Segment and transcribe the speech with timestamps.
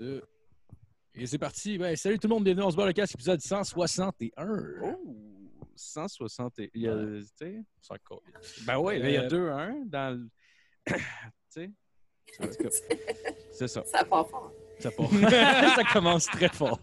[0.00, 0.06] Ça.
[1.14, 1.78] Et c'est parti.
[1.96, 4.32] Salut tout le monde, bienvenue, on se bat le casque, épisode 161.
[4.82, 5.16] Oh,
[5.76, 6.58] 160.
[6.60, 7.62] et- Il y a, tu sais,
[8.66, 10.28] ben ouais, là, il y a Euh, 2-1 dans le.
[10.86, 10.94] tu
[11.50, 11.70] sais,
[13.52, 13.82] c'est ça.
[13.84, 14.52] Ça part fort.
[14.78, 15.10] ça, part-
[15.76, 16.80] ça commence très fort.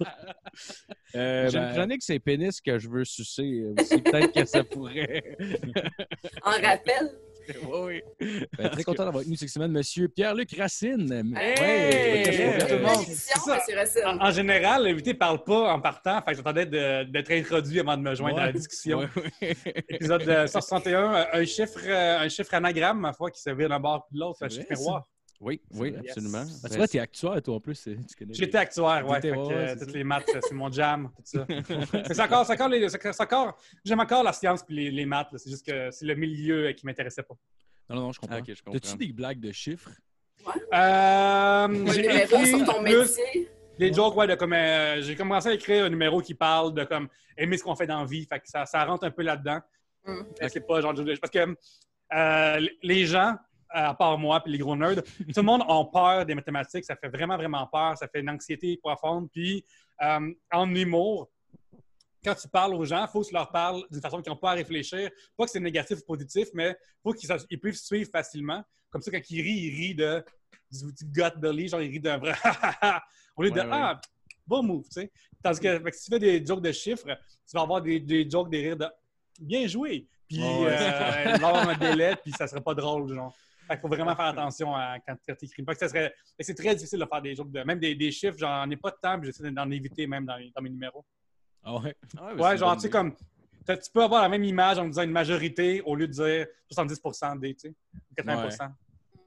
[1.15, 3.63] Euh, J'ai ben, une chronique, c'est pénis que je veux sucer.
[3.77, 5.37] Peut-être que ça pourrait.
[6.43, 7.17] En rappel,
[7.71, 8.45] oui, oui.
[8.57, 11.11] ben, très content d'avoir avec nous cette semaine, monsieur Pierre-Luc Racine.
[11.35, 11.59] Hey!
[11.59, 12.89] Ouais, Hey, ouais, tout le monde.
[12.89, 13.55] Introduction, C'est ça.
[13.57, 14.01] monsieur Racine.
[14.05, 17.97] En, en général, l'invité ne parle pas en partant, fait que j'attendais d'être introduit avant
[17.97, 18.41] de me joindre Ouais.
[18.43, 18.99] à la discussion.
[18.99, 19.07] Ouais,
[19.41, 19.55] ouais.
[19.89, 23.69] Épisode euh, 161, euh, un chiffre, euh, un chiffre anagramme, ma foi, qui se vire
[23.69, 25.07] d'un bord puis de l'autre, un chiffre miroir.
[25.39, 25.99] Oui, oui, Yes.
[26.09, 26.43] absolument.
[26.63, 27.75] Ah, tu vois, t'es actuaire, toi, en plus.
[27.75, 28.33] c'est- Tu connais.
[28.33, 29.21] J'étais actuaire, ouais.
[29.21, 31.45] Fait que, ouais, euh, toutes les maths, c'est mon jam, tout ça.
[32.15, 32.71] C'est encore, c'est encore,
[33.19, 35.31] encore, j'aime encore la science puis les, les maths.
[35.31, 35.37] là.
[35.37, 37.35] C'est juste que c'est le milieu euh, qui m'intéressait pas.
[37.89, 38.37] Non, non, non, je comprends.
[38.37, 38.79] Ah, ok, je comprends.
[38.79, 39.91] T'as-tu des blagues de chiffres?
[40.73, 43.49] Euh, Un j'ai numéro écrit sur ton plus métier.
[43.77, 46.83] des jokes, ouais, de comme euh, j'ai commencé à écrire un numéro qui parle de
[46.83, 48.25] comme aimer ce qu'on fait dans la vie.
[48.25, 49.59] Fait que ça, ça rentre un peu là-dedans.
[50.05, 50.21] Mm.
[50.47, 51.55] C'est pas genre parce que
[52.13, 53.35] euh, les gens,
[53.69, 55.03] à part moi puis les gros nerds, tout
[55.35, 56.85] le monde a peur des mathématiques.
[56.85, 57.97] Ça fait vraiment, vraiment peur.
[57.97, 59.29] Ça fait une anxiété profonde.
[59.31, 59.63] Puis
[60.01, 61.29] euh, en humour,
[62.23, 64.37] quand tu parles aux gens, il faut que tu leur parles d'une façon qu'ils n'ont
[64.37, 65.09] pas à réfléchir.
[65.37, 68.63] Pas que c'est négatif ou positif, mais il faut qu'ils ils puissent suivre facilement.
[68.89, 70.23] Comme ça, quand ils rient, ils rient de,
[70.71, 72.33] du, gut belly, genre ils rient d'un vrai
[73.35, 73.71] au lieu de Ouais, ouais.
[73.71, 73.99] Ah,
[74.45, 75.11] bon move, tu sais.
[75.43, 78.29] Tandis que, que si tu fais des jokes de chiffres, tu vas avoir des, des
[78.29, 78.87] jokes, des rires de
[79.39, 80.07] bien joué.
[80.27, 80.67] Puis Ouais, ouais.
[80.71, 83.33] euh, il va avoir un délai, puis ça serait pas drôle, genre.
[83.67, 85.63] Fait qu'il faut vraiment faire attention à, quand tu écris.
[85.77, 87.61] Ça serait, c'est très difficile de faire des jokes de.
[87.63, 90.35] Même des, des chiffres, j'en ai pas de temps, puis j'essaie d'en éviter même dans,
[90.37, 91.05] les- dans mes numéros.
[91.63, 91.95] Ah ouais?
[92.17, 93.15] Ah, Ouais, genre, tu sais, comme.
[93.67, 97.01] Tu peux avoir la même image en disant une majorité au lieu de dire 70
[97.39, 97.75] des, tu sais,
[98.15, 98.49] 80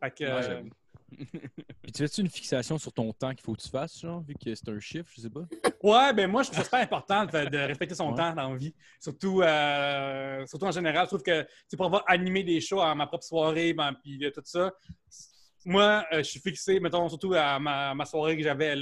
[0.03, 0.25] Fait que.
[0.25, 0.63] Ouais, euh.
[1.83, 4.35] Puis tu fais-tu une fixation sur ton temps qu'il faut que tu fasses, genre, vu
[4.35, 5.45] que c'est un chiffre, je sais pas?
[5.83, 8.17] Ouais, ben moi, je trouve ça super important de, de respecter son Ouais.
[8.17, 8.75] temps dans la vie.
[9.01, 11.05] Surtout, euh, surtout en général.
[11.05, 14.25] Je trouve que tu pour avoir animé des shows à ma propre soirée, ben, puis
[14.25, 14.73] euh, tout ça,
[15.65, 18.75] moi, euh, je suis fixé, mettons, surtout à ma, ma soirée que j'avais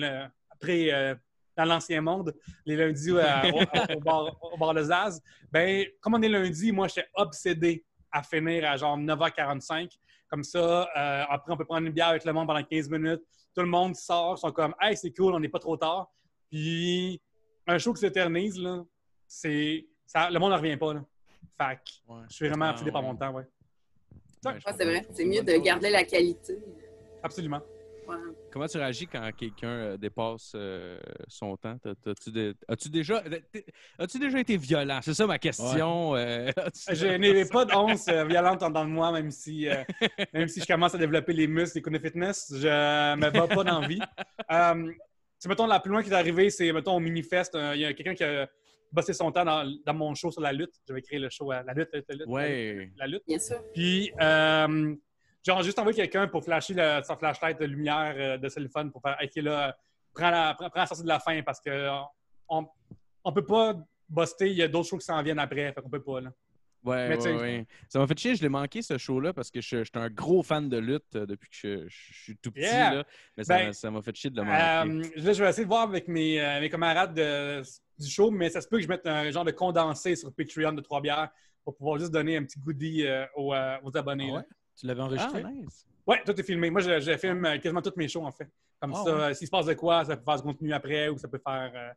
[0.50, 1.19] après,
[1.56, 2.33] dans l'ancien monde,
[2.65, 5.21] les lundis euh, au, au bar, au bar de Zaz.
[5.50, 9.91] Ben, comme on est lundi, moi, j'étais obsédé à finir à genre 9h45.
[10.28, 13.22] Comme ça, euh, après, on peut prendre une bière avec le monde pendant 15 minutes.
[13.55, 16.11] Tout le monde sort, ils sont comme Hey, c'est cool, on n'est pas trop tard.
[16.50, 17.21] Puis,
[17.66, 18.84] un show qui s'éternise, là,
[19.27, 19.87] c'est.
[20.06, 21.05] Ça, le monde ne revient pas, là.
[21.56, 22.22] Fait que Ouais.
[22.28, 23.44] je suis vraiment Ah, obsédé par mon temps, ouais.
[24.44, 25.06] Ouais, c'est vrai.
[25.12, 26.59] C'est mieux de garder la qualité.
[27.22, 27.61] Absolument.
[28.51, 30.99] Comment tu réagis quand quelqu'un euh, dépasse euh,
[31.29, 31.77] son temps?
[32.29, 33.23] Des- As-tu déjà,
[34.41, 35.01] été violent?
[35.03, 36.17] C'est ça ma question.
[36.17, 36.51] euh,
[36.93, 39.85] Je n'ai pas d'once euh, violente en dedans de moi, même si, euh,
[40.33, 42.47] même si je commence à développer les muscles et de fitness.
[42.55, 44.01] Je me bats pas d'envie.
[44.51, 44.91] Euh,
[45.47, 47.55] mettons, la plus loin qui est arrivé, c'est, mettons, au Minifest.
[47.55, 48.49] euh, Il y a quelqu'un qui a
[48.91, 50.73] bossé son temps dans, dans mon show sur la lutte.
[50.89, 52.91] J'avais créé le show à la lutte, la lutte, la lutte, Ouais.
[52.97, 53.23] la lutte.
[53.29, 53.63] Bien sûr.
[53.75, 54.95] Puis, euh,
[55.49, 59.03] genre, juste envoyer quelqu'un pour flasher le- son flashlight de lumière euh, de téléphone pour
[59.03, 59.77] faire OK, là,
[60.15, 61.89] prends la, prends, la sortie de la fin parce que
[62.49, 62.67] on,
[63.25, 63.75] on peut pas
[64.09, 64.49] buster.
[64.51, 65.73] Il y a d'autres shows qui s'en viennent après.
[65.73, 66.31] Fait qu'on peut pas, là.
[66.85, 67.67] Ouais, ouais.
[67.89, 70.09] Ça m'a fait chier, je l'ai manqué ce show-là parce que je, je suis un
[70.09, 72.63] gros fan de lutte euh, depuis que je, je suis tout petit.
[72.65, 72.95] Yeah.
[72.95, 73.05] Là.
[73.37, 74.63] Mais ça Ben, m'a- ça m'a fait chier de le manquer.
[74.63, 77.63] Euh, là, je vais essayer de voir avec mes, euh, mes camarades de-
[77.99, 80.73] du show, mais ça se peut que je mette un genre de condensé sur Patreon
[80.73, 81.29] de trois bières
[81.65, 84.29] pour pouvoir juste donner un petit goodie euh, aux, euh, aux abonnés.
[84.33, 84.43] Ah ouais?
[84.78, 85.44] Tu l'avais ah, enregistré?
[85.44, 85.87] nice.
[86.06, 86.71] Ouais, tout est filmé.
[86.71, 88.49] Moi, je, je filme euh, quasiment tous mes shows, en fait.
[88.81, 89.34] Comme Ah ça, ouais.
[89.34, 91.71] s'il se passe de quoi, ça peut faire du contenu après ou ça peut faire.
[91.75, 91.91] euh,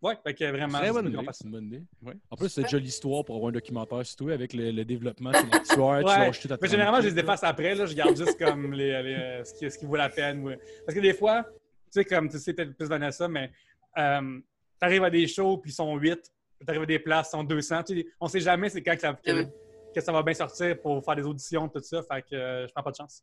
[0.00, 0.78] Ouais, fait que vraiment.
[0.78, 1.18] Très bonne idée.
[1.44, 1.82] une bonne idée.
[2.00, 2.14] Ouais.
[2.30, 5.32] En plus, c'est déjà l'histoire pour avoir un documentaire sur toi avec le, le développement
[5.68, 7.74] tu Ouais, lâches tout à mais généralement, je les efface après.
[7.74, 10.44] Là, je garde juste comme les, les, euh, ce, qui, ce qui vaut la peine.
[10.44, 10.56] ouais.
[10.86, 11.56] Parce que des fois, tu
[11.90, 13.50] sais, comme tu sais peut-être plus Vanessa, mais
[13.98, 14.38] euh,
[14.80, 16.30] tu arrives à des shows puis ils sont 8, tu
[16.68, 17.82] arrives à des places, ils sont 200.
[17.82, 19.52] Tu sais, on sait jamais c'est quand que ça, que, Ouais.
[19.98, 22.02] Que ça va bien sortir pour faire des auditions, tout ça.
[22.02, 23.22] Fait que euh, je prends pas de chance.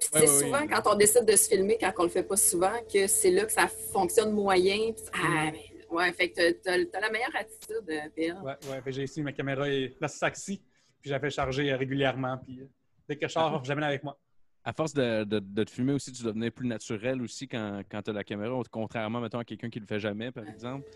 [0.00, 0.66] C'est Ouais, ouais, souvent ouais.
[0.68, 3.44] quand on décide de se filmer, quand on le fait pas souvent, que c'est là
[3.44, 4.92] que ça fonctionne moyen.
[5.12, 8.42] Ah, mais, ouais, fait que t'as- t'as la meilleure attitude, euh, Pierre.
[8.42, 8.82] Ouais, ouais.
[8.84, 10.62] Que j'ai ici, ma caméra est la saxi,
[11.00, 12.38] puis j'avais chargé euh, régulièrement.
[12.38, 12.66] Puis euh,
[13.08, 14.18] dès que je sors, j'amène avec moi.
[14.66, 18.00] À force de, de- de te filmer aussi, tu devenais plus naturel aussi quand, quand
[18.00, 20.88] tu as la caméra, contrairement mettons, à quelqu'un qui le fait jamais, par exemple.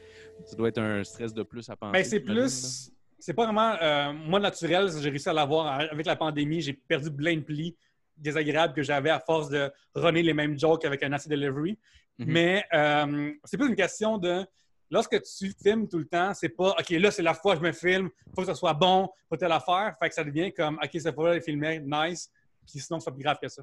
[0.47, 1.93] Ça doit être un stress de plus à penser.
[1.93, 2.91] Ben, c'est plus.
[3.19, 3.77] C'est pas vraiment.
[3.83, 6.61] euh, moi, naturel, j'ai réussi à l'avoir avec la pandémie.
[6.61, 7.77] J'ai perdu plein de plis
[8.17, 11.79] désagréables que j'avais à force de runner les mêmes jokes avec un acid delivery.
[12.19, 12.27] Mhm.
[12.27, 14.45] Mais euh, c'est plus une question de.
[14.91, 17.67] Lorsque tu filmes tout le temps, c'est pas OK, là, c'est la fois que je
[17.67, 19.95] me filme, faut que ça soit bon, faut telle affaire.
[20.01, 22.31] Fait que ça devient comme OK, cette fois-là, le filmer, nice.
[22.67, 23.63] Puis sinon, c'est pas plus grave que ça.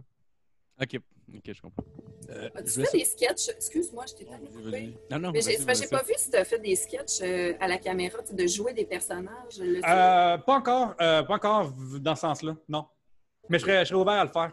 [0.79, 0.99] OK,
[1.33, 1.83] OK, je comprends.
[2.29, 3.49] Euh, As-tu laisse- fait des sketchs?
[3.49, 4.47] Excuse-moi, je t'ai coupé.
[4.71, 4.97] vas-y.
[5.11, 5.57] Non, non, Mais j'ai
[5.87, 8.73] pas vu si tu as fait des sketchs euh, à la caméra, tu de jouer
[8.73, 9.55] des personnages.
[9.55, 12.85] tu- Euh, pas encore, euh, pas encore dans ce sens-là, non.
[13.49, 14.51] Mais je serais, je serais ouvert à le faire.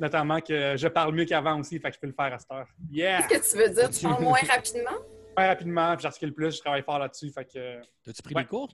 [0.00, 2.50] Notamment que je parle mieux qu'avant aussi, fait que je peux le faire à cette
[2.50, 2.66] heure.
[2.90, 3.22] Yeah!
[3.28, 3.90] Qu'est-ce que tu veux dire?
[3.90, 4.96] Tu parles moins rapidement?
[5.36, 7.80] Faire rapidement, puis j'articule plus, je travaille fort là-dessus, fait que...
[8.04, 8.42] T'as-tu pris Ouais.
[8.42, 8.68] des cours?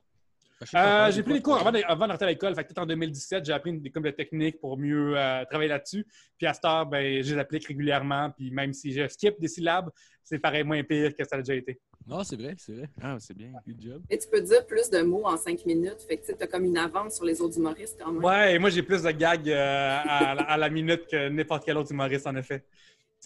[0.74, 2.54] Euh, j'ai pris des cours avant de- avant d'arrêter à l'école.
[2.54, 6.06] Peut-être en 2017, j'ai appris des cours de technique pour mieux euh, travailler là-dessus.
[6.38, 8.30] Puis à cette heure, ben, je les applique régulièrement.
[8.30, 9.90] Puis même si je skip des syllabes,
[10.24, 11.78] c'est pareil moins pire que ça a déjà été.
[12.06, 12.88] Non, c'est vrai, c'est vrai.
[13.02, 13.52] Ah, c'est bien.
[13.66, 14.02] Good job.
[14.08, 16.02] Et tu peux dire plus de mots en cinq minutes.
[16.08, 18.24] Fait que tu as comme une avance sur les autres humoristes quand même.
[18.24, 21.64] Ouais, et moi j'ai plus de gags euh, à, la, à la minute que n'importe
[21.64, 22.64] quel autre humoriste, en effet.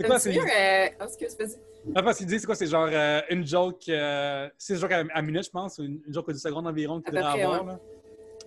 [0.00, 0.36] C'est quoi, c'est.
[0.38, 1.56] euh, oh, excuse, vas-y.
[1.94, 5.04] Ah, parce qu'il dit, c'est quoi, c'est genre euh, une joke, euh, six jokes à,
[5.14, 7.42] à minute, je pense, ou une, une joke de 10 secondes environ que tu devrais
[7.42, 7.64] avoir.
[7.64, 7.72] ouais.
[7.72, 7.80] là.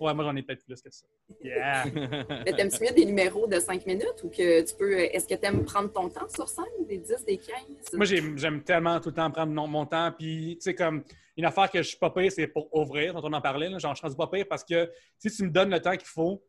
[0.00, 1.04] Ouais, moi j'en ai peut-être plus que ça.
[1.40, 1.84] Yeah!
[2.44, 4.92] Mais t'aimes-tu mieux des numéros de 5 minutes ou que tu peux.
[4.98, 7.54] Est-ce que t'aimes prendre ton temps sur scène, des 10, des 15?
[7.92, 10.10] Moi, j'ai- j'aime tellement tout le temps prendre mon, mon temps.
[10.18, 11.04] Puis, tu sais, comme
[11.36, 13.68] une affaire que je suis pas payé, c'est pour ouvrir, dont on en parlait.
[13.68, 13.78] Là.
[13.78, 16.08] Genre, je suis rendu pas payé parce que si tu me donnes le temps qu'il
[16.08, 16.42] faut,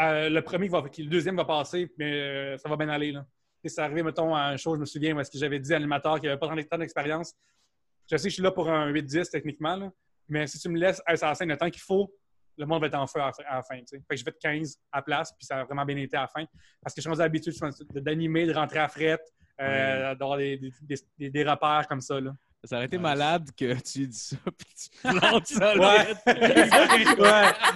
[0.00, 2.90] euh, le premier, qui va, qui- le deuxième va passer, mais euh, ça va bien
[2.90, 3.12] aller.
[3.12, 3.24] Là.
[3.64, 5.78] C'est arrivé, mettons, à un show, je me souviens, où est-ce que j'avais dit à
[5.78, 7.34] l'animateur qui n'avait pas tant d'expérience.
[8.10, 9.90] Je sais que je suis là pour un 8-10 techniquement, là,
[10.28, 12.12] mais si tu me laisses être la scène le temps qu'il faut,
[12.56, 13.42] le monde va être en feu à la fin.
[13.48, 13.96] à la fin, tu sais.
[13.98, 16.22] Fait que j'ai fait 15 à la place, puis ça a vraiment bien été à
[16.22, 16.44] la fin.
[16.82, 17.52] Parce que je suis habitué
[17.94, 19.22] d'animer, de rentrer à frette,
[19.60, 22.20] euh, d'avoir des, des, des, des- des repères comme ça.
[22.20, 22.32] Là.
[22.62, 23.02] Ça aurait été Ouais.
[23.02, 25.74] malade que tu aies dit ça, puis tu plantes ça.
[25.76, 26.14] Ouais.
[26.26, 27.14] ouais.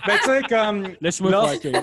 [0.06, 0.94] Ben, tu sais, comme.
[1.00, 1.82] Laisse-moi faire.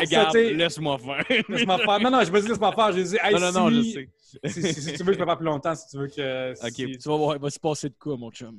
[0.00, 1.42] Regarde, laisse-moi faire.
[1.48, 2.00] Laisse-moi faire.
[2.00, 2.92] Non, non, je me dis laisse-moi faire.
[2.92, 4.08] J'ai dit, hey, non, non, non, je sais.
[4.44, 5.74] Si, si- si tu veux, je peux pas plus longtemps.
[5.74, 6.52] Si tu veux que.
[6.66, 6.74] Ok.
[6.74, 8.58] Tu vas voir, il va se passer de quoi, mon chum?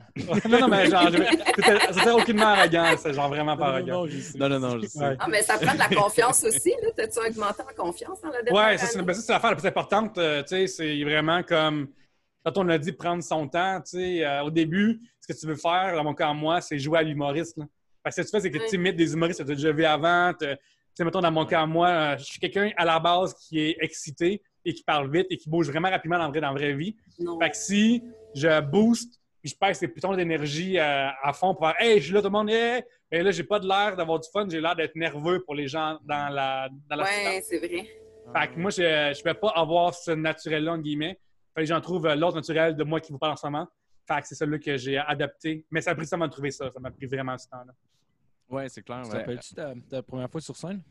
[0.49, 2.95] non, non, mais genre, je- c'était aucunement arrogant.
[2.97, 4.05] C'est genre vraiment pas arrogant.
[4.07, 4.37] je sais.
[4.37, 4.99] Non, non, non, je sais.
[4.99, 5.15] Ouais.
[5.19, 6.69] Ah, mais ça prend de la confiance aussi.
[6.81, 6.89] là.
[6.95, 9.55] T'as-tu augmenté en confiance dans la dernière Ouais, ça, c'est ben, ça, c'est l'affaire la
[9.57, 10.17] plus importante.
[10.17, 11.87] euh, tu sais, c'est vraiment comme.
[12.53, 15.45] Quand on a dit prendre son temps, tu sais, euh, au début, ce que tu
[15.45, 17.57] veux faire, dans mon cas, moi, c'est jouer à l'humoriste.
[17.57, 17.65] là.
[18.03, 19.55] Parce que ce que tu fais, c'est que tu imites des humoristes que tu as
[19.55, 20.33] déjà vu avant.
[20.33, 20.47] Tu
[20.95, 23.77] sais, mettons, dans mon cas, moi, euh, je suis quelqu'un à la base qui est
[23.81, 26.53] excité et qui parle vite et qui bouge vraiment rapidement dans, la vraie- dans la
[26.53, 26.95] vraie vie.
[27.19, 27.39] Non.
[27.39, 28.03] Fait que si
[28.35, 32.05] je booste puis je pèse ces pitons d'énergie euh, à fond pour faire Hey, je
[32.05, 32.83] suis là, tout le monde, hey!
[33.11, 35.67] Et là, j'ai pas de l'air d'avoir du fun, j'ai l'air d'être nerveux pour les
[35.67, 37.85] gens dans la, dans la Ouais, c'est vrai.
[38.35, 41.17] fait que moi, je ne peux pas avoir ce naturel-là, entre guillemets.
[41.55, 43.67] Fait que j'en trouve euh, l'autre naturel de moi qui vous parle en ce moment.
[44.07, 45.65] Fait que c'est celui que j'ai adapté.
[45.71, 46.69] Mais ça a pris ça de trouver ça.
[46.71, 47.73] Ça m'a pris vraiment ce temps-là.
[48.49, 49.01] Ouais, c'est clair.
[49.03, 49.17] Tu ouais.
[49.19, 50.81] rappelles-tu ta, ta première fois sur scène?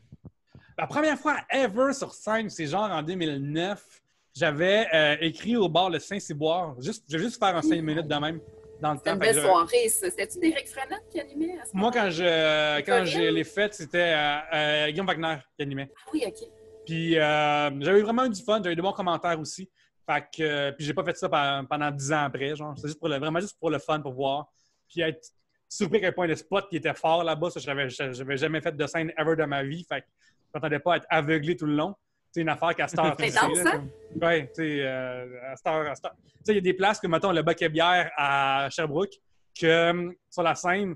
[0.77, 4.01] La première fois ever sur scène, c'est genre en 2009.
[4.33, 6.79] J'avais euh, écrit au bar Le Saint-Cyboire.
[6.79, 8.39] Juste, je vais juste faire un 5 minutes de même
[8.81, 9.13] dans le C'était temps.
[9.15, 10.09] une belle je- soirée, ça.
[10.09, 14.13] C'était-tu Derek Frenette qui animait à ce Moi, quand je, quand je l'ai fait, c'était
[14.15, 15.91] euh, euh, Guillaume Wagner qui animait.
[15.97, 16.47] Ah oui, OK.
[16.85, 19.69] Puis euh, j'avais vraiment eu du fun, j'avais eu de bons commentaires aussi.
[20.09, 22.73] Fait que, euh, puis j'ai pas fait ça pe- pendant 10 ans après, genre.
[22.77, 24.47] C'est juste pour le, vraiment juste pour le fun, pour voir.
[24.87, 25.27] Puis être
[25.67, 28.75] surpris à quel point le spot qui était fort là-bas, ça, j'avais, j'avais jamais fait
[28.75, 29.85] de scène ever de ma vie.
[29.87, 31.93] Fait que je m'attendais pas à être aveuglé tout le long.
[32.31, 33.87] C'est une affaire qu'à cette heure, danse, là, hein?
[34.21, 36.15] Ouais, tu sais, euh, à cette heure, à cette heure.
[36.23, 39.13] Tu sais, il y a des places comme, mettons, le bac à bière à Sherbrooke,
[39.59, 40.95] que euh, sur la scène,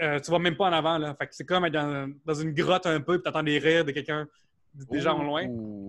[0.00, 1.14] euh, tu vas même pas en avant, là.
[1.18, 3.84] Fait que c'est comme être dans, dans une grotte un peu, puis t'entends des rires
[3.84, 4.26] de quelqu'un,
[4.74, 5.42] des gens loin.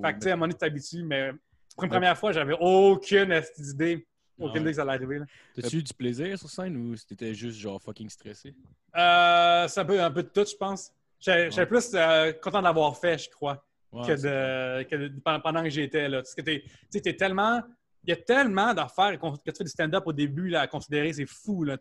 [0.03, 1.31] Fait que, tu sais, à un moment donné, tu t'habitues, mais
[1.75, 4.07] pour une première fois, j'avais aucune d'idée.
[4.37, 5.19] Aucune idée que ça allait arriver.
[5.53, 8.53] T'as-tu eu du plaisir sur scène ou c'était juste genre fucking stressé?
[8.97, 10.91] Euh, c'est un peu, un peu de tout, je pense.
[11.19, 13.65] J'étais plus euh, content de l'avoir fait, je crois,
[14.05, 16.17] que, c'est de, que de- pendant, que j'étais là.
[16.17, 17.61] Parce que t'es- tu sais, tellement.
[18.03, 21.11] Il y a tellement d'affaires que tu fais du stand-up au début là, à considérer,
[21.11, 21.75] c'est fou, là.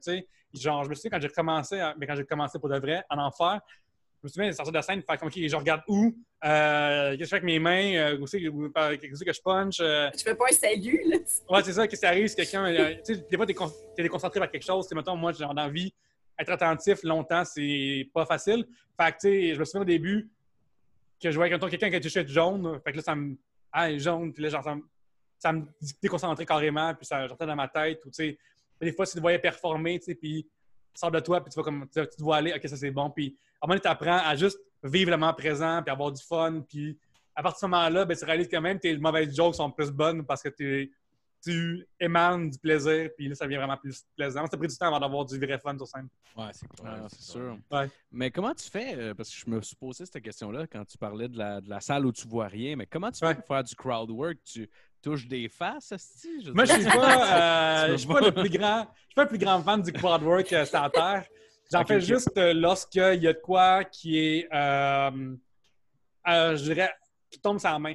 [0.54, 3.02] Genre, je me souviens quand j'ai recommencé, à- mais quand j'ai commencé pour de vrai,
[3.10, 3.60] à en faire,
[4.24, 6.14] me souviens de sortir de la scène, faire comme, OK, je regarde où,
[6.44, 8.44] euh, qu'est-ce que je fais avec mes mains, euh, où c'est que,
[9.32, 11.16] je punch, euh, Tu fais pas un salut, là?
[11.48, 12.66] Ouais, c'est ça, qu'est-ce qui arrive si quelqu'un.
[12.66, 14.88] euh, tu sais, des fois, t'es con- t'es déconcentré par quelque chose.
[14.88, 15.94] Tu mettons, moi, j'ai envie,
[16.38, 18.66] être attentif longtemps, c'est pas facile.
[19.00, 20.28] Fait que, tu sais, je me souviens au début
[21.22, 22.80] que je voyais quelqu'un qui a touché jaune.
[22.84, 23.36] Fait que là, ça me.
[23.72, 24.32] Ah, jaune.
[24.32, 24.82] Puis là, genre, ça me,
[25.38, 25.64] ça me
[26.02, 26.94] déconcentrait carrément.
[26.94, 28.00] Puis ça j'entends dans ma tête.
[28.04, 28.38] Ou, tu sais,
[28.80, 30.46] des fois, si tu te voyais performer, tu sais, puis
[30.92, 31.86] sors de toi, puis tu vas comme.
[31.92, 33.10] Tu, tu te vois aller, OK, ça c'est bon.
[33.10, 36.12] Puis à un moment donné, tu apprends à juste vivre le moment présent, puis avoir
[36.12, 36.62] du fun.
[36.68, 36.98] Puis
[37.34, 39.70] à partir de ce moment-là, ben, tu réalises quand même que tes mauvaises jokes sont
[39.70, 44.46] plus bonnes parce que tu émanes du plaisir, puis là, ça devient vraiment plus plaisant.
[44.46, 46.08] Ça a pris du temps avant d'avoir du vrai fun sur scène.
[46.36, 46.92] Ouais, c'est clair.
[46.92, 47.58] Ouais, c'est sûr.
[47.70, 47.88] Ouais.
[48.12, 50.98] Mais comment tu fais, euh, parce que je me suis posé cette question-là quand tu
[50.98, 53.46] parlais de la, de la salle où tu vois rien, mais comment tu fais pour
[53.46, 54.36] faire du crowd work?
[54.44, 54.68] Tu
[55.00, 56.44] touches des faces, esti?
[56.44, 58.20] Je Moi, je suis pas, euh, je suis pas pas.
[58.26, 60.80] le plus grand, je suis pas le plus grand fan du crowd work euh, sur
[60.80, 61.24] la terre.
[61.72, 62.02] J'en fais ok.
[62.02, 65.34] juste euh, lorsqu'il y a de quoi qui est, euh,
[66.28, 66.92] euh, je dirais,
[67.30, 67.94] qui tombe sur la main.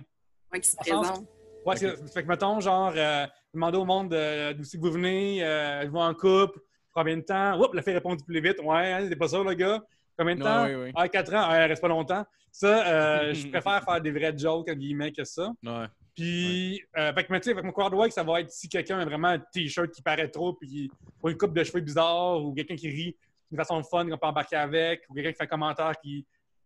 [0.52, 1.26] Ouais, qui se présente.
[1.66, 4.92] Ouais, c'est- fait que, mettons, genre, euh, demander au monde euh, d'où c'est que vous
[4.92, 6.60] venez, euh, je vais en couple,
[6.94, 7.60] combien de temps?
[7.60, 8.60] Oups, la fille répond plus vite.
[8.64, 9.82] Ouais, hein, c'est pas ça, le gars?
[10.18, 10.66] Combien de temps?
[10.66, 10.92] oui, oui.
[10.96, 12.26] Ah, 4 ans, ah, elle reste pas longtemps.
[12.52, 15.52] Ça, euh, je préfère faire des vrais jokes, en guillemets, que ça.
[15.64, 15.86] Ouais.
[16.16, 18.68] Puis, euh, fait que, mais tu sais, avec mon crowd work, ça va être si
[18.68, 20.90] quelqu'un a vraiment un t-shirt qui paraît trop, puis
[21.24, 23.16] ou une coupe de cheveux bizarre, ou quelqu'un qui rit
[23.50, 26.26] d'une façon fun qu'on peut embarquer avec, ou quelqu'un qui fait un commentaire qui,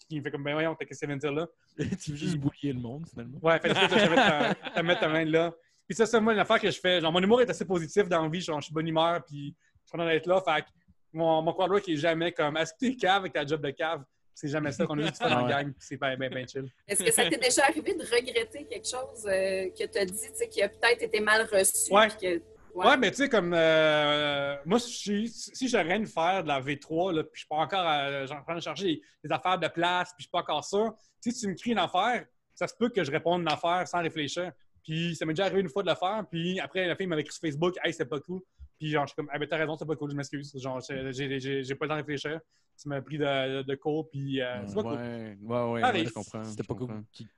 [0.09, 1.47] qui fait comme, ben voyons, t'as qu'est-ce que c'est là?
[1.77, 3.39] tu veux juste bouiller le monde, finalement.
[3.41, 5.53] Ouais, fait que ça, je vais mettre ta, te mettre ta main là.
[5.87, 7.01] Puis ça, c'est moi, une affaire que je fais.
[7.01, 9.23] Genre, mon humour est assez positif dans la vie, genre, je suis de bonne humeur,
[9.25, 10.41] puis je suis content d'être là.
[10.45, 10.67] Fait que
[11.13, 13.71] mon, mon crowd work est jamais comme, est-ce que t'es cave avec ta job de
[13.71, 14.03] cave?
[14.35, 15.49] C'est jamais ça qu'on a juste fait dans la Ouais.
[15.63, 16.65] gang, puis c'est bien, bien, bien chill.
[16.87, 20.11] Est-ce que ça t'est déjà arrivé de regretter quelque chose euh, que tu as dit,
[20.31, 21.93] tu sais, qui a peut-être été mal reçu?
[21.93, 22.07] Ouais.
[22.19, 22.41] que-
[22.73, 26.59] Ouais, mais tu sais, comme euh, moi, si, si j'ai rien de faire de la
[26.59, 29.67] V3, là, puis je suis pas encore genre, en train de chercher des, affaires de
[29.67, 32.25] place, puis je suis pas encore sûr, si tu me cries une affaire,
[32.55, 34.51] ça se peut que je réponde une affaire sans réfléchir.
[34.83, 37.21] Puis ça m'est déjà arrivé une fois de le faire, puis après, la fille m'avait
[37.21, 38.41] écrit sur Facebook, hey, c'est pas cool.
[38.83, 40.53] Puis genre, je suis comme, ah, ben t'as raison, c'est pas cool, je m'excuse.
[40.61, 42.37] Genre, j'ai- j'ai j'ai- j'ai pas le temps de réfléchir.
[42.81, 44.91] Tu m'as pris de, de cours, puis euh, c'est pas cool.
[44.93, 46.43] Ouais, ouais, ouais, je comprends.
[46.43, 46.89] C'était pas cool.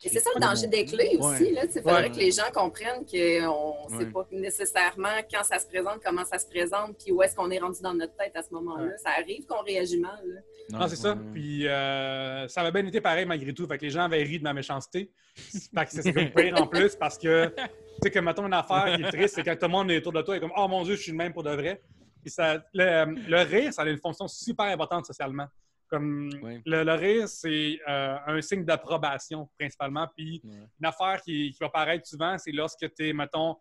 [0.03, 1.25] Et c'est ça le danger des clés Ouais.
[1.35, 1.49] aussi.
[1.53, 2.09] Il faudrait Ouais.
[2.09, 4.11] que les gens comprennent qu'on ne sait Ouais.
[4.11, 7.59] pas nécessairement quand ça se présente, comment ça se présente, puis où est-ce qu'on est
[7.59, 8.85] rendu dans notre tête à ce moment-là.
[8.85, 8.97] Ouais.
[8.97, 10.19] Ça arrive qu'on réagit mal.
[10.25, 10.79] là.
[10.79, 11.13] Non, c'est ça.
[11.13, 11.19] ouais.
[11.33, 13.67] Puis euh, ça avait bien été pareil malgré tout.
[13.67, 15.11] Fait que les gens avaient ri de ma méchanceté.
[15.35, 17.53] Fait que c'est comme pire en plus parce que,
[18.03, 20.13] sais, que mettons une affaire qui est triste, c'est quand tout le monde est autour
[20.13, 21.81] de toi et comme, oh mon Dieu, je suis le même pour de vrai.
[22.27, 25.45] Ça, le, le rire, ça a une fonction super importante socialement.
[25.87, 26.61] Comme Oui.
[26.65, 30.07] le, le rire, c'est euh, un signe d'approbation principalement.
[30.15, 33.55] Puis une affaire qui, qui va paraître souvent, c'est lorsque tu es, mettons,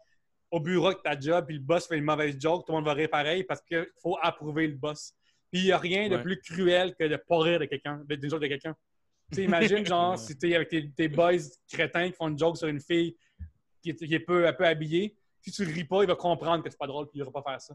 [0.51, 2.87] au bureau avec ta job, puis le boss fait une mauvaise joke, tout le monde
[2.87, 5.13] va rire pareil parce qu'il faut approuver le boss.
[5.53, 6.23] Puis il n'y a rien de Ouais.
[6.23, 8.75] plus cruel que de pas rire de quelqu'un, d'une joke de quelqu'un.
[9.31, 11.33] Tu sais, imagine, genre, si tu es avec tes, tes boys
[11.71, 13.15] crétins qui font une joke sur une fille
[13.85, 16.65] qui est, qui est peu, un peu habillée, si tu ris pas, il va comprendre
[16.65, 17.75] que c'est pas drôle, puis il va pas faire ça.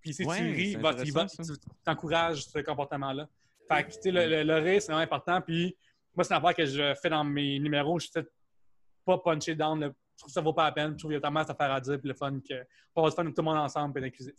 [0.00, 1.42] Puis si Ouais, tu ris, il va- il va- tu
[1.84, 3.28] t'encourages ce comportement-là.
[3.68, 5.40] Fait que, tu sais, le, le- le rire, c'est vraiment important.
[5.40, 5.76] Puis
[6.14, 7.98] moi, c'est une affaire que je fais dans mes numéros.
[7.98, 8.22] Je suis
[9.04, 9.80] pas punché down.
[9.80, 9.86] là.
[9.88, 10.92] Je trouve que ça vaut pas la peine.
[10.92, 11.98] Je trouve qu'il y a tellement d'affaires à dire.
[12.00, 14.34] Puis le fun que on va se faire tout le monde ensemble puis être inclusif.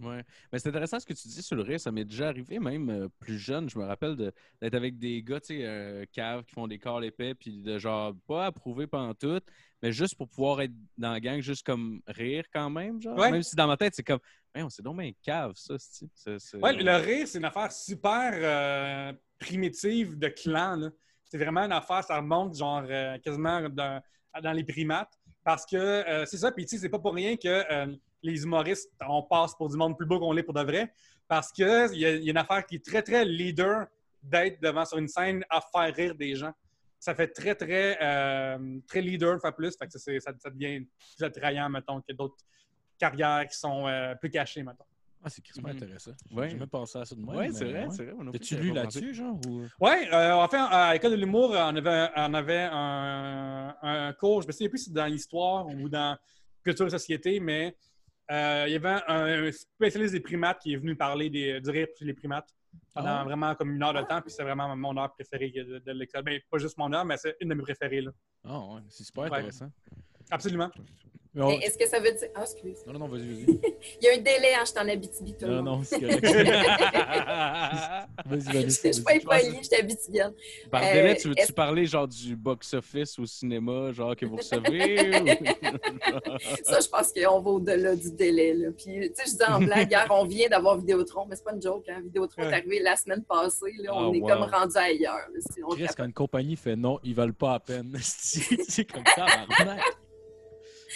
[0.00, 0.22] Ouais.
[0.52, 1.80] Mais c'est intéressant ce que tu dis sur le rire.
[1.80, 3.68] Ça m'est déjà arrivé, même euh, plus jeune.
[3.68, 6.78] Je me rappelle de- d'être avec des gars, tu sais, euh, caves qui font des
[6.78, 9.40] corps épais, puis de genre pas approuver pendant tout,
[9.82, 13.18] mais juste pour pouvoir être dans la gang, juste comme rire quand même, genre.
[13.18, 13.30] Ouais.
[13.32, 14.20] Même si dans ma tête, c'est comme,
[14.54, 16.56] on c'est donc bien cave, ça, c'est.
[16.56, 20.90] Ouais, le rire, c'est une affaire super euh, primitive de clan.
[21.24, 22.84] C'est vraiment une affaire, ça remonte genre
[23.22, 24.00] quasiment dans,
[24.42, 25.12] dans les primates.
[25.44, 29.22] Parce que c'est ça, puis tu sais, c'est pas pour rien que les humoristes, on
[29.22, 30.92] passe pour du monde plus beau qu'on l'est pour de vrai.
[31.26, 33.86] Parce qu'il y, y a une affaire qui est très, très leader
[34.22, 36.52] d'être devant sur une scène à faire rire des gens.
[36.98, 39.76] Ça fait très, très, euh, très leader, faire plus.
[39.76, 40.80] Fait que ça, c'est- ça, ça devient
[41.16, 42.36] plus attrayant, mettons, que d'autres
[42.98, 44.84] carrières qui sont euh, plus cachées, mettons.
[45.22, 45.76] Ah, c'est crissement Mhm.
[45.76, 46.12] intéressant.
[46.30, 46.44] Ouais.
[46.48, 47.36] J'ai jamais pensé à ça de moi.
[47.36, 48.14] Ouais, c'est vrai, c'est vrai.
[48.40, 49.34] j'avais lu là-dessus, genre?
[49.46, 49.64] Ou...
[49.80, 54.42] Oui, euh, en fait, à l'école de l'humour, on avait, on avait un, un cours,
[54.42, 56.16] je me souviens plus si c'est dans l'histoire ou dans
[56.64, 57.76] culture et société, mais
[58.30, 61.70] euh, il y avait un, un spécialiste des primates qui est venu parler des, du
[61.70, 62.48] rire chez les primates
[62.94, 63.24] pendant Ah.
[63.24, 66.22] vraiment comme une heure de temps, puis c'est vraiment mon heure préférée de, de l'école.
[66.22, 68.02] Ben, pas juste mon heure, mais c'est une de mes préférées.
[68.02, 68.10] Là.
[68.44, 69.28] Ah, ouais, c'est super Ouais.
[69.32, 69.70] intéressant.
[70.30, 70.70] Absolument.
[71.34, 72.28] Mais on- Et Est-ce que ça veut dire.
[72.34, 72.78] Ah, excuse.
[72.86, 73.60] Non, non, non, vas-y, vas-y.
[74.00, 75.78] Il y a un délai, hein, je t'en Abitibi, tout le Non, monde.
[75.78, 76.24] non, c'est correct.
[78.26, 79.18] Vas-y, Je suis pas vas-y.
[79.46, 80.34] impolie, je t'habite bien.
[80.70, 84.36] Par Euh, délai, tu veux-tu est-ce- parler genre du box-office au cinéma, genre que vous
[84.36, 85.20] recevez?
[85.20, 85.26] ou-
[86.64, 88.54] Ça, je pense qu'on va au-delà du délai.
[88.54, 88.68] Là.
[88.76, 91.52] Puis, tu sais, je dis en blague, hier, on vient d'avoir Vidéotron, mais c'est pas
[91.52, 91.84] une joke.
[91.88, 92.00] Hein.
[92.02, 93.72] Vidéotron est arrivé la semaine passée.
[93.78, 94.28] Là, on Ah, est wow.
[94.28, 95.14] comme rendu ailleurs.
[95.32, 95.40] là.
[95.52, 95.96] Si on Chris, capote.
[95.96, 97.96] quand une compagnie fait non, ils veulent pas à peine.
[98.00, 99.26] c'est comme ça,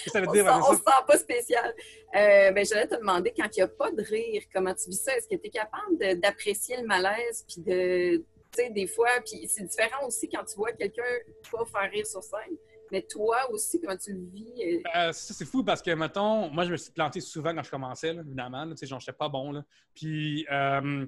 [0.06, 1.74] ça veut On dire, se sent- on se sent pas spécial.
[2.14, 4.96] Euh, ben, J'allais te demander, quand il n'y a pas de rire, comment tu vis
[5.02, 5.16] ça?
[5.16, 7.44] Est-ce que tu es capable d'apprécier le malaise?
[7.48, 11.02] Puis de, tu sais, des fois, puis c'est différent aussi quand tu vois quelqu'un
[11.50, 12.56] pas faire rire sur scène.
[12.90, 14.52] Mais toi aussi, comment tu le vis?
[14.60, 17.62] euh, Euh, ça, c'est fou parce que, mettons, moi, je me suis planté souvent quand
[17.62, 18.68] je commençais, là, évidemment.
[18.70, 19.50] tu sais, genre, j'étais pas bon.
[19.52, 19.64] Là.
[19.94, 21.06] Puis, euh,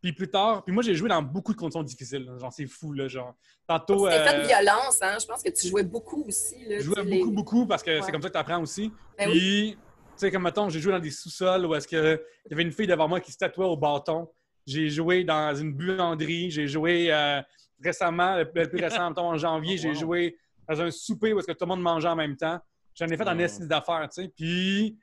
[0.00, 2.24] puis plus tard, puis moi, j'ai joué dans beaucoup de conditions difficiles.
[2.24, 2.38] là.
[2.38, 3.08] Genre, c'est fou, là.
[3.08, 3.34] Genre,
[3.66, 4.08] tantôt.
[4.08, 5.16] C'était fait euh, de violence, hein?
[5.20, 6.64] Je pense que tu jouais beaucoup aussi.
[6.64, 8.02] Là, Je tu jouais beaucoup, les- beaucoup parce que Ouais.
[8.02, 8.92] c'est comme ça que tu apprends aussi.
[9.18, 9.78] Ben Puis, tu
[10.16, 12.72] sais, comme mettons, j'ai joué dans des sous-sols où est-ce que il y avait une
[12.72, 14.28] fille devant moi qui se tatouait au bâton.
[14.66, 16.50] J'ai joué dans une buanderie.
[16.50, 17.40] J'ai joué euh,
[17.82, 19.94] récemment, le le plus récent, mettons, en janvier, Oh, j'ai wow.
[19.94, 20.38] joué
[20.68, 22.60] dans un souper où est-ce que tout le monde mangeait en même temps.
[22.94, 23.40] J'en ai fait en Wow.
[23.40, 24.28] estime d'affaires, tu sais.
[24.28, 24.96] Puis,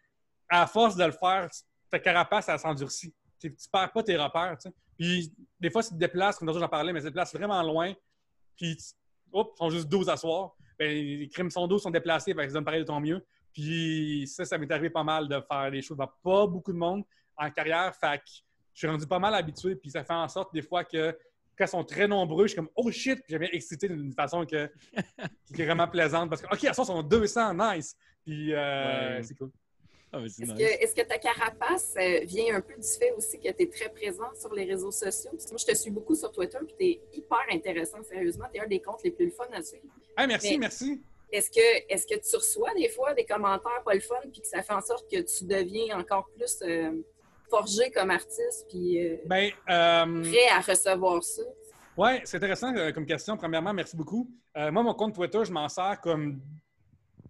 [0.50, 1.50] à force de le faire,
[1.90, 3.14] ta carapace, elle s'endurcit.
[3.40, 4.76] Tu tu perds pas tes repères, tu sais.
[4.98, 7.94] Puis, des fois, tu te déplaces, comme j'en parlais, mais tu te déplaces vraiment loin.
[8.56, 8.78] Puis,
[9.34, 10.56] Oups, ils sont juste 12 à soir.
[10.80, 13.26] ben, les crimes sont d'eau sont déplacés, que ça me paraît de ton mieux.
[13.54, 16.78] Puis ça, ça m'est arrivé pas mal de faire des choses devant pas beaucoup de
[16.78, 17.04] monde
[17.38, 17.94] en carrière.
[17.96, 18.24] Fait que
[18.74, 19.76] je suis rendu pas mal habitué.
[19.76, 21.18] Puis ça fait en sorte des fois que
[21.58, 24.46] quand ils sont très nombreux, je suis comme oh shit, puis bien excité d'une façon
[24.46, 24.70] que,
[25.54, 27.96] qui est vraiment plaisante parce que OK, à ce sont 200, nice.
[28.26, 29.24] Puis euh, Ouais.
[29.24, 29.52] c'est cool.
[30.18, 30.94] Ah, Est-ce nice.
[30.94, 34.34] que, ta carapace euh, vient un peu du fait aussi que tu es très présent
[34.40, 35.32] sur les réseaux sociaux?
[35.32, 38.46] Parce que moi, je te suis beaucoup sur Twitter, puis tu es hyper intéressant, sérieusement.
[38.54, 39.84] Tu es un des comptes les plus le fun à suivre.
[40.18, 41.02] Hey, merci, Mais- merci.
[41.32, 44.48] Est-ce que, est-ce que tu reçois des fois des commentaires pas le fun, puis que
[44.48, 46.92] ça fait en sorte que tu deviens encore plus euh,
[47.50, 51.42] forgé comme artiste, puis euh, Ben, euh, prêt à recevoir ça?
[51.98, 53.36] Ouais, c'est intéressant euh, comme question.
[53.38, 54.30] Premièrement, merci beaucoup.
[54.56, 56.40] Euh, moi, mon compte Twitter, je m'en sers comme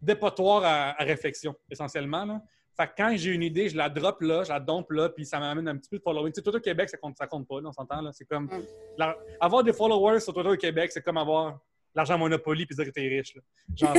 [0.01, 2.25] dépotoir à, à réflexion, essentiellement.
[2.25, 2.41] Là.
[2.77, 5.25] Fait que quand j'ai une idée, je la drop là, je la dompe là, puis
[5.25, 6.31] ça m'amène un petit peu de following.
[6.31, 8.01] Tu sais, Twitter Québec, ça compte, ça compte pas, là, on s'entend.
[8.01, 8.11] là.
[8.13, 8.45] C'est comme.
[8.45, 8.63] Mm.
[8.97, 11.59] la- avoir des followers sur Twitter Québec, c'est comme avoir
[11.93, 13.35] l'argent Monopoly puis dire que t'es riche.
[13.35, 13.41] Là.
[13.75, 13.95] Genre,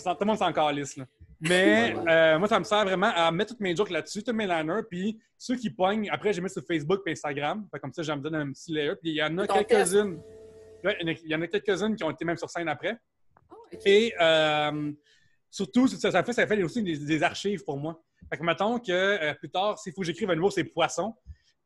[0.00, 0.96] ça- tout le monde s'en calisse.
[0.96, 1.04] Là.
[1.40, 4.46] Mais euh, moi, ça me sert vraiment à mettre toutes mes jokes là-dessus, tous mes
[4.46, 7.64] liners, puis ceux qui pognent, après, j'ai mis sur Facebook et Instagram.
[7.70, 8.96] Fait comme ça, je me donne un petit layer.
[9.00, 10.20] Puis il y en a quelques-unes.
[10.82, 12.96] Il y en a- quelques-unes qui ont été même sur scène après.
[13.72, 13.78] Ok.
[13.86, 14.90] Et euh,
[15.50, 18.00] surtout, ça, ça fait, ça fait aussi des, des archives pour moi.
[18.30, 21.14] Fait que mettons que euh, plus tard, s'il faut que j'écrive un nouveau c'est poisson,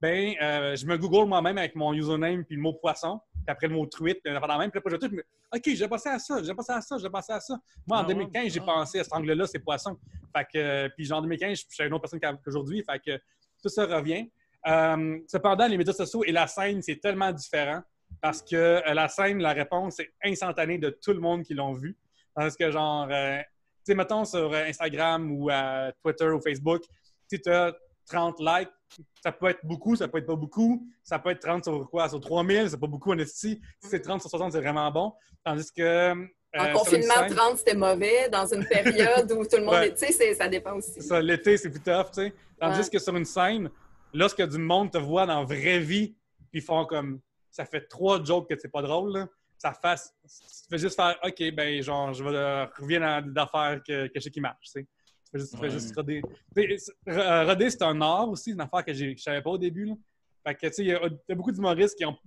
[0.00, 3.68] ben euh, je me google moi-même avec mon username puis le mot poisson, puis après
[3.68, 5.24] le mot truite, puis pendant même, puis après je tout, me-
[5.54, 7.58] OK, j'ai passé à ça, j'ai passé à ça, j'ai passé à ça.
[7.86, 8.14] Moi, en Ah ouais?
[8.14, 8.64] 2015, j'ai Ah.
[8.64, 9.96] pensé à cet angle-là, c'est poisson.
[10.36, 12.82] Fait que, euh, puis genre en 2015, je suis une autre personne qu'a- qu'aujourd'hui.
[12.88, 13.16] Fait que
[13.62, 14.28] tout ça revient.
[15.28, 17.82] Cependant, les médias sociaux et la scène, c'est tellement différent
[18.20, 21.96] parce que la scène, la réponse est instantanée de tout le monde qui l'ont vu.
[22.34, 23.08] Tandis que, genre,
[23.84, 25.48] sais, mettons sur euh, Instagram ou
[26.02, 26.82] Twitter ou Facebook,
[27.28, 27.72] tu as
[28.06, 28.68] 30 likes,
[29.22, 30.86] ça peut être beaucoup, ça peut être pas beaucoup.
[31.02, 32.08] Ça peut être 30 sur quoi?
[32.08, 33.16] Sur 3000, c'est pas beaucoup en.
[33.24, 35.12] Si c'est 30 sur 60, c'est vraiment bon.
[35.44, 35.80] Tandis que.
[35.82, 36.14] euh,
[36.58, 38.28] En confinement, scène- 30, c'était mauvais.
[38.28, 39.88] Dans une période où tout le monde Ouais.
[39.88, 39.94] est.
[39.94, 41.00] Tu sais, ça dépend aussi.
[41.00, 42.34] ça, l'été, c'est plus tough, tu sais.
[42.60, 42.88] Tandis Ouais.
[42.92, 43.70] que sur une scène,
[44.12, 46.14] lorsque du monde te voit dans la vraie vie,
[46.50, 47.20] puis ils font comme.
[47.50, 49.28] Ça fait trois jokes que c'est pas drôle, là.
[49.62, 50.12] Ça fasse.
[50.24, 54.12] Tu fais juste faire, OK, ben, genre, je vais euh, revenir dans d'affaires que, que
[54.16, 54.82] je sais qui marche, tu sais.
[54.82, 55.70] Tu fais juste, tu fais Ouais.
[55.70, 56.22] juste roder.
[57.08, 59.94] Euh, roder, c'est un art aussi, une affaire que je savais pas au début, là.
[60.44, 62.18] Fait que, tu sais, il y a, il y a beaucoup d'humoristes qui ont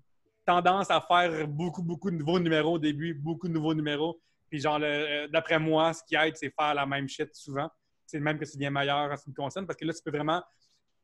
[0.46, 4.18] tendance à faire beaucoup, beaucoup de nouveaux numéros au début, beaucoup de nouveaux numéros.
[4.50, 7.70] Puis, genre, le- euh, d'après moi, ce qui aide, c'est faire la même shit souvent.
[8.06, 10.02] C'est même que c'est bien meilleur en ce qui me concerne parce que là, tu
[10.02, 10.42] peux vraiment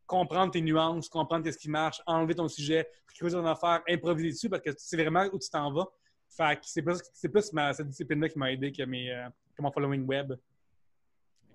[0.06, 4.50] comprendre tes nuances, comprendre ce qui marche, enlever ton sujet, creuser ton affaire, improviser dessus
[4.50, 5.88] parce que c'est vraiment où tu t'en vas.
[6.36, 9.28] Fait que c'est plus, c'est plus ma, cette discipline-là qui m'a aidé que, mes, euh,
[9.56, 10.34] que mon following web.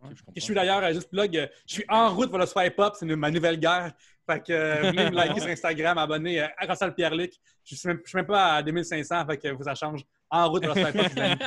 [0.03, 0.33] Je comprends.
[0.37, 2.79] Et je suis d'ailleurs, euh, juste plug, euh, je suis en route pour le swipe
[2.79, 3.93] up, c'est ma nouvelle guerre.
[4.29, 7.33] Fait que venez me liker sur Instagram, abonner à Ronsal Pierre-Luc.
[7.65, 10.05] Je suis je suis même pas à 2500, fait que ça change.
[10.29, 11.39] En route pour le swipe up, les amis.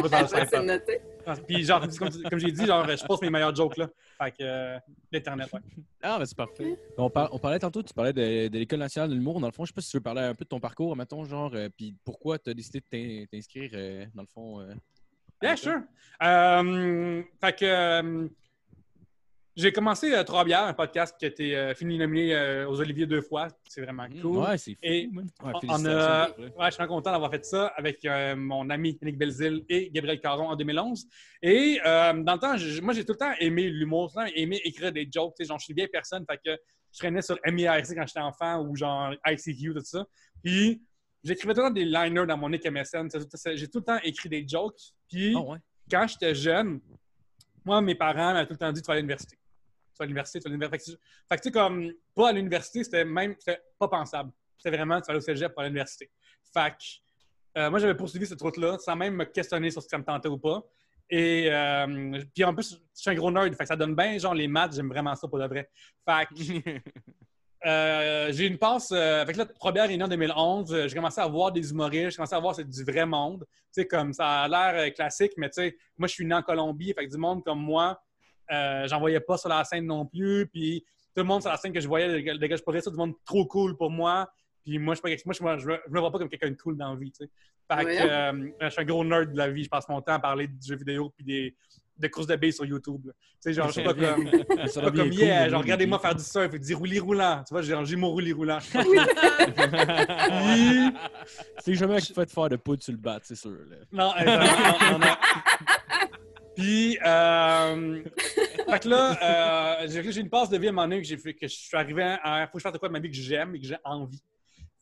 [0.08, 1.00] Vers c'est noté.
[1.46, 3.88] Puis genre, comme, comme j'ai dit, genre, je poste mes meilleurs jokes là.
[4.22, 4.78] Fait que euh,
[5.12, 5.60] l'Internet, ouais.
[6.02, 6.76] Ah, mais c'est parfait.
[6.96, 9.40] On, par- on parlait tantôt, tu parlais de, de l'École nationale de l'humour.
[9.40, 10.96] Dans le fond, je sais pas si tu veux parler un peu de ton parcours,
[10.96, 14.60] mettons, genre, euh, puis pourquoi tu as décidé de t'in- t'inscrire, euh, dans le fond.
[14.60, 14.72] euh,
[15.42, 15.72] à Yeah, l'école?
[15.72, 15.82] sure.
[16.22, 18.28] Euh, fait que euh,
[19.56, 22.80] j'ai commencé euh, Trois bières, un podcast qui a été euh, fini nominé euh, aux
[22.80, 23.48] Oliviers deux fois.
[23.68, 24.36] C'est vraiment Mm, cool.
[24.38, 24.78] Ouais, c'est fou.
[24.82, 25.08] Et.
[25.12, 25.22] Ouais,
[25.68, 26.28] On- a-.
[26.28, 29.90] Ouais, je suis vraiment content d'avoir fait ça avec euh, mon ami Yannick Belzile et
[29.90, 31.06] Gabriel Caron en 2011.
[31.42, 34.26] Et euh, dans le temps, j'ai- moi, j'ai tout le temps aimé l'humour, tout le
[34.26, 35.34] temps aimé écrire des jokes.
[35.40, 36.56] Genre, je suis une vieille personne, fait que
[36.92, 40.04] je traînais sur MIRC quand j'étais enfant ou genre ICQ, tout ça.
[40.42, 40.80] Puis,
[41.22, 43.08] j'écrivais tout le temps des liners dans mon nick MSN.
[43.54, 44.80] J'ai tout le temps écrit des jokes.
[45.08, 45.58] Puis, Ah ouais?
[45.90, 46.80] quand j'étais jeune,
[47.64, 49.36] moi, mes parents m'avaient tout le temps dit tu vas à l'université.
[49.36, 50.92] Tu vas à l'université, tu vas à l'université.
[51.28, 53.34] Fait que, que, tu sais, comme, pas à l'université, c'était même
[53.78, 54.30] pas pensable.
[54.56, 56.10] C'était vraiment, tu vas aller au cégep pour à l'université.
[56.52, 59.98] Fait que, euh, moi, j'avais poursuivi cette route-là sans même me questionner sur si ça
[59.98, 60.62] me tentait ou pas.
[61.08, 64.16] Et euh, puis en plus, je suis un gros nerd, fait que ça donne bien,
[64.16, 65.68] genre les maths, j'aime vraiment ça pour de vrai.
[66.08, 66.80] Fait que
[67.66, 68.90] euh, j'ai une passe.
[68.92, 69.24] Euh,
[69.60, 70.72] Robert est né en 2011.
[70.72, 72.10] euh, J'ai commencé à voir des humoristes.
[72.10, 73.44] J'ai commencé à voir c'est du vrai monde.
[73.48, 76.42] Tu sais, comme ça a l'air classique, mais tu sais, moi, je suis né en
[76.42, 76.92] Colombie.
[76.94, 78.00] Fait que du monde comme moi,
[78.50, 80.46] euh, j'en voyais pas sur la scène non plus.
[80.46, 82.90] Puis tout le monde sur la scène que je voyais, des gars, je pourrais ça,
[82.90, 84.30] du monde trop cool pour moi.
[84.64, 85.66] Puis moi, je, moi, me- je,
[85.98, 87.12] vois pas comme quelqu'un de cool dans la vie.
[87.12, 87.30] Tu sais.
[87.72, 87.88] Fait que
[88.42, 88.54] Ouais.
[88.62, 89.64] je suis un gros nerd de la vie.
[89.64, 91.54] Je passe mon temps à parler de jeux vidéo puis des,
[92.00, 93.02] de courses de sur YouTube.
[93.04, 94.28] Tu sais, genre, je sais pas comme.
[94.66, 96.02] Ça Pas comme yeah, genre oui, regardez-moi oui.
[96.02, 97.44] faire du surf et dire roulis roulant.
[97.46, 98.58] Tu vois, j'ai j'ai mon roulis roulant.
[101.58, 103.50] C'est jamais que tu fais te faire de poudre sur le bat, c'est sûr.
[103.50, 103.76] là.
[103.92, 105.14] non, exactement, non, non, non.
[106.56, 108.02] Puis, euh,
[108.68, 111.16] fait que là, euh, j'ai une passe de vie à un moment donné que j'ai
[111.16, 113.10] fait que je suis arrivé à faut que je fasse de quoi de ma vie
[113.10, 114.22] que j'aime et que j'ai envie.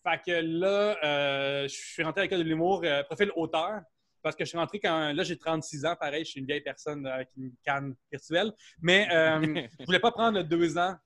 [0.03, 3.81] Fait que là, euh, je suis rentré à l'école de l'humour, euh, profil auteur,
[4.23, 5.13] parce que je suis rentré quand.
[5.13, 8.53] Là, j'ai 36 ans, pareil, je suis une vieille personne avec une canne virtuelle.
[8.81, 9.41] Mais euh,
[9.81, 10.97] je voulais pas prendre deux ans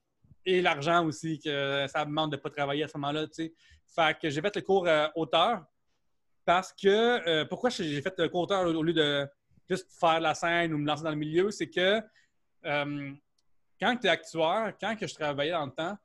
[0.45, 3.53] et l'argent aussi, que ça me demande de pas travailler à ce moment-là, tu sais.
[3.95, 5.65] Fait que j'ai fait le cours euh, auteur
[6.45, 6.87] parce que.
[6.87, 9.27] euh, pourquoi j'ai fait le cours auteur au lieu de
[9.69, 11.51] juste faire la scène ou me lancer dans le milieu?
[11.51, 12.01] C'est que
[12.65, 13.11] euh,
[13.79, 15.97] quand tu es actuaire, quand que je travaillais dans le temps,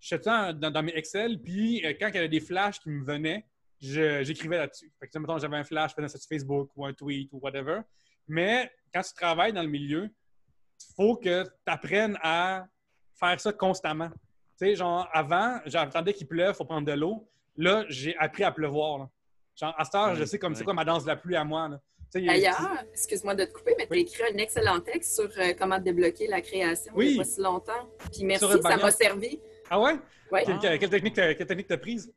[0.00, 3.46] j'étais dans, dans, mes Excel, puis quand il y avait des flashs qui me venaient,
[3.80, 4.92] j'écrivais là-dessus.
[4.98, 6.92] Fait que, tu sais, mettons, j'avais un flash, je faisais ça sur Facebook ou un
[6.92, 7.80] tweet ou whatever.
[8.28, 12.66] Mais quand tu travailles dans le milieu, il faut que tu apprennes à
[13.18, 14.08] faire ça constamment.
[14.58, 17.28] Tu sais, genre, avant, j'attendais qu'il pleuve, il faut prendre de l'eau.
[17.56, 18.98] Là, j'ai appris à pleuvoir.
[18.98, 19.10] là.
[19.54, 21.44] Genre, à cette heure, je sais comme c'est quoi ma danse de la pluie à
[21.44, 21.68] moi.
[21.68, 21.80] là.
[22.12, 24.00] Tu sais, D'ailleurs, excuse-moi de te couper, mais tu as Oui.
[24.02, 27.08] écrit un excellent texte sur euh, comment débloquer la création il Oui.
[27.08, 27.88] n'y a pas si longtemps.
[28.12, 29.40] Puis merci, ça m'a servi.
[29.70, 29.94] Ah ouais?
[30.30, 30.44] Ouais.
[30.44, 32.12] Quelle, quelle- quelle technique t'as quelle technique t'as prise?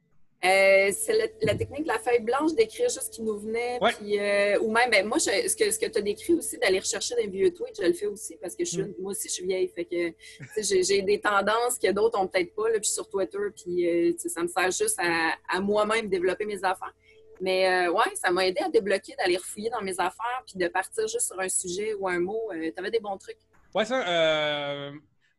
[0.46, 3.78] Euh, c'est la, la technique de la feuille blanche d'écrire juste ce qui nous venait.
[3.82, 3.92] Ouais.
[4.00, 6.58] Puis, euh, ou même, ben, moi, je- ce que, ce que tu as décrit aussi,
[6.58, 8.94] d'aller rechercher des vieux tweets, je le fais aussi parce que je suis, Mm.
[9.00, 9.68] moi aussi, je suis vieille.
[9.68, 10.14] Fait que,
[10.62, 12.70] j'ai, j'ai des tendances que d'autres ont peut-être pas.
[12.70, 16.64] Là, puis sur Twitter, puis euh, ça me sert juste à, à moi-même développer mes
[16.64, 16.94] affaires.
[17.42, 21.08] Mais ouais, ça m'a aidé à débloquer, d'aller refouiller dans mes affaires, puis de partir
[21.08, 22.50] juste sur un sujet ou un mot.
[22.52, 23.38] tu avais des bons trucs.
[23.76, 24.92] Ouais, ça,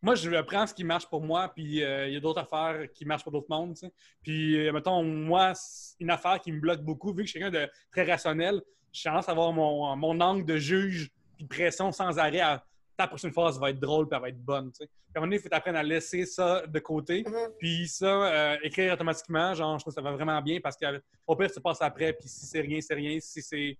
[0.03, 2.91] moi, je prends ce qui marche pour moi, puis euh, il y a d'autres affaires
[2.93, 3.77] qui marchent pour d'autres mondes.
[3.77, 3.87] tu.
[4.23, 7.41] Puis, euh, mettons, moi, c'est une affaire qui me bloque beaucoup, vu que je suis
[7.41, 11.49] quelqu'un de très rationnel, j'ai tendance à avoir mon, mon angle de juge, puis de
[11.49, 12.65] pression sans arrêt à
[12.97, 14.73] ta prochaine phrase va être drôle, puis elle va être bonne.
[14.73, 14.87] tu sais.
[14.87, 17.25] Puis à un moment donné, il faut apprendre à laisser ça de côté.
[17.59, 21.37] Puis ça, euh, écrire automatiquement, genre, je trouve que ça va vraiment bien parce qu'au
[21.37, 23.19] pire, ça passe après, puis si c'est rien, c'est rien.
[23.21, 23.79] Si c'est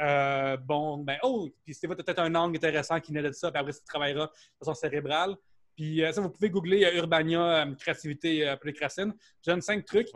[0.00, 3.50] euh, bon, ben, oh, puis tu as peut-être un angle intéressant qui naît de ça,
[3.50, 5.34] puis après, tu travailleras de façon cérébrale.
[5.78, 9.14] Puis euh, ça, vous pouvez googler euh, Urbania, euh, créativité, Polycracine.
[9.46, 10.08] Je donne cinq trucs.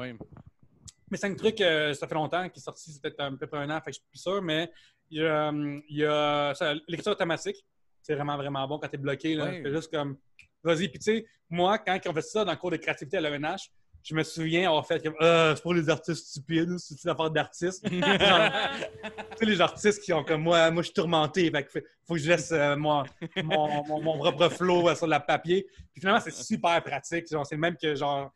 [1.09, 3.71] Mais cinq trucs, ça fait longtemps qu'ils sont sortis, c'est peut-être un peu près un
[3.71, 4.73] an, fait que je suis plus sûr, mais
[5.11, 6.53] il y a,
[6.89, 7.65] l'écriture automatique.
[8.01, 9.35] C'est vraiment, vraiment bon quand tu es bloqué.
[9.37, 10.17] Là, juste comme,
[10.65, 10.89] vas-y.
[10.89, 13.71] Puis tu sais, moi, quand on fait ça dans le cours de créativité à l'ENH,
[14.05, 17.31] je me souviens avoir fait comme, ah, c'est pour les artistes stupides, c'est une affaire
[17.31, 17.87] d'artistes.
[17.91, 18.51] Genre,
[19.03, 22.15] tu sais, les artistes qui ont comme moi, moi je suis tourmenté, fait que faut
[22.15, 23.05] que je laisse euh, moi,
[23.45, 25.67] mon, mon, mon propre flow euh, sur le papier.
[25.93, 27.31] Puis finalement, c'est super pratique.
[27.31, 28.33] Genre, c'est le même que genre.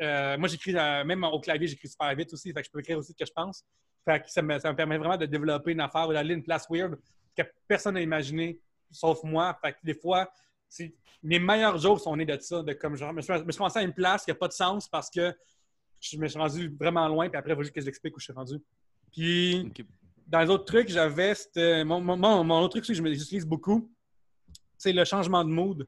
[0.00, 2.80] euh, moi, j'écris, euh, même au clavier, j'écris super vite aussi, fait que je peux
[2.80, 3.64] écrire aussi ce que je pense.
[4.04, 6.42] Fait que ça me, ça me permet vraiment de développer une affaire ou d'aller une
[6.42, 6.98] place weird
[7.36, 8.58] que personne n'a imaginé,
[8.90, 9.56] sauf moi.
[9.62, 10.28] Fait que des fois,
[11.22, 13.52] mes meilleurs jokes sont nés de ça, de comme genre, je me suis, je me
[13.52, 15.34] suis commencé à une place qui n'a pas de sens parce que
[16.00, 18.18] je me suis rendu vraiment loin, puis après, il faut juste que je l'explique où
[18.20, 18.60] je suis rendu.
[19.12, 19.72] Puis,
[20.26, 23.88] dans les autres trucs, j'avais c'était mon, mon, mon- mon autre truc que j'utilise beaucoup,
[24.76, 25.86] c'est le changement de mood.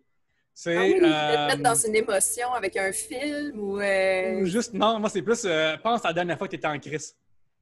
[0.57, 3.81] C'est Ah oui, euh, mettre dans une émotion avec un film ou.
[3.81, 6.57] euh, ou juste non, moi c'est plus euh, pense à la dernière fois que tu
[6.59, 7.17] étais en crise.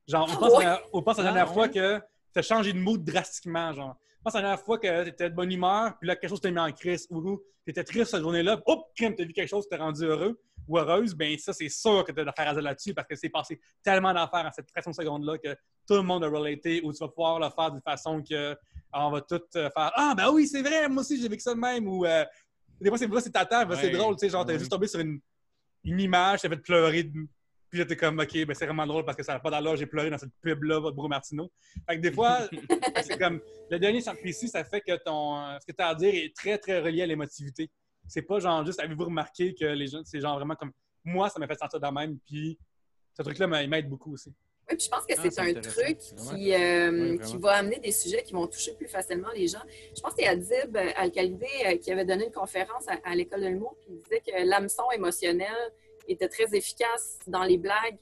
[0.07, 0.65] Genre, on Ah pense, ouais?
[0.67, 1.71] à, on pense à la Ah, dernière fois ouais?
[1.71, 1.99] que
[2.35, 3.73] tu as changé de mood drastiquement.
[3.73, 6.31] Genre, pense à la dernière fois que tu étais de bonne humeur, puis là, quelque
[6.31, 9.27] chose t'a mis en crise, ou tu étais triste cette journée-là, hop, crème, tu as
[9.27, 12.21] vu quelque chose, tu t'es rendu heureux ou heureuse, ben ça, c'est sûr que tu
[12.21, 14.97] as d'affaires à dire là-dessus parce que c'est passé tellement d'affaires en cette fraction de
[14.97, 15.55] seconde-là que
[15.89, 18.57] tout le monde a relaté ou tu vas pouvoir le faire d'une façon que
[18.93, 21.43] ah, on va tout euh, faire Ah, ben oui, c'est vrai, moi aussi, j'ai vécu
[21.43, 22.25] ça de même, ou euh,
[22.81, 24.59] des fois, c'est vrai, c'est ta terre, c'est drôle, tu sais, genre, t'es Ouais.
[24.59, 25.19] juste tombé sur une,
[25.85, 27.27] une image, t'as fait pleurer, de-
[27.73, 29.87] puis t'es comme, OK, ben c'est vraiment drôle parce que ça n'a pas d'allure, j'ai
[29.87, 31.51] pleuré dans cette pub-là, votre Bro Martineau.
[31.89, 32.41] Fait que des fois,
[33.03, 35.89] c'est comme, le dernier chapitre ici, ça fait que ton, euh, ce que tu as
[35.89, 37.71] à dire est très, très relié à l'émotivité.
[38.07, 41.41] C'est pas genre juste, avez-vous remarqué que les gens, c'est genre vraiment comme, moi, ça
[41.41, 42.59] m'a fait sentir de même, puis
[43.17, 44.35] ce truc-là m'aide beaucoup aussi.
[44.69, 47.79] Oui, puis je pense que Ah, c'est un truc qui, euh, Oui, qui va amener
[47.79, 49.63] des sujets qui vont toucher plus facilement les gens.
[49.97, 53.41] Je pense que c'est Adib euh, Al-Khalidé qui avait donné une conférence à, à l'école
[53.41, 55.73] de l'humour, puis il disait que l'hameçon émotionnel
[56.09, 57.99] était très efficace dans les blagues.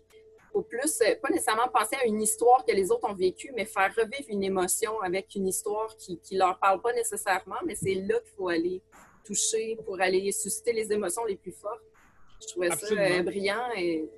[0.52, 3.64] Au plus, euh, pas nécessairement penser à une histoire que les autres ont vécue, mais
[3.64, 7.94] faire revivre une émotion avec une histoire qui ne leur parle pas nécessairement, mais c'est
[7.94, 8.82] là qu'il faut aller
[9.24, 11.82] toucher pour aller susciter les émotions les plus fortes.
[12.42, 13.06] Je trouvais Absolument.
[13.06, 14.08] ça euh, brillant et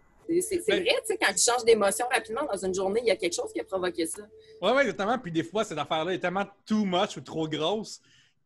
[0.40, 3.10] c'est Ben- vrai, tu sais, quand tu changes d'émotion rapidement dans une journée, il y
[3.10, 4.22] a quelque chose qui a provoqué ça.
[4.60, 5.18] Ouais, ouais, exactement.
[5.18, 8.00] Puis des fois, cette affaire-là est tellement too much ou trop grosse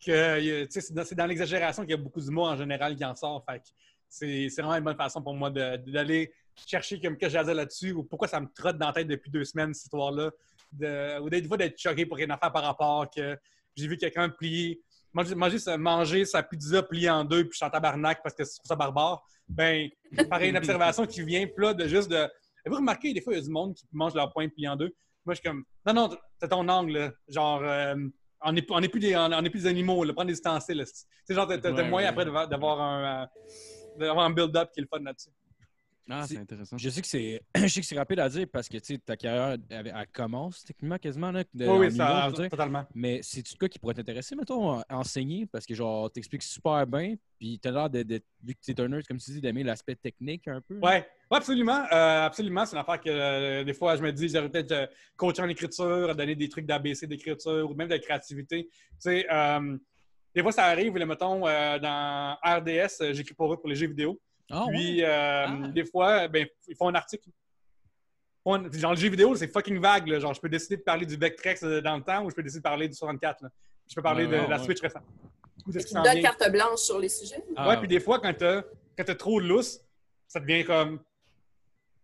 [0.05, 3.45] que euh, c'est dans, l'exagération qu'il y a beaucoup d'humour en général qui en sort.
[3.49, 3.65] Fait que
[4.09, 6.33] c'est c'est vraiment une bonne façon pour moi d'aller
[6.67, 9.09] chercher comme que j'ai à dire là-dessus ou pourquoi ça me trotte dans la tête
[9.09, 10.31] depuis deux semaines, cette histoire-là.
[11.21, 13.37] Ou des fois d'être choqué pour une affaire par rapport que
[13.77, 14.81] j'ai vu quelqu'un plier,
[15.13, 18.35] manger, manger, sa- manger sa pizza pliée en deux puis je suis en tabarnak parce
[18.35, 19.23] que c'est ça barbare.
[19.49, 19.89] Ben,
[20.29, 22.17] pareil, une observation qui vient, là, de juste de.
[22.17, 24.75] Avez-vous remarqué, des fois, il y a du monde qui mange leur poing plié en
[24.77, 24.93] deux?
[25.25, 27.13] Moi, je suis comme, non, non, c'est ton angle, là.
[27.29, 27.95] Genre, euh,
[28.43, 30.13] on n'est on est plus, des- on, on est plus des animaux, là.
[30.13, 30.79] Prends des ustensiles.
[30.79, 30.85] là.
[30.85, 30.93] Tu
[31.27, 33.27] sais, genre, t'as Ouais, après d'avoir- d'avoir un, euh,
[33.99, 35.31] d'avoir un build-up qui est le fun là-dessus.
[36.09, 36.79] Ah, C'est- c'est intéressant.
[36.79, 38.99] Je sais que c'est je sais que c'est rapide à dire parce que tu sais,
[38.99, 42.49] ta carrière elle, elle commence techniquement quasiment là, de, Oui, ça, dire.
[42.49, 42.85] totalement.
[42.95, 45.47] Mais c'est-tu de quoi qui pourrait t'intéresser, mettons, à enseigner?
[45.47, 48.87] Parce que, genre, t'expliques super bien, puis t'as l'air, de, de- vu que t'es un
[48.87, 50.75] nerd, comme tu dis, d'aimer l'aspect technique un peu.
[50.77, 51.85] Ouais, ouais, absolument.
[51.93, 52.65] Euh, absolument.
[52.67, 55.49] C'est une affaire que euh, des fois, je me dis, j'aurais peut-être euh, coaché en
[55.49, 58.69] écriture, donner des trucs d'ABC d'écriture ou même de créativité.
[58.71, 59.77] Tu sais, euh,
[60.37, 63.75] des fois, ça arrive, là, mettons, euh, dans RDS, euh, j'écris pour eux pour les
[63.75, 64.21] jeux vidéo.
[64.51, 64.67] Ah?
[64.69, 65.69] Puis, euh, Ah.
[65.75, 67.29] des fois, ben, ils font un article.
[68.45, 70.07] Font Genre, le jeu vidéo, c'est fucking vague.
[70.09, 70.21] là.
[70.21, 72.61] Genre, je peux décider de parler du Vectrex dans le temps ou je peux décider
[72.61, 73.43] de parler du 64.
[73.43, 73.49] là.
[73.89, 74.65] Je peux parler Ouais, de ouais, la ouais.
[74.65, 75.03] Switch récente.
[75.65, 77.43] Tu donnes carte blanche sur les sujets?
[77.57, 78.63] Ah, ouais, puis des fois, quand t'as
[78.97, 79.81] quand t'as trop de lousse,
[80.29, 81.01] ça devient comme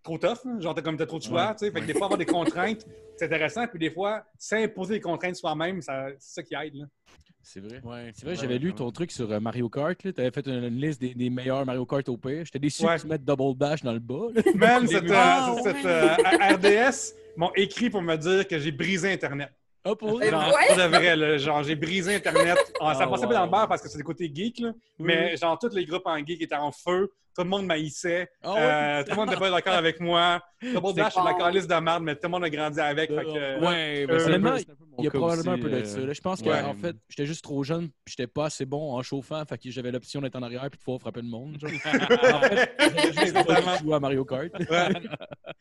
[0.03, 0.45] trop tough.
[0.45, 0.59] là.
[0.59, 1.49] Genre, t'as comme t'as trop de choix.
[1.49, 1.53] Ouais.
[1.55, 1.71] tu sais.
[1.71, 2.27] Fait que des fois, avoir des
[2.77, 2.85] contraintes,
[3.17, 3.67] c'est intéressant.
[3.69, 6.75] Puis des fois, s'imposer des contraintes soi-même, ça- c'est ça qui aide.
[6.75, 6.87] Là.
[7.43, 7.81] C'est vrai.
[7.85, 9.97] Ouais, C'est vrai, ouais, j'avais lu ton truc sur euh, Mario Kart.
[9.99, 12.45] Tu avais fait une, une liste des, des meilleurs Mario Kart au pire.
[12.45, 12.97] J'étais déçu Ouais.
[12.97, 14.29] que tu mettes Double Dash dans le bas.
[14.35, 14.43] là.
[14.55, 19.51] Même cette, euh, Ah, euh, RDS m'ont écrit pour me dire que j'ai brisé Internet.
[19.85, 20.77] Ah, pour Euh, Genre, ouais?
[20.77, 22.57] de vrai, là, genre, j'ai brisé Internet.
[22.81, 23.29] Ah, ça Ah, passait wow.
[23.31, 24.73] pas dans le bar parce que c'est des côtés geek, là.
[24.99, 27.11] mais genre, tous les groupes en geek étaient en feu.
[27.35, 28.29] Tout le monde maïssait.
[28.43, 28.55] Ah?
[28.59, 30.43] Euh, tout le monde n'était pas d'accord avec moi.
[30.63, 33.09] Double Dash, c'est de la calice de merde, mais tout le monde a grandi avec.
[33.09, 33.31] fait que,
[33.65, 34.59] Ouais, Euh, mais peu-
[34.99, 36.01] Il y a probablement aussi, un peu de euh, ça.
[36.01, 36.13] là.
[36.13, 36.61] Je pense ouais.
[36.61, 39.43] qu'en fait, j'étais juste trop jeune puis j'étais pas assez bon en chauffant.
[39.47, 41.57] Fait que j'avais l'option d'être en arrière puis de pouvoir frapper le monde.
[41.59, 41.71] genre.
[42.35, 42.77] en fait,
[43.19, 44.51] juste pas à Mario Kart.
[44.59, 44.89] Ouais.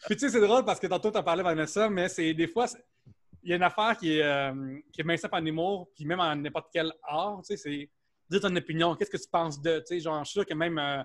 [0.07, 2.47] Puis tu sais, c'est drôle parce que tantôt, tu as parlé, Vanessa, mais c'est des
[2.47, 2.83] fois, c'est-
[3.43, 6.69] il y a une affaire qui est, euh, qui est humour, puis même en n'importe
[6.71, 7.89] quel art, tu sais, c'est
[8.29, 10.53] dire ton opinion, qu'est-ce que tu penses de, tu sais, genre, je suis sûr que
[10.53, 11.03] même euh,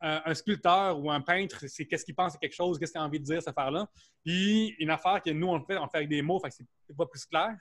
[0.00, 3.04] un, sculpteur ou un peintre, c'est qu'est-ce qu'il pense de quelque chose, qu'est-ce qu'il a
[3.04, 3.88] envie de dire, cette affaire-là.
[4.24, 6.96] Puis une affaire que nous, on fait, on fait avec des mots, fait que c'est
[6.96, 7.54] pas plus clair.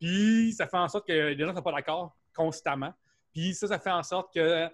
[0.00, 2.92] Puis ça fait en sorte que les gens ne sont pas d'accord constamment.
[3.32, 4.72] Puis ça, ça fait en sorte que tu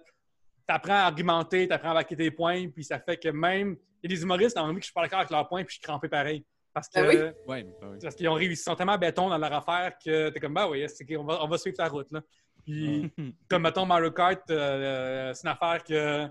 [0.67, 3.77] apprends à argumenter, tu apprends à vaquer tes points, puis ça fait que même.
[4.03, 5.47] Il y a des humoristes qui ont envie que je suis pas d'accord avec leurs
[5.47, 6.43] points, puis je suis crampé pareil.
[6.73, 7.15] Parce que Ah oui?
[7.47, 10.39] Ouais, bah parce qu'ils ont réussi, ils sont tellement béton dans leur affaire que t'es
[10.39, 12.21] comme bah oui, c'est qu'on va, on va suivre ta route là.
[12.63, 13.11] Puis
[13.49, 16.27] comme mettons Mario Kart, euh, c'est une affaire que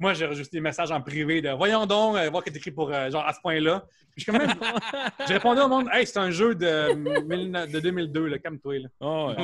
[0.00, 2.90] moi j'ai juste des messages en privé de voyons donc, euh, voir que t'écris pour
[2.92, 3.84] euh, genre à ce point-là.
[4.16, 4.50] Puis je même.
[5.26, 8.88] répondu au monde, hey, c'est un jeu de, mille- de 2002, là, calme-toi là.
[9.00, 9.36] Ah ouais.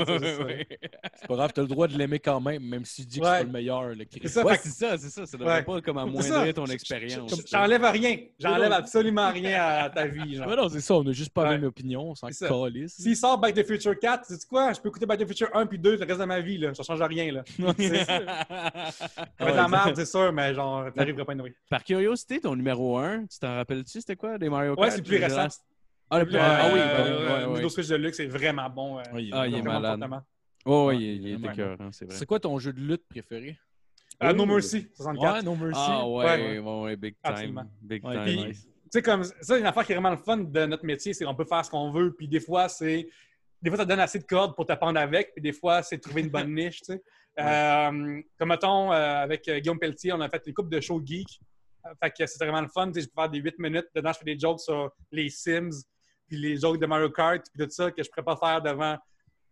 [0.45, 0.67] Ouais,
[1.15, 3.25] c'est pas grave, t'as le droit de l'aimer quand même, même si tu dis que
[3.25, 3.31] Ouais.
[3.33, 3.93] c'est pas le meilleur.
[4.11, 5.25] C'est ça, Ouais, c'est ça, c'est ça.
[5.25, 5.63] Ça devrait Ouais.
[5.63, 7.31] pas comme amoindrir ton expérience.
[7.37, 8.17] Je- J'enlève rien.
[8.41, 10.35] J'enlève absolument rien à ta vie.
[10.35, 10.49] genre.
[10.49, 11.59] Ouais, non, c'est ça, on a juste pas la Ouais.
[11.59, 12.97] même opinion, on s'en calisse.
[12.97, 14.73] S'il sort Back to the Future 4, sais quoi?
[14.73, 16.59] Je peux écouter Back to the Future 1 puis 2 le reste de ma vie.
[16.59, 16.75] Là.
[16.75, 17.31] Ça change rien.
[17.33, 17.45] Là.
[17.79, 18.07] C'est
[19.55, 21.55] la merde, c'est sûr, mais genre, t'arriveras pas à nourrir.
[21.71, 24.01] Par curiosité, ton numéro 1, tu t'en rappelles-tu?
[24.01, 24.85] C'était quoi, des Mario Kart?
[24.85, 25.49] Ouais, c'est le plus récent.
[26.11, 27.69] Ah, le plus Euh, Ah oui, euh, euh, ouais, ouais.
[27.69, 28.99] Switch Deluxe, c'est vraiment bon.
[28.99, 30.23] euh, il est Ah, il est vraiment malade.
[30.65, 32.15] Oh, Ouais, oui, il, il est écœurant, c'est vrai.
[32.17, 33.57] C'est quoi ton jeu de lutte préféré?
[34.23, 34.47] Euh, no.
[34.47, 35.35] Mercy, 64.
[35.37, 35.81] Ouais, No Mercy.
[35.85, 36.59] Ah ouais, Ouais.
[36.59, 37.33] ouais, ouais, big time.
[37.33, 37.65] Absolument.
[37.83, 38.23] Big time.
[38.25, 38.63] Puis, nice.
[38.65, 41.25] Tu sais, comme ça, une affaire qui est vraiment le fun de notre métier, c'est
[41.25, 42.15] qu'on peut faire ce qu'on veut.
[42.15, 43.09] Puis des fois, c'est.
[43.61, 45.33] Des fois, ça te donne assez de cordes pour t'apprendre avec.
[45.35, 47.03] Puis des fois, c'est trouver une bonne niche, tu sais.
[47.39, 51.01] Euh, comme mettons, euh, avec euh, Guillaume Pelletier, on a fait une coupe de show
[51.05, 51.41] geek.
[52.03, 52.91] Fait que c'était vraiment le fun.
[52.95, 53.87] Je peux faire des 8 minutes.
[53.95, 55.85] Dedans, je fais des jokes sur les Sims,
[56.27, 58.63] puis les jokes de Mario Kart, puis tout ça que je ne pourrais pas faire
[58.63, 58.97] devant.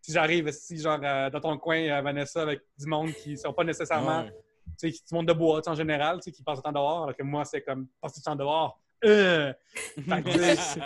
[0.01, 3.37] Si j'arrive si genre euh, dans ton coin, euh, Vanessa, avec du monde qui ne
[3.37, 4.33] sont pas nécessairement Ouais.
[4.79, 6.63] tu sais, du monde de bois, tu sais, en général, tu sais, qui passe le
[6.63, 8.81] temps dehors, alors que moi, c'est comme, passe du temps dehors.
[9.05, 9.53] Euh!
[9.75, 10.81] Fait que, tu sais,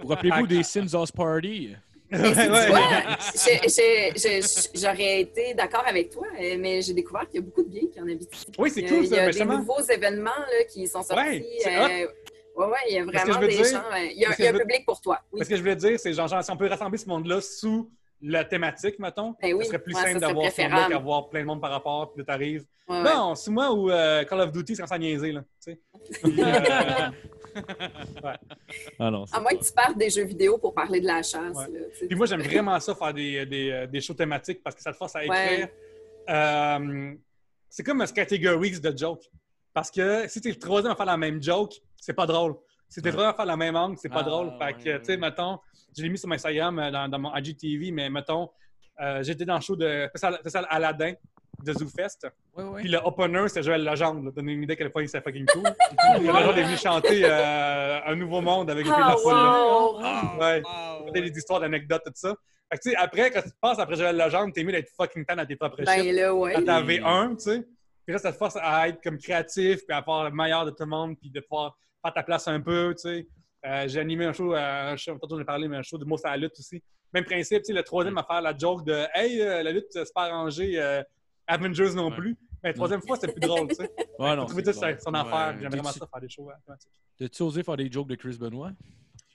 [0.00, 1.76] Vous rappelez-vous des Sims House Party?
[4.74, 7.88] J'aurais été d'accord avec toi, euh, mais j'ai découvert qu'il y a beaucoup de gays
[7.92, 8.30] qui en habitent.
[8.58, 9.58] Oui, c'est a- cool, Il y ça, a des justement.
[9.58, 11.22] nouveaux événements là, qui sont sortis.
[11.22, 12.06] Ouais, euh,
[12.56, 13.78] ouais, ouais, il y a vraiment des dire- gens.
[13.92, 15.18] euh, Il y a, parce il y a que un veux- public pour toi.
[15.32, 15.44] Oui.
[15.44, 17.90] Ce que je voulais dire, c'est genre, genre, si on peut rassembler ce monde-là sous
[18.20, 20.92] la thématique, mettons, Ben oui, ce serait plus ouais, simple d'avoir ce monde-là préférable.
[20.92, 22.64] qu'avoir plein de monde par rapport, puis là, t'arrives.
[22.88, 23.14] Ouais, ouais.
[23.14, 25.80] Non, c'est moi ou euh, Call of Duty, c'est quand ça niaiser, là, tu sais.
[26.22, 27.10] Puis, euh,
[28.98, 29.24] Ah non.
[29.32, 31.56] À moins que tu partes des jeux vidéo pour parler de la chasse.
[31.56, 31.68] Ouais.
[31.70, 31.86] là.
[32.08, 34.92] Puis moi, j'aime vraiment ça, faire des, des, euh, des shows thématiques parce que ça
[34.92, 35.38] te force à écrire.
[35.40, 35.74] Ouais.
[36.30, 37.14] Euh,
[37.68, 39.24] c'est comme un categories de joke.
[39.72, 42.56] Parce que si tu es le troisième à faire la même joke, c'est pas drôle.
[42.88, 44.50] Si tu es le troisième à faire la même angle, c'est pas Ah, drôle.
[44.58, 44.98] Fait ouais, que, ouais.
[45.00, 45.58] tu sais, mettons,
[45.96, 48.50] je l'ai mis sur mon Instagram, euh, dans, dans mon IGTV, mais mettons,
[49.00, 51.14] euh, j'étais dans le show de spécial Aladdin
[51.64, 52.26] de ZooFest.
[52.56, 52.80] Ouais.
[52.80, 54.24] Puis le opener, c'était Joël Legendre.
[54.24, 54.30] là.
[54.30, 55.62] Donner une idée à quel point il s'est fucking cool.
[55.64, 59.98] Joël Legendre est venu chanter euh, Un nouveau monde avec de Ah, wow!
[60.02, 60.62] Ah, Ouais.
[60.64, 62.34] wow, Raconter des histoires d'anecdotes, tout ça.
[62.70, 65.24] Fait que, tu sais, après, quand tu passes après Joël Legendre, t'es mieux d'être fucking
[65.24, 66.14] tan à tes propres Ben shit.
[66.14, 66.52] là, ouais.
[66.54, 67.66] Quand t'as V1, tu sais.
[68.06, 70.70] Puis là, ça te force à être comme créatif, puis à faire le meilleur de
[70.70, 73.26] tout le monde, puis de pouvoir faire ta place un peu, tu sais.
[73.66, 75.98] Euh, j'ai animé un show, euh, un show, tantôt j'en ai parlé, mais un show
[75.98, 76.80] de mots à la lutte aussi.
[77.12, 79.86] Même principe, tu sais, le troisième à faire la joke de Hey, euh, la lutte,
[79.90, 81.02] c'est pas arrangé, euh,
[81.48, 82.16] Avengers non Ouais.
[82.16, 82.36] plus.
[82.62, 83.90] Mais la troisième fois, c'était plus drôle, tu sais.
[84.18, 84.46] Ouais, non.
[84.48, 85.54] Son affaire.
[85.54, 85.60] Ouais.
[85.60, 86.90] J'aime vraiment ça, faire des shows automatiques.
[87.18, 88.72] T'as-tu osé faire des jokes de Chris Benoit?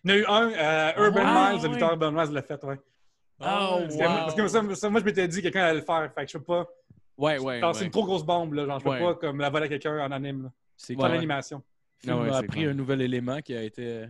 [0.05, 1.67] Il y en a eu un, euh, Urban Ah, Miles, ouais.
[1.67, 2.79] le lutteur Urban Miles l'a fait, ouais.
[3.39, 5.85] Oh, Parce que, parce que ça, ça, moi, je m'étais dit que quelqu'un allait le
[5.85, 6.11] faire.
[6.13, 6.67] Fait que je peux pas.
[7.17, 7.59] Ouais, ouais.
[7.61, 7.85] C'est ouais.
[7.85, 8.65] une trop grosse bombe, là.
[8.65, 8.99] Genre, je peux Ouais.
[8.99, 10.51] pas comme la voler à quelqu'un en anime.
[10.77, 11.61] C'est Pas l'animation.
[12.05, 14.05] Ouais, a appris un nouvel élément qui a été.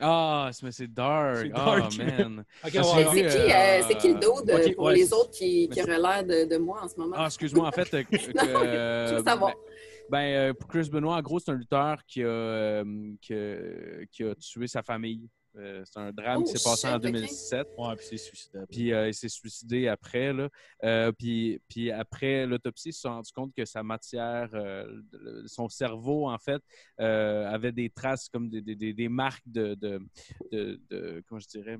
[0.00, 1.36] Ah, c'est- mais c'est dark.
[1.36, 2.44] C'est Ah, dark, man.
[2.64, 5.68] Ouais, c'est qui, euh, euh, c'est qui le dos de, pour ouais, les autres qui,
[5.80, 7.16] auraient l'air de, de moi en ce moment?
[7.18, 7.94] Ah, excuse-moi, en fait.
[7.94, 9.54] euh, que- Non, euh, je veux savoir.
[10.08, 10.18] Ben,
[10.50, 12.84] euh, pour Chris Benoit, en gros, c'est un lutteur qui a, euh,
[13.22, 15.28] qui a, qui a tué sa famille.
[15.56, 17.12] Euh, c'est un drame Oh, qui s'est passé en shit, ok.
[17.12, 17.68] 2007.
[17.78, 18.66] Ouais, puis suicidable.
[18.70, 20.32] Puis euh, il s'est suicidé après.
[20.32, 20.48] Là.
[20.82, 25.00] Euh, puis, puis après l'autopsie, ils se sont rendus compte que sa matière, euh,
[25.46, 26.60] son cerveau, en fait,
[27.00, 30.00] euh, avait des traces comme des, des- des- des marques de, de,
[30.50, 31.78] de- de- comment je dirais,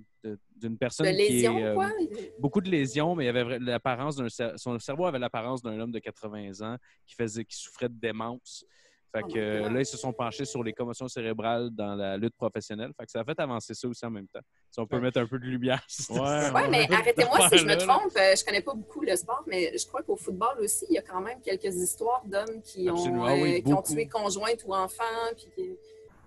[0.57, 1.91] d'une personne De qui lésions, est, euh, quoi?
[2.39, 5.99] beaucoup de lésions, mais il avait l'apparence d'un son cerveau avait l'apparence d'un homme de
[5.99, 8.65] 80 ans qui faisait qui souffrait de démence.
[9.15, 11.95] Fait Oh que my euh, là, ils se sont penchés sur les commotions cérébrales dans
[11.95, 12.91] la lutte professionnelle.
[12.99, 14.41] Fait que ça a fait avancer ça aussi en même temps.
[14.73, 15.03] Si on peut Ouais.
[15.03, 15.85] mettre un peu de lumière.
[15.89, 18.11] sur Ouais, mais arrêtez-moi si je me trompe.
[18.17, 20.99] euh, Je connais pas beaucoup le sport, mais je crois qu'au football aussi, il y
[20.99, 23.25] a quand même quelques histoires d'hommes qui ont.
[23.25, 25.05] Ah oui, euh, qui ont tué conjointe ou enfant.
[25.37, 25.77] Puis qui...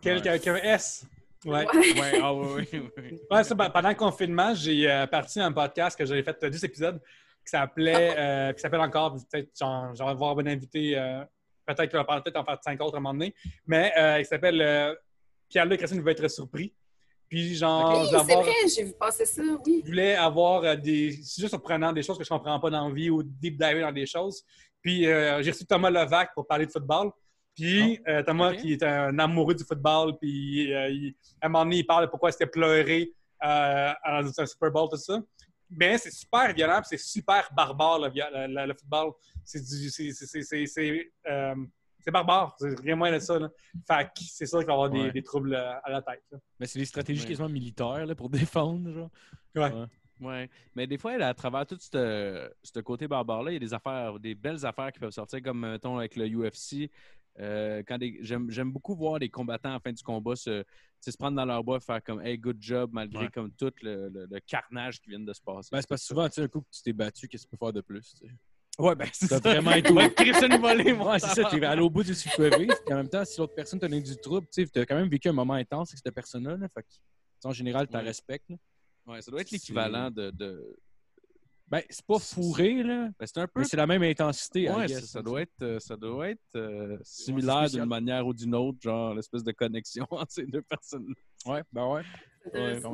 [0.01, 1.05] Quelqu'un S.
[1.45, 1.65] Ouais.
[1.67, 1.99] Ouais.
[1.99, 3.19] Ouais, ah oui, oui, oui.
[3.31, 6.49] Ouais, ça, ben, pendant le confinement, j'ai euh, parti un podcast que j'avais fait euh,
[6.49, 6.99] 10 épisodes
[7.45, 11.23] qui s'appelait, euh, qui s'appelle encore, peut-être j'en j'en vais voir un invité, euh,
[11.67, 14.19] peut-être qu'il va parler- peut-être en faire cinq autres à un moment donné, mais euh,
[14.19, 14.95] il s'appelle euh,
[15.49, 16.73] Pierre-Luc Racine va être surpris.
[17.29, 19.81] Puis genre, voulais c'est avoir- vrai, j'ai vu passer ça, oui.
[19.83, 22.87] je voulais avoir euh, des sujets surprenants, des choses que je ne comprends pas dans
[22.87, 24.43] la vie ou deep diver dans des choses.
[24.81, 27.11] Puis euh, j'ai reçu Thomas Levac pour parler de football.
[27.53, 31.65] Puis euh, Thomas, qui est un amoureux du football, puis euh, il- à un moment
[31.65, 33.11] donné, il parle de pourquoi c'était pleuré
[33.43, 35.19] euh, dans un Super Bowl, tout ça.
[35.69, 39.11] Mais c'est super violent, c'est super barbare, le, vi- le- le- le football.
[39.43, 39.59] C'est
[41.29, 41.55] euh,
[42.11, 43.37] barbare, c'est rien moins de ça.
[43.37, 43.49] Là.
[43.85, 45.11] Fait que c'est sûr qu'il va y avoir des, Ouais.
[45.11, 46.23] des troubles euh, à la tête.
[46.31, 46.37] là.
[46.59, 47.27] Mais c'est des stratégies Ouais.
[47.29, 49.09] quasiment militaires là, pour défendre, genre.
[49.55, 49.71] Ouais.
[50.19, 50.49] Ouais.
[50.73, 54.35] Mais des fois, à travers tout ce côté barbare-là, il y a des affaires, des
[54.35, 56.89] belles affaires qui peuvent sortir, comme mettons avec le UFC.
[57.39, 60.63] Euh, quand j'aime, beaucoup voir des combattants à la fin du combat se,
[60.99, 63.31] se prendre dans leur bois, faire comme Hey, good job, malgré Ouais.
[63.31, 65.69] comme tout le, le- le carnage qui vient de se passer.
[65.71, 67.49] Ben, c'est parce que souvent, tu sais, un coup que tu t'es battu, qu'est-ce que
[67.51, 68.13] tu peux faire de plus?
[68.19, 68.25] tu?
[68.79, 69.39] Ouais, ben, c'est ça.
[69.39, 72.35] vraiment été Ouais, volée, Ouais, c'est ça, t'es allé au bout de ce que tu
[72.35, 72.75] pouvais vivre.
[72.85, 74.95] Puis en même temps, si l'autre personne t'a donné du trouble, tu sais, t'as quand
[74.95, 76.57] même vécu un moment intense avec cette personne-là.
[76.57, 76.87] Là, fait que,
[77.41, 78.05] tu en général, t'as Ouais.
[78.05, 78.49] respectes.
[79.07, 80.29] Ouais, ça doit être l'équivalent de.
[80.31, 80.77] de...
[81.69, 83.59] Ben, c'est pas fourré, là, Ben, c'est un peu.
[83.59, 84.69] mais c'est la même intensité.
[84.71, 88.25] Ouais, guess, ça, ça là, doit être, euh, ça doit être euh, similaire d'une manière
[88.25, 91.13] ou d'une autre, genre l'espèce de connexion entre ces deux personnes.
[91.45, 92.03] Ouais, ben ouais.
[92.53, 92.89] Ouais, ça.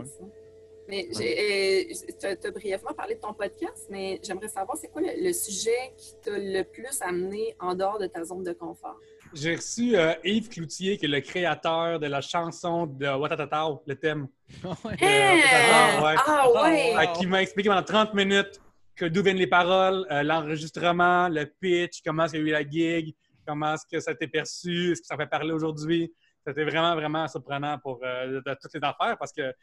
[0.87, 5.33] Mais tu as brièvement parlé de ton podcast, mais j'aimerais savoir c'est quoi le, le
[5.33, 8.99] sujet qui t'a le plus amené en dehors de ta zone de confort?
[9.33, 13.95] J'ai reçu euh, Yves Cloutier, qui est le créateur de la chanson de Watatatao, le
[13.95, 14.27] thème.
[14.63, 14.91] Ouais.
[15.01, 15.39] Hein?
[15.41, 16.15] ah, ouais.
[16.17, 16.93] Ah ouais!
[16.95, 18.61] Fait qu'il m'a expliqué pendant 30 minutes
[19.01, 22.69] d'où viennent les paroles, euh, l'enregistrement, le pitch, comment est-ce qu'il y a eu la
[22.69, 23.15] gig,
[23.45, 26.13] comment est-ce que ça a été perçu, est-ce que ça fait parler aujourd'hui.
[26.45, 29.53] C'était vraiment, vraiment surprenant pour euh, de, de toutes les affaires parce que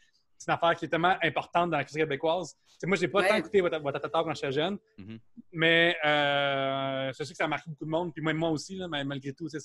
[0.40, 2.54] c'est une affaire qui est tellement importante dans la culture québécoise.
[2.66, 3.28] Tu sais, moi, j'ai pas Ouais.
[3.28, 5.18] tant écouté Wat- Watatata quand j'étais jeune, Mhm.
[5.52, 8.76] mais euh, je sais que ça a marqué beaucoup de monde, puis moi, moi aussi,
[8.76, 9.60] là, mais malgré tout, c'est-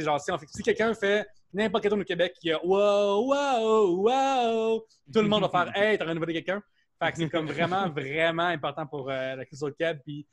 [0.00, 3.26] genre, si, on fait- si quelqu'un fait n'importe quel tour au Québec qui a wow,
[3.28, 6.62] wow, wow, tout le monde va faire Hey, t'as renouvelé quelqu'un.
[7.02, 10.00] Fait que c'est comme vraiment, vraiment important pour euh, la culture Québec.
[10.04, 10.24] Puis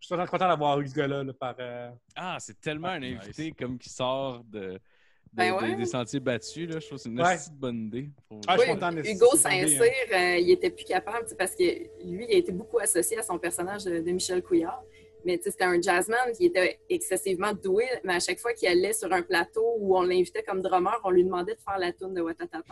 [0.00, 1.54] je suis vraiment content d'avoir eu ce gars-là là, par.
[1.60, 3.20] euh, Ah, c'est tellement un Nice.
[3.22, 4.80] invité comme qui sort de, de-
[5.32, 5.74] Ben des- ouais.
[5.76, 6.68] des sentiers battus.
[6.68, 6.78] Là.
[6.80, 7.26] Je trouve que c'est une Ouais.
[7.34, 8.08] assez bonne idée.
[8.28, 9.36] pour- Ah, je suis Oui, content de- Hugo hein.
[9.36, 11.62] Saint-Cyr, euh, il était plus capable parce que
[12.04, 14.82] lui, il a été beaucoup associé à son personnage de, de Michel Couillard.
[15.24, 18.68] Mais tu sais, c'était un jazzman qui était excessivement doué, mais à chaque fois qu'il
[18.68, 21.92] allait sur un plateau où on l'invitait comme drummer, on lui demandait de faire la
[21.92, 22.62] tune de Watatata.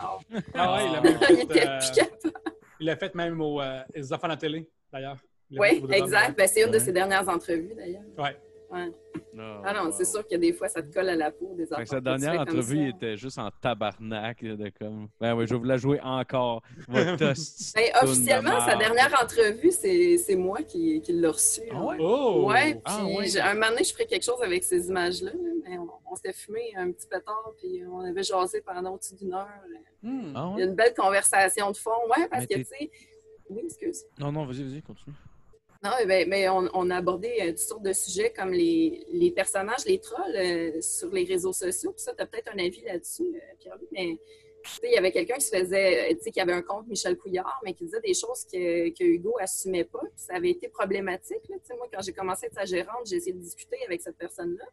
[0.53, 1.43] Ah ouais, il l'a même il fait.
[1.43, 2.33] était euh, plus capable.
[2.79, 5.17] il l'a fait même aux euh, enfants à la télé, d'ailleurs.
[5.51, 6.37] Il Oui, fait exact.
[6.37, 8.01] Ben, c'est une de ses dernières entrevues, d'ailleurs.
[8.17, 8.35] Ouais.
[8.69, 8.91] Ouais.
[9.39, 9.91] Ah, Ah non, wow.
[9.91, 12.41] c'est sûr que des fois, ça te colle à la peau des que sa dernière
[12.41, 14.43] entrevue, il était juste en tabarnak.
[14.43, 16.61] De comme, ben oui, je vais vous la jouer encore.
[16.87, 21.61] Votre hostie de officiellement, sa dernière entrevue, c'est c'est moi qui, qui l'ai reçue.
[21.71, 21.97] Ah ouais?
[21.99, 22.45] Oh!
[22.47, 23.39] Ouais, puis Ah ouais.
[23.39, 25.31] un moment donné, je ferais quelque chose avec ces images-là.
[25.31, 29.15] là, mais on, on s'était fumé un petit pétard, puis on avait jasé pendant au-dessus
[29.15, 29.47] d'une heure.
[30.03, 30.33] Hmm.
[30.35, 31.91] Ah Il y a une belle conversation de fond.
[32.09, 32.91] Ouais, parce Mais que, tu sais...
[33.49, 34.03] Oui, excuse.
[34.19, 35.15] Non, non, vas-y, vas-y, continue.
[35.83, 39.99] Non, mais, mais on, a abordé euh, toutes sortes de sujets comme les, personnages, les
[39.99, 41.91] trolls euh, sur les réseaux sociaux.
[41.91, 44.17] Puis ça, tu as peut-être un avis là-dessus, euh, Pierre-Louis, mais
[44.83, 47.73] il y avait quelqu'un qui faisait, tu sais, qui avait un compte Michel Couillard, mais
[47.73, 50.01] qui disait des choses que, que Hugo assumait pas.
[50.15, 51.47] ça avait été problématique.
[51.47, 51.55] Là.
[51.77, 54.65] Moi, quand j'ai commencé à être sa gérante, j'ai essayé de discuter avec cette personne-là.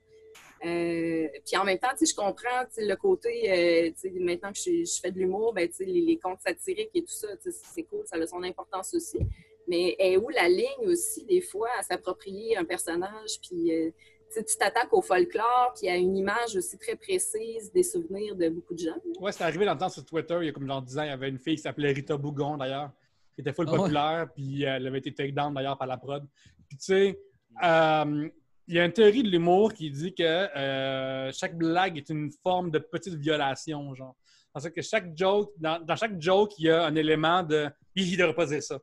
[0.63, 5.69] Puis en même temps, je comprends le côté, maintenant que je, fais de l'humour, ben,
[5.79, 7.29] les, les contes satiriques et tout ça,
[7.75, 9.19] c'est cool, ça a son importance aussi.
[9.67, 13.91] Mais est où la ligne aussi, des fois, à s'approprier un personnage, puis euh,
[14.29, 18.35] tu sais, tu t'attaques au folklore, puis à une image aussi très précise des souvenirs
[18.37, 18.97] de beaucoup de gens.
[19.21, 21.03] Ouais, c'est arrivé dans le temps sur Twitter, il y a comme genre 10 ans,
[21.03, 22.91] il y avait une fille qui s'appelait Rita Bougon d'ailleurs,
[23.35, 23.79] qui était full Ah ouais.
[23.79, 26.27] populaire, puis euh, elle avait été take down d'ailleurs par la prod.
[26.69, 27.21] Puis tu sais,
[27.63, 28.29] euh,
[28.67, 32.31] il y a une théorie de l'humour qui dit que euh, chaque blague est une
[32.43, 34.17] forme de petite violation, genre.
[34.53, 38.13] Parce que chaque joke, dans, dans chaque joke, il y a un élément de «il
[38.13, 38.79] ne devrait pas dire ça».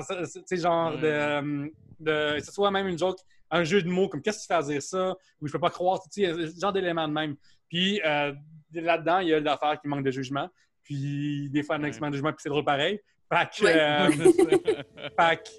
[0.00, 1.68] C'est- Tu sais, genre de, euh,
[2.00, 2.38] de...
[2.38, 3.18] Que ce soit même une joke,
[3.50, 5.58] un jeu de mots, comme «qu'est-ce que tu fais à dire ça» ou «je peux
[5.60, 7.36] pas croire», tu sais, il y a ce genre d'élément de même.
[7.68, 8.32] Puis euh,
[8.72, 10.48] là-dedans, il y a l'affaire qui manque de jugement.
[10.82, 11.90] Puis des fois, un Ouais.
[12.00, 13.00] manque de jugement, puis c'est drôle pareil.
[13.32, 14.08] Fait que, euh,
[15.18, 15.50] fait que,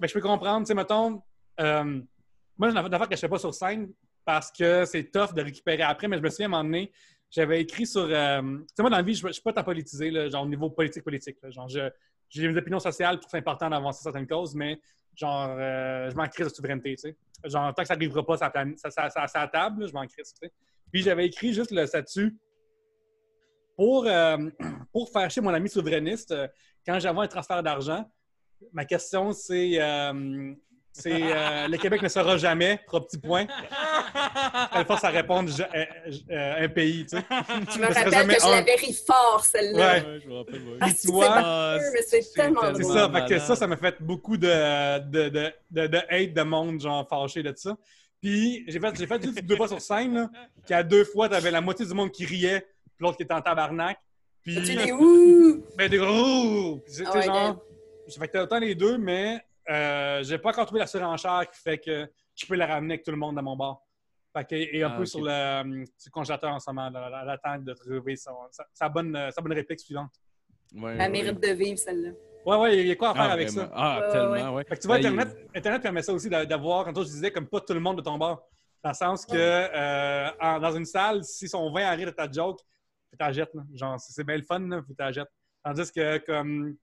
[0.00, 1.22] ben, je peux comprendre, tu sais, mettons,
[1.60, 2.00] euh,
[2.56, 3.90] moi, j'ai une affaire que je fais pas sur scène
[4.24, 6.92] parce que c'est tough de récupérer après, mais je me souviens à un moment donné,
[7.30, 8.02] j'avais écrit sur.
[8.10, 10.42] euh, tu sais, moi, dans la vie, je ne suis pas tant politisé, là, genre
[10.44, 11.36] au niveau politique-politique.
[11.50, 11.90] Genre, je-
[12.28, 14.80] j'ai des opinions sociales, je trouve c'est important d'avancer certaines causes, mais
[15.14, 17.16] genre, euh, je m'en crisse de souveraineté, tu sais.
[17.44, 19.92] Genre, tant que ça n'arrivera pas, ça, ça, ça, ça, ça à table, là, je
[19.92, 20.50] m'en crisse, tu.
[20.92, 22.36] Puis j'avais écrit juste le statut
[23.76, 24.36] pour, euh,
[24.92, 26.48] pour faire chez mon ami souverainiste, euh,
[26.84, 28.10] quand j'avais un transfert d'argent,
[28.72, 29.78] ma question, c'est
[30.92, 33.46] c'est euh, le Québec ne sera jamais, trois petits points.
[34.74, 35.84] Elle force à répondre je- euh,
[36.30, 37.24] euh, un pays, tu sais.
[37.30, 38.50] Je me Ça serait rappelle jamais que je un.
[38.50, 39.94] l'avais ri fort, celle-là.
[39.94, 40.20] Ouais.
[40.22, 40.76] je me rappelle, ouais.
[40.80, 42.94] Ah, Puis c'est tu vois, bon, mais c'est tellement C'est drôle.
[42.94, 46.42] ça, fait que ça, ça m'a fait beaucoup de, de, de, de, de hate de
[46.42, 47.76] monde, genre fâché de ça.
[48.20, 50.30] Puis j'ai fait, j'ai fait juste deux fois sur scène, là,
[50.64, 52.60] puis à deux fois, t'avais la moitié du monde qui riait,
[52.96, 53.98] puis l'autre qui était en tabarnak.
[54.42, 55.64] Puis, Tu dis ouh!
[55.76, 56.78] ben, des gros!
[56.78, 57.62] Puis, tu sais, Ah ouais, genre,
[58.08, 61.44] j'ai fait que t'as autant les deux, mais euh, j'ai pas encore trouvé la surenchère
[61.50, 63.80] qui fait que je peux la ramener avec tout le monde dans mon bar.
[64.36, 65.08] Fait que, et un Ah, peu ok.
[65.08, 68.66] sur le, euh, sur le congélateur en ce moment, à l'attente de trouver son- sa,
[68.72, 70.10] sa bonne, euh, sa bonne réplique suivante.
[70.74, 71.08] Ouais, Elle ouais.
[71.08, 72.10] mérite de vivre, celle-là.
[72.44, 73.68] Ouais, ouais, il y a quoi à faire Ah, avec vraiment.
[73.68, 73.72] ça?
[73.74, 74.64] Ah, Ouais, tellement, ouais.
[74.64, 77.30] Fait que tu vois, Ben, Internet, Internet permet ça aussi d'a- d'avoir, quand je disais,
[77.30, 78.42] comme pas tout le monde de ton bar.
[78.82, 82.12] Dans le sens que euh, en- dans une salle, si sont 20 à rire de
[82.12, 82.60] ta joke,
[83.10, 83.40] tu là.
[83.74, 85.28] Genre, c'est bien le fun, là, faut que tu la jettes.
[85.64, 86.76] Tandis que, comme,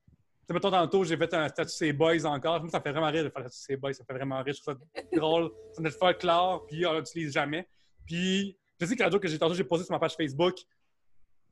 [0.47, 2.59] sais, mettons, tantôt, j'ai fait un statut C'est Boys encore.
[2.61, 3.93] Moi, ça me fait vraiment rire de faire le statut C'est Boys.
[3.93, 4.53] Ça me fait vraiment rire.
[4.53, 5.51] Je trouve ça drôle.
[5.73, 7.67] C'est notre folklore, puis on l'utilise jamais.
[8.05, 10.55] Puis, je sais que la joke que j'ai tantôt, j'ai posée sur ma page Facebook,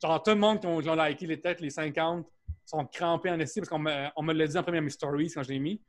[0.02, 2.28] genre, tout le monde qui ont, qui ont liké les têtes, les 50,
[2.66, 5.32] sont crampés en esti parce qu'on me, on me l'a dit en première mes stories
[5.32, 5.82] quand je l'ai mis.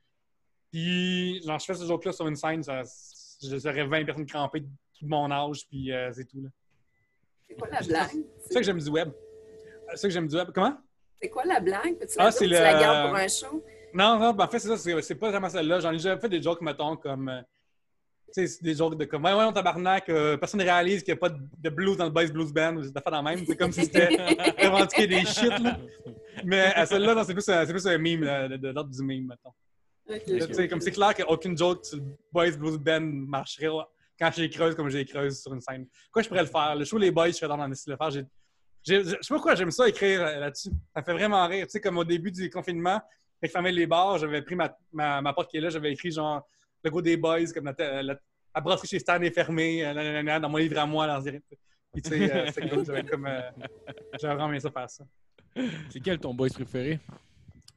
[0.70, 2.82] Puis, genre, je fais ce joke-là sur une scène, ça,
[3.42, 6.42] j'aurais 20 personnes crampées de tout mon âge, puis euh, c'est tout.
[6.42, 6.48] là.
[7.46, 8.24] C'est quoi la blague?
[8.40, 9.12] C'est ça que j'aime du web.
[9.90, 10.48] C'est ça que j'aime du web.
[10.54, 10.76] Comment?
[11.24, 11.96] C'est quoi la blague?
[12.18, 12.44] Ah, la c'est?
[12.44, 13.64] Tu le- la gardes pour un show?
[13.94, 15.80] Non, non, ben, en fait, c'est ça, c'est c'est pas vraiment celle-là.
[15.80, 17.30] J'en ai déjà fait des jokes, mettons, comme.
[17.30, 17.40] euh,
[18.26, 19.24] tu sais, c'est des jokes de comme.
[19.24, 21.96] Ouais, ouais, on tabarnak, euh, personne ne réalise qu'il n'y a pas de, de blues
[21.96, 23.46] dans le Boys Blues Band ou des affaires dans le même.
[23.46, 24.08] C'est comme si c'était
[24.62, 25.78] revendiquer des shit, là.
[26.44, 28.90] Mais à celle-là, non, c'est plus, un- c'est plus un meme, là, de, de l'ordre
[28.90, 29.54] du meme, mettons.
[30.10, 30.24] Ok.
[30.26, 33.68] Tu sais, Comme c'est clair qu'aucune joke sur le Boys Blues Band marcherait
[34.20, 35.86] quand j'ai creuse comme j'ai creuse sur une scène.
[36.12, 36.76] Quoi, je pourrais le faire?
[36.76, 38.10] Le show Les Boys, je serais dans le faire.
[38.86, 40.70] Je sais pas pourquoi j'aime ça écrire euh, là-dessus.
[40.94, 41.66] Ça fait vraiment rire.
[41.66, 43.00] Tu sais, comme au début du confinement,
[43.40, 45.92] quand je fermais les bars, j'avais pris ma, ma, ma porte qui est là, j'avais
[45.92, 46.46] écrit genre
[46.82, 48.14] le go des Boys, comme la, la,
[48.54, 51.06] la brasserie chez Stan est fermée, euh, dans mon livre à moi.
[51.06, 51.20] Là,
[51.92, 52.84] puis tu sais, euh, c'est cool.
[52.84, 53.26] J'avais comme.
[53.26, 53.40] euh,
[54.20, 55.04] J'avais vraiment aimé ça faire ça.
[55.88, 56.98] C'est quel ton boys préféré?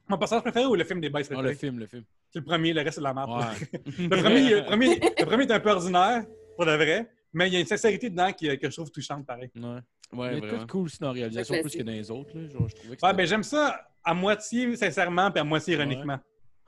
[0.08, 1.48] Mon personnage préféré ou le film des Boys Ah, préféré?
[1.50, 2.04] le film, le film.
[2.30, 3.30] C'est le premier, le reste c'est de la merde.
[3.30, 3.80] Ouais.
[3.98, 6.24] Le premier, le, premier, le premier est un peu ordinaire,
[6.56, 9.26] pour de vrai, mais il y a une sincérité dedans qui, que je trouve touchante,
[9.26, 9.50] pareil.
[9.56, 9.62] ouais.
[10.10, 10.60] Ouais, Il y a vraiment.
[10.64, 12.30] tout cool dans la réalisation, plus que dans les autres.
[12.34, 12.48] Là.
[12.48, 16.18] Genre, je trouvais que Ouais, ben j'aime ça à moitié sincèrement puis à moitié ironiquement.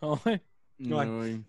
[0.03, 0.41] Ouais?
[0.79, 1.41] Ouais, ouais.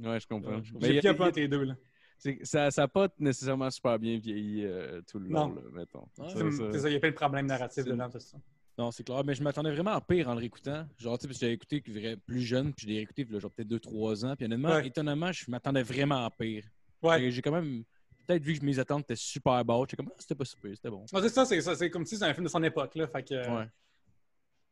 [0.00, 0.60] Ouais, je comprends.
[0.80, 1.64] J'ai a- pris un peu entre les deux.
[1.64, 1.74] Là.
[2.18, 5.54] c'est- ça n'a pas nécessairement super bien vieilli euh, tout le long, Non.
[5.54, 6.06] là, mettons.
[6.28, 8.36] C'est ça- il y a plein de problèmes narratifs C'est- dedans, tout ça.
[8.78, 9.22] Non, c'est clair.
[9.24, 10.86] Mais je m'attendais vraiment à pire en le réécoutant.
[10.98, 11.82] Genre, tu sais, parce que j'avais écouté
[12.26, 14.34] plus jeune, puis je l'ai réécouté, genre peut-être 2-3 ans.
[14.36, 14.86] Puis honnêtement, Ouais.
[14.86, 16.64] étonnamment, je m'attendais vraiment à pire.
[17.02, 17.30] Ouais.
[17.30, 17.82] J'ai quand même.
[18.26, 20.90] Peut-être vu que mes attentes étaient super basses, j'étais comme, ah, c'était pas super, c'était
[20.90, 21.04] bon.
[21.12, 21.74] Non, c'est ça, c'est ça.
[21.74, 22.94] C'est comme si c'était un film de son époque.
[22.94, 23.66] Là, fait que, euh, Ouais.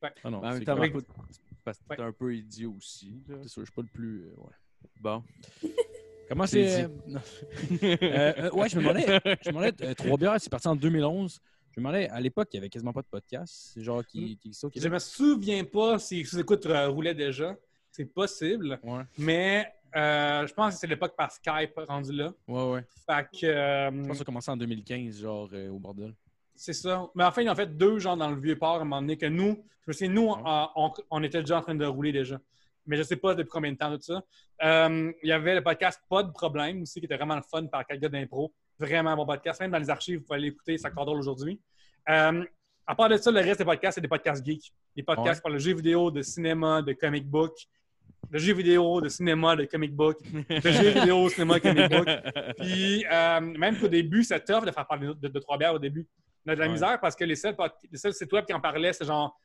[0.03, 0.11] Ouais.
[0.23, 0.93] Ah non, En même c'est temps, clair.
[0.93, 1.01] pas-
[1.65, 3.21] parce que t'es un peu idiot aussi.
[3.43, 4.23] C'est sûr, je suis pas le plus.
[4.27, 4.53] euh, ouais.
[5.01, 5.23] Bon.
[6.29, 9.07] Comment C'est euh, ouais, je me demandais.
[9.43, 11.41] Je me demandais, euh, Trois bières, c'est parti en 2011.
[11.75, 13.71] Je me demandais, à l'époque, il y avait quasiment pas de podcast.
[13.75, 17.57] C'est genre qui, qui, Je me souviens pas si sous-écoute euh, roulait déjà.
[17.91, 18.79] C'est possible.
[18.83, 22.33] Ouais, Mais euh, je pense que c'est l'époque par Skype rendu là.
[22.47, 22.85] ouais, ouais.
[23.07, 23.47] Fait que.
[23.47, 26.15] euh, Je pense que ça a commencé en 2015, genre euh, au bordel.
[26.55, 27.07] C'est ça.
[27.15, 29.17] Mais enfin, il en fait deux gens dans le vieux port à un moment donné
[29.17, 32.13] que nous, je me souviens, nous, on, on- on était déjà en train de rouler
[32.13, 32.39] déjà.
[32.87, 34.23] Mais je sais pas depuis combien de temps tout ça.
[34.63, 37.87] Il y avait le podcast Pas de problème aussi, qui était vraiment le fun par
[37.87, 38.53] quatre gars d'impro.
[38.79, 39.61] Vraiment bon podcast.
[39.61, 41.61] Même dans les archives, vous pouvez l'écouter, ça encore drôle aujourd'hui.
[42.07, 44.73] À part de ça, le reste des podcasts, c'est des podcasts geeks.
[44.97, 45.43] Des podcasts Ouais.
[45.43, 47.53] par le jeu vidéo, de cinéma, de comic book.
[48.31, 50.19] De jeux vidéo, de cinéma, de comic book.
[50.23, 52.07] De jeux vidéo, cinéma, comic book.
[52.59, 55.75] Puis, euh, même qu'au début, c'est tough de faire parler de, de, de trois bières
[55.75, 56.07] au début.
[56.47, 56.73] On a de la Ouais.
[56.73, 57.57] misère parce que les seuls,
[57.91, 59.39] les seuls sites web qui en parlaient, c'est genre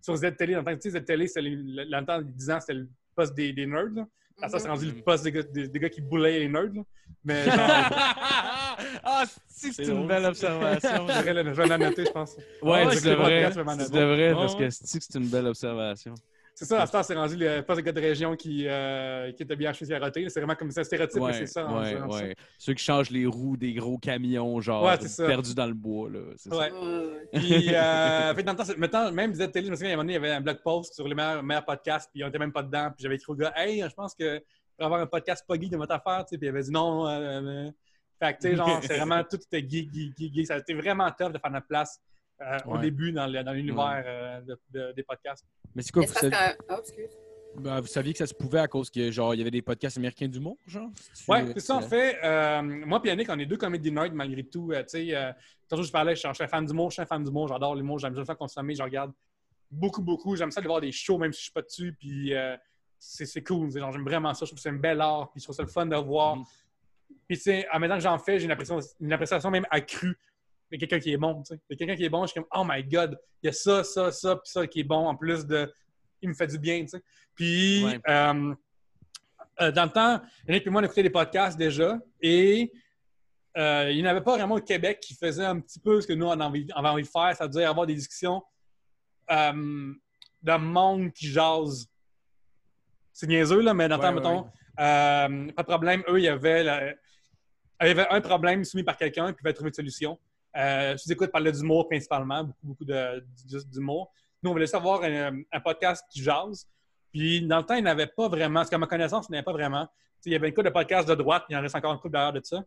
[0.00, 0.54] sur Z-Télé.
[0.54, 2.88] Dans le temps, tu sais, Z-Télé, le- dans le temps, a 10 ans, c'était le
[3.16, 3.90] poste des, des nerds.
[3.94, 4.06] Là.
[4.48, 6.70] Ça, c'est rendu le poste des gars, des, des gars qui boulaient les nerds.
[6.74, 6.82] là.
[7.24, 7.56] Mais genre,
[9.04, 10.28] ah, si, c'est C'est une belle ça.
[10.28, 11.06] observation.
[11.08, 11.22] je
[11.60, 12.36] vais la noter, je pense.
[12.62, 13.24] Ouais, c'est drôle.
[13.26, 16.14] devrais, Ouais, parce que c'est c'est une belle observation.
[16.58, 19.30] C'est ça, à ce temps, c'est rendu le poste de gars de région qui, euh,
[19.30, 20.28] qui était bien acheté caroté.
[20.28, 21.64] C'est vraiment comme ça, stéréotype, mais Ouais, c'est ça.
[21.72, 22.06] ouais, ça.
[22.08, 22.34] ouais.
[22.58, 25.26] Ceux qui changent les roues des gros camions, genre, ça.
[25.26, 26.18] perdus dans le bois, là.
[26.36, 26.58] c'est ça.
[26.58, 26.72] Ouais.
[26.72, 27.28] Ouais.
[27.32, 29.96] Puis, euh, fait, dans le temps, maintenant, même Z Télé, je me souviens, à un
[29.98, 32.28] moment donné, il y avait un blog post sur les meilleurs, meilleurs podcasts, puis on
[32.28, 32.88] était même pas dedans.
[32.90, 34.38] Puis j'avais écrit au gars, hey, je pense que
[34.76, 36.72] pour avoir un podcast pas geek de votre affaire, tu sais, puis il avait dit
[36.72, 37.06] non.
[37.08, 37.70] euh.
[38.20, 40.46] Fait que, tu sais, genre, c'est vraiment tout était geek, geek, geek, geek.
[40.48, 42.00] Ça a été vraiment tough de faire notre place
[42.40, 45.44] euh, au début dans le- dans l'univers euh, de- de- des podcasts.
[45.74, 46.64] Mais c'est quoi, vous, saviez, que.
[46.70, 47.10] Oh, excuse.
[47.56, 49.62] ben, vous saviez que ça se pouvait à cause que, genre, il y avait des
[49.62, 50.90] podcasts américains d'humour, genre?
[51.30, 52.18] Euh, c'est ça, en fait.
[52.22, 54.70] euh, moi et Yannick, on est deux comédies nerds malgré tout.
[54.72, 55.32] euh, tu sais, euh,
[55.68, 57.98] tantôt, je parlais, je suis un fan d'humour, je suis un fan d'humour, j'adore l'humour,
[57.98, 59.12] j'aime ça consommer, je regarde
[59.70, 60.36] beaucoup, beaucoup.
[60.36, 62.56] J'aime ça de voir des shows, même si je suis pas dessus, puis euh,
[62.98, 63.70] c'est c'est cool.
[63.72, 65.68] J'aime vraiment ça, je trouve que c'est un bel art, puis je trouve ça le
[65.68, 66.36] fun de voir.
[66.36, 66.44] Mhm.
[67.26, 69.66] Puis, tu sais, en même temps que j'en fais, j'ai une appréciation, une appréciation même
[69.70, 70.16] accrue
[70.70, 71.42] de quelqu'un qui est bon.
[71.42, 71.60] tu sais.
[71.70, 73.84] De quelqu'un qui est bon, je suis comme, oh my god, il y a ça,
[73.84, 75.72] ça, ça, puis ça qui est bon, en plus de.
[76.20, 77.02] Il me fait du bien, tu sais.
[77.34, 78.00] Puis, Ouais.
[78.08, 78.54] euh,
[79.60, 82.72] euh, dans le temps, Yannick et moi, on écoutait des podcasts déjà, et
[83.56, 86.06] euh, il n'y en avait pas vraiment au Québec qui faisait un petit peu ce
[86.06, 88.42] que nous, on avait envie, on avait envie de faire, c'est-à-dire avoir des discussions
[89.30, 91.86] de monde qui jase.
[93.12, 96.02] C'est niaiseux, là, mais dans le Ouais, temps, ouais, mettons, pas de problème.
[96.08, 96.92] Eux, il y avait, la-
[97.82, 100.18] il y avait un problème soumis par quelqu'un, puis ils pouvaient trouver une solution.
[100.58, 104.10] Euh, je vous écoute parler d'humour principalement, beaucoup, beaucoup de, juste d'humour.
[104.42, 106.66] Nous, on voulait savoir un, un podcast qui jase.
[107.12, 108.60] Puis, dans le temps, il n'y avait pas vraiment.
[108.60, 109.88] Parce qu'à ma connaissance, il n'y avait pas vraiment.
[110.26, 111.98] Il y avait une couple de podcasts de droite, il y en reste encore une
[112.00, 112.62] couple derrière de ça.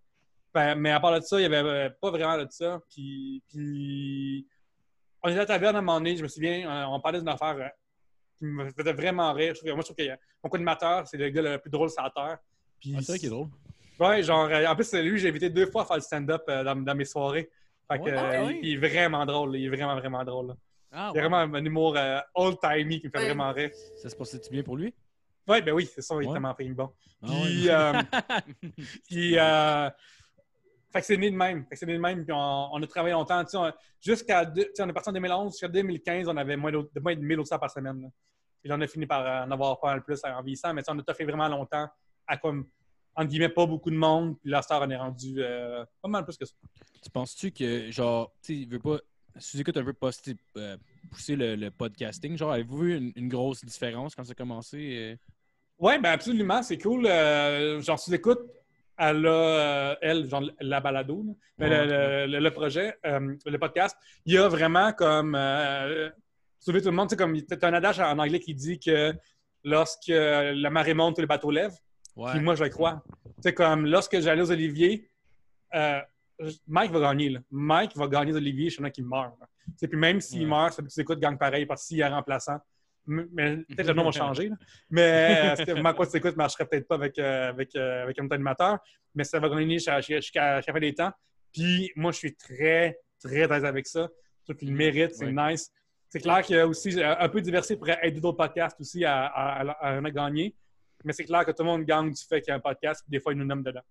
[0.54, 2.82] Ben, mais à part de ça, il n'y avait euh, pas vraiment de ça.
[2.90, 4.48] Puis, puis
[5.22, 7.20] on était à la taverne à un moment donné, je me souviens, on, on parlait
[7.20, 7.68] d'une affaire euh,
[8.38, 9.54] qui me faisait vraiment rire.
[9.54, 10.10] Je trouve- moi, je trouve que
[10.44, 12.38] mon co-animateur, c'est le gars le plus drôle sur la terre.
[12.80, 13.48] Puis, Ah, c'est vrai qu'il est drôle.
[14.00, 16.44] Ouais, genre, euh, en plus, c'est lui, j'ai invité deux fois à faire le stand-up
[16.50, 17.50] euh, dans, dans mes soirées.
[17.92, 18.60] Fait que, Ouais, euh, ah il- ouais.
[18.64, 20.48] il, est vraiment drôle, il est vraiment, vraiment drôle.
[20.48, 20.54] là.
[20.94, 21.30] Ah, Il a ouais.
[21.30, 23.26] vraiment un humour euh, old-timey qui me fait Ouais.
[23.26, 23.72] vraiment rire.
[23.98, 24.94] Ça se passait-tu bien pour lui?
[25.48, 26.34] Ouais, ben oui, c'est ça, il est Ouais.
[26.34, 26.90] tellement film bon.
[27.24, 27.94] Ah Puis, euh,
[29.08, 29.90] puis, euh,
[30.92, 31.64] fait que c'est né de même.
[31.66, 33.44] Fait que c'est né de même, puis on, on a travaillé longtemps.
[33.44, 33.72] Tu sais, on-
[34.04, 36.90] Jusqu'à, deux- tu sais, on est parti en 2011, jusqu'à 2015, on avait moins, de
[37.02, 38.02] moins de 1000 auditeurs par semaine.
[38.02, 38.08] là.
[38.62, 40.86] Puis là, on a fini par en avoir pas mal plus en vieillissant, mais tu
[40.86, 41.88] sais, on a fait vraiment longtemps
[42.28, 42.68] à comme,
[43.16, 44.38] entre guillemets, pas beaucoup de monde.
[44.40, 46.54] Puis là, Star, on est rendu euh, pas mal plus que ça.
[47.04, 48.98] Tu penses-tu que, genre, tu veut pas.
[49.38, 50.76] Sous-écoute un peu poster, euh,
[51.10, 52.38] pousser le, le podcasting.
[52.38, 54.78] Genre, avez-vous vu une, une grosse différence quand ça a commencé?
[54.98, 55.16] euh?
[55.80, 57.06] Oui, ben absolument, c'est cool.
[57.08, 58.40] Euh, genre, sous écoute,
[58.98, 61.34] elle a, euh, elle, genre la balado, là.
[61.58, 63.96] Mais Ouais, le, le- le projet, le podcast,
[64.26, 65.36] il y a vraiment comme
[66.60, 67.08] sauver tout le monde.
[67.10, 69.14] Tu sais, comme t'as un adage en anglais qui dit que
[69.64, 71.78] lorsque la marée monte, tous les bateaux lèvent.
[72.16, 72.32] Ouais.
[72.32, 73.04] Puis moi, je le crois.
[73.42, 75.10] Sais, comme lorsque j'allais aux Oliviers,
[75.76, 76.00] euh,
[76.68, 77.30] Mike va gagner.
[77.30, 77.40] Là.
[77.52, 79.34] Mike va gagner aux Oliviers, je suis qui meurt.
[79.40, 79.48] là.
[79.80, 80.48] Puis même s'il Ouais.
[80.48, 82.58] meurt, ça tu écoutes gagne pareil parce qu'il est remplaçant.
[83.08, 84.50] Mais peut-être le nom va changer.
[84.50, 84.56] là.
[84.90, 88.20] Mais euh, moi, quoi tu écoutes, ne marcherait peut-être pas avec, euh, avec, euh, avec
[88.20, 88.78] un autre animateur.
[89.16, 91.12] Mais ça va gagner jusqu'à la fin des temps.
[91.54, 94.08] Puis moi, je suis très, très à l'aise avec ça.
[94.40, 95.52] Je trouve qu'il le mérite, c'est Ouais.
[95.54, 95.72] nice.
[96.10, 99.26] C'est clair qu'il y a aussi un peu diversité pourrait aider d'autres podcasts aussi à,
[99.28, 100.54] à, à- à en gagner.
[101.04, 103.02] Mais c'est clair que tout le monde gagne du fait qu'il y a un podcast,
[103.04, 103.82] puis des fois, ils nous nomment dedans.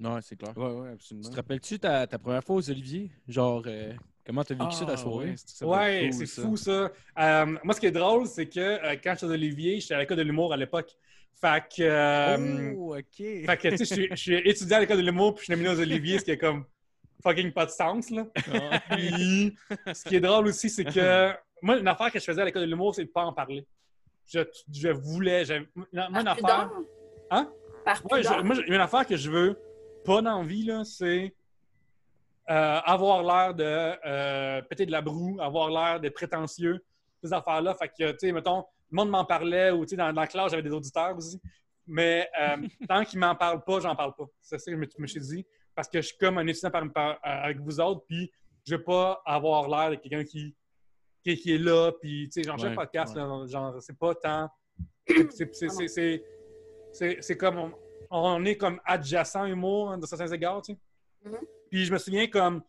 [0.00, 0.56] Non, c'est clair.
[0.56, 1.24] Ouais, ouais, absolument.
[1.24, 3.10] Tu te rappelles-tu ta, ta première fois aux Oliviers?
[3.26, 3.92] Genre, euh,
[4.24, 5.34] comment t'as vécu ça ta Ah, soirée?
[5.62, 6.90] ouais, cool, c'est fou ça.
[7.18, 9.98] Euh, moi, ce qui est drôle, c'est que euh, quand j'étais aux Olivier, j'étais à
[9.98, 10.96] l'école de l'humour à l'époque.
[11.40, 13.04] Fait que, euh, oh, OK.
[13.16, 15.44] fait que, tu sais, je suis- je suis étudiant à l'école de l'humour, puis je
[15.44, 16.64] suis nominé aux Olivier, ce qui est comme
[17.22, 18.26] fucking pas de sens, là.
[18.90, 19.56] Puis,
[19.92, 21.32] ce qui est drôle aussi, c'est que
[21.62, 23.66] moi, une affaire que je faisais à l'école de l'humour, c'est de pas en parler.
[24.28, 24.40] Je,
[24.72, 25.44] je voulais.
[25.74, 26.70] moi, une affaire.
[27.30, 27.50] Hein?
[27.84, 28.44] Par Ouais, je- prudence?
[28.44, 29.58] moi, une affaire que je veux
[30.04, 31.34] pas dans la vie, là, c'est
[32.50, 36.82] euh, avoir l'air de euh, péter de la broue, avoir l'air d'être prétentieux,
[37.22, 37.74] ces affaires-là.
[37.74, 40.26] Fait que, tu sais, mettons, le monde m'en parlait, ou, tu sais, dans, dans la
[40.26, 41.40] classe, j'avais des auditeurs aussi.
[41.86, 42.56] Mais euh,
[42.88, 44.24] tant qu'ils m'en parlent pas, j'en parle pas.
[44.40, 45.46] C'est ça que je me, suis dit.
[45.74, 48.30] Parce que je suis comme un étudiant par- par- avec vous autres, puis
[48.66, 50.54] je veux pas avoir l'air de quelqu'un qui,
[51.36, 53.20] qui, qui est là, puis, tu sais, genre, chaque Ouais, podcast, ouais.
[53.22, 54.48] là, genre, c'est pas tant...
[55.06, 56.24] c'est- c'est- c'est- c'est-
[56.90, 57.58] C'est c'est comme...
[57.58, 57.70] On,
[58.10, 60.78] on est comme adjacent humour, hein, de certains égards, tu sais.
[61.28, 61.38] Mhm.
[61.70, 62.62] Puis je me souviens comme...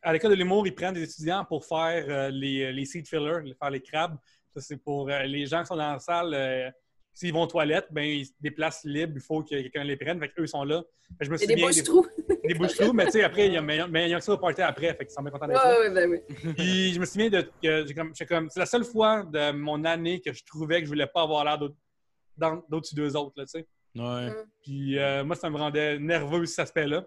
[0.00, 3.54] À l'école de l'humour, ils prennent des étudiants pour faire euh, les, les seat fillers,
[3.60, 4.16] faire les crabes.
[4.54, 6.32] Ça, c'est pour euh, les gens qui sont dans la salle...
[6.34, 6.70] euh,
[7.12, 10.20] S'ils vont aux toilettes, ben, ils se déplacent libres, il faut que quelqu'un les prenne.
[10.20, 10.84] Fait qu'eux sont là.
[11.18, 12.06] Fait je me des souviens bouches-trous.
[12.48, 14.32] Des bouches-trous, mais tu sais, après, il y a, mais, mais il y a ça
[14.32, 15.78] au party après, fait qu'ils sont bien contents d'être là.
[15.80, 16.52] Ouais, ouais, ben oui.
[16.56, 19.52] Puis je me souviens de que j'ai comme, j'étais comme- c'est la seule fois de
[19.52, 23.44] mon année que je trouvais que je voulais pas avoir l'air d'au-dessus d'eux autres, là,
[23.46, 23.66] tu sais.
[23.96, 24.32] Ouais.
[24.62, 27.04] Puis euh, moi, ça me rendait nerveux, cet aspect-là.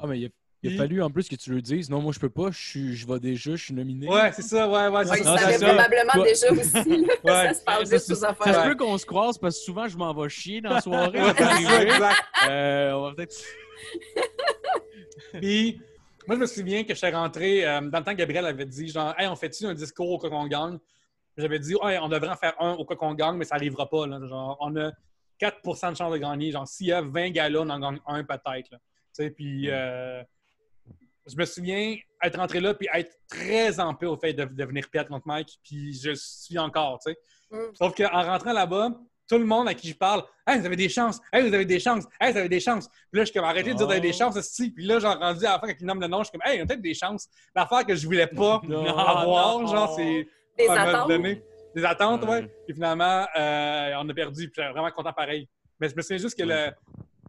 [0.00, 0.28] Ah, mais il a,
[0.62, 1.90] il a fallu en plus que tu le dises.
[1.90, 2.50] Non, moi, je peux pas.
[2.50, 4.08] Je, suis, je vais déjà, je suis nominé.
[4.08, 5.22] Ouais, c'est ça, ouais, ouais, c'est Ouais, ça.
[5.22, 5.66] il Non, ça.
[5.66, 6.72] probablement Toi- déjà aussi.
[6.74, 7.14] là.
[7.24, 7.48] Ouais.
[7.48, 8.62] Ça se parle juste ça- aux Ça affaires.
[8.62, 11.20] se peut qu'on se croise parce que souvent je m'en vais chier dans la soirée.
[11.20, 11.32] Ouais.
[12.48, 13.34] Euh, on va peut-être.
[15.40, 15.80] Puis
[16.26, 18.88] moi, je me souviens que j'étais rentré, euh, dans le temps que Gabriel avait dit,
[18.88, 20.78] genre, hey, on fait-tu un discours au cas qu'on gagne?
[21.36, 23.88] J'avais dit, ouais, on devrait en faire un au cas qu'on gagne, mais ça n'arrivera
[23.88, 24.06] pas.
[24.06, 24.20] Là.
[24.26, 24.92] Genre, on a
[25.40, 26.50] 4% de chance de gagner.
[26.50, 28.70] Genre, s'il y a 20 galas, on en gagne un peut-être.
[28.70, 28.78] là.
[28.78, 30.22] Tu sais, puis euh,
[31.26, 34.64] je me souviens être rentré là puis être très en paix au fait de, de
[34.64, 37.18] venir perdre contre Mike, puis je suis encore, tu sais.
[37.50, 37.74] Mm.
[37.74, 38.90] Sauf qu'en rentrant là-bas,
[39.30, 41.64] tout le monde à qui je parle, hey, vous avez des chances, hey, vous avez
[41.64, 42.88] des chances, hey, vous avez des chances.
[42.88, 44.70] Puis là, je suis comme arrêtez de dire vous avez des chances, aussi.
[44.70, 46.42] Puis là, j'ai rendu à la fin quand ils nomment le nom, je suis comme,
[46.50, 47.28] hey, on a peut-être des chances.
[47.54, 49.66] L'affaire que je voulais pas Non, avoir, non.
[49.68, 50.26] genre, c'est.
[50.58, 51.08] Des attentes.
[51.08, 51.42] donné,
[51.74, 52.28] Des attentes, ouais.
[52.42, 52.54] Ouais.
[52.66, 54.50] Puis finalement, euh, on a perdu.
[54.50, 55.48] Puis j'étais vraiment content pareil.
[55.78, 56.70] Mais je me souviens juste que le,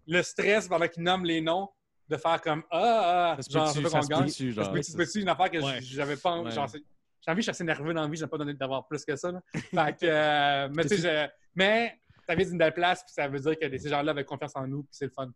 [0.07, 1.69] le stress pendant qu'ils nomment les noms,
[2.09, 4.27] de faire comme Ah, ah, se genre, je ça qu'on gagne.
[4.27, 5.79] se peut-tu, une affaire que Ouais.
[5.81, 6.49] j'avais pas envie.
[6.49, 6.55] Ouais.
[6.55, 6.83] genre, c'est-
[7.23, 9.15] J'ai envie, je suis assez nerveux dans la vie, j'aime pas donner d'avoir plus que
[9.15, 9.31] ça.
[9.31, 9.39] là.
[9.53, 11.97] Fait que, euh, mais tu sais, je- mais
[12.27, 14.67] ça vient d'une belle place, puis ça veut dire que ces gens-là avaient confiance en
[14.67, 15.31] nous, puis c'est le fun.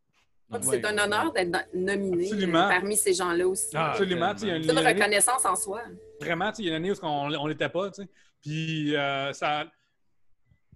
[0.52, 0.60] Ouais.
[0.62, 2.66] C'est un honneur d'être nominé Absolument.
[2.66, 3.72] euh, parmi ces gens-là aussi.
[3.74, 4.32] Ah, Absolument.
[4.34, 5.82] une- C'est une année- reconnaissance en soi.
[6.22, 8.10] Vraiment, tu sais, il y a une année où on on l'était pas, tu sais.
[8.42, 8.94] Puis
[9.34, 9.66] ça.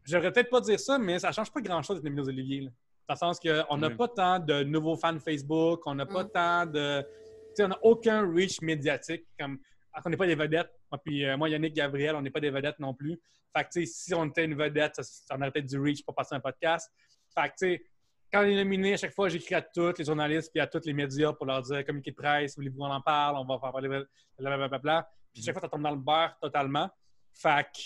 [0.05, 2.61] J'aimerais peut-être pas dire ça, mais ça change pas grand-chose d'être nominé aux Olivier.
[2.61, 2.69] là.
[3.07, 3.95] Dans le sens qu'on n'a Oui.
[3.95, 6.29] pas tant de nouveaux fans Facebook, on n'a pas Mm.
[6.31, 7.01] tant de.
[7.01, 7.07] Tu
[7.55, 9.25] sais, on n'a aucun reach médiatique.
[9.39, 9.59] Comme,
[10.05, 10.71] on n'est pas des vedettes.
[10.91, 13.19] Moi, puis, euh, moi, Yannick, Gabriel, on n'est pas des vedettes non plus.
[13.55, 16.35] Fait que, si on était une vedette, ça, ça aurait peut-être du reach pour passer
[16.35, 16.91] un podcast.
[17.33, 17.83] Fait que,
[18.31, 20.85] quand on est nominé, à chaque fois, j'écris à tous les journalistes puis à tous
[20.85, 23.71] les médias pour leur dire communiqué de presse, voulez-vous qu'on en parle, on va faire
[23.71, 24.03] parler,
[24.37, 25.09] blablabla.
[25.33, 26.89] Puis chaque fois, ça tombe dans le beurre totalement.
[27.33, 27.79] Fait que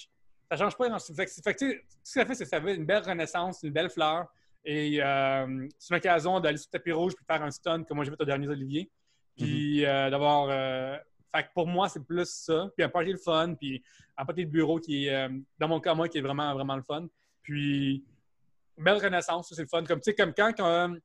[0.49, 0.89] ça change pas.
[0.89, 1.15] grand-chose.
[1.15, 3.71] Fait que, fait ce que ça fait, c'est que ça fait une belle renaissance, une
[3.71, 4.27] belle fleur.
[4.65, 7.97] Et euh, c'est une occasion d'aller sur le tapis rouge puis faire un stun comme
[7.97, 8.91] moi j'ai fait au dernier Olivier.
[9.37, 10.49] Puis euh, d'avoir.
[11.33, 12.69] Euh, fait que pour moi, c'est plus ça.
[12.75, 13.83] Puis un party le fun, puis
[14.17, 15.29] un party de bureau qui est, euh,
[15.59, 17.07] dans mon cas, moi, qui est vraiment, vraiment le fun.
[17.41, 18.03] Puis,
[18.77, 19.83] belle renaissance, c'est le fun.
[19.83, 20.95] Comme, tu sais, comme quand, quand,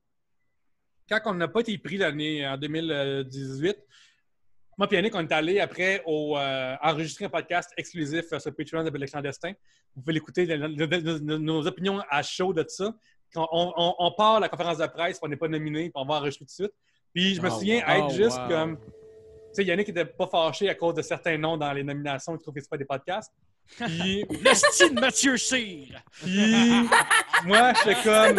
[1.08, 3.76] quand on n'a pas été pris l'année en 2018,
[4.76, 8.54] moi et Yannick, on est allé après au, euh, enregistrer un podcast exclusif euh, sur
[8.54, 9.52] Patreon de Le Clandestin.
[9.96, 12.94] Vous pouvez l'écouter, nos, opinions à chaud de ça.
[13.34, 16.04] Quand on, on- on part à la conférence de presse, on n'est pas nominé, on
[16.04, 16.72] va enregistrer tout de suite.
[17.12, 18.48] Puis je me Oh, souviens être Oh, juste wow.
[18.48, 18.78] comme.
[19.58, 22.54] Sais, Yannick n'était pas fâché à cause de certains noms dans les nominations, il trouve
[22.54, 23.32] que c'est pas des podcasts.
[23.76, 26.00] Puis, Le style Mathieu Cyr!
[26.22, 26.88] puis
[27.44, 28.36] moi, j'étais comme.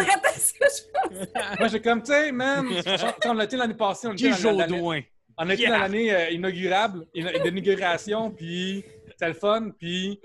[1.58, 2.66] Moi, j'étais comme, tu sais, man,
[3.26, 5.04] on a été l'année passée, on était dans l'année-
[5.36, 5.72] on a été Yeah.
[5.72, 10.20] dans l'année euh, inaugurable, ina- d'inauguration, puis c'était le fun, puis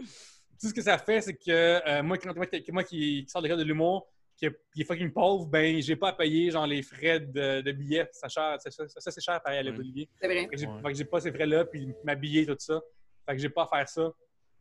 [0.59, 3.29] tout ce que ça fait, c'est que euh, moi, quand, moi, qui- moi qui, qui
[3.29, 4.07] sors de l'école de l'humour,
[4.37, 8.07] qui, est- fucking pauvre, ben, j'ai pas à payer genre les frais de, de billets,
[8.11, 10.09] ça, cher, ça, ça, ça, c'est cher pareil à l'Olivier.
[10.21, 10.41] C'est vrai.
[10.41, 11.09] Fait que j'ai Ouais.
[11.09, 12.81] pas ces frais-là, puis m'habiller, tout ça.
[13.25, 14.11] Fait que j'ai pas à faire ça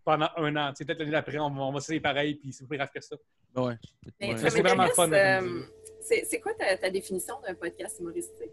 [0.05, 0.70] pendant un an.
[0.70, 2.91] Tu sais, peut-être l'année d'après, on va, on va essayer pareil, puis c'est plus grave
[2.95, 3.16] que ça.
[3.57, 3.75] Ouais.
[4.20, 4.37] Mais Ouais.
[4.39, 5.62] ça C'est vraiment fun, euh.
[6.01, 8.51] C'est quoi ta, ta définition d'un podcast humoristique?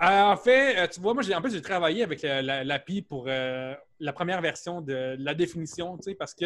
[0.00, 3.02] Euh, en fait, euh, tu vois, moi, j'ai, en plus, j'ai travaillé avec la- l'API
[3.02, 6.44] pour euh, la première version de la définition, tu sais, parce que.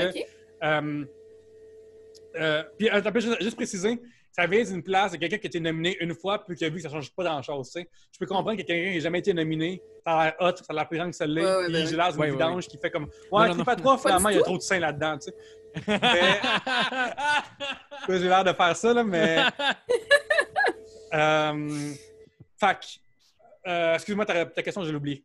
[2.36, 3.00] Euh, puis, euh,
[3.40, 6.56] juste, préciser, ça vient d'une place de quelqu'un qui a été nominé une fois, puis
[6.56, 7.88] qui a vu que ça ne change pas grand-chose, tu sais.
[8.12, 10.64] Je peux comprendre que quelqu'un qui n'a jamais été nominé, ça a l'air hot, ça
[10.68, 12.26] a l'air plus grand que ça l'est, Ouais, ouais, puis ben j'ai l'air d'une ouais,
[12.28, 13.08] ouais, vidange qui fait comme.
[13.30, 13.64] Ouais, non, qui non.
[13.64, 15.34] pas trop, finalement, il y a trop de sein là-dedans, tu sais.
[15.86, 16.40] Mais.
[18.08, 19.38] J'ai l'air de faire ça, là, mais.
[21.14, 21.92] euh,
[22.60, 22.86] que,
[23.66, 25.24] euh, excuse-moi, ta, ta question, je l'ai oubliée.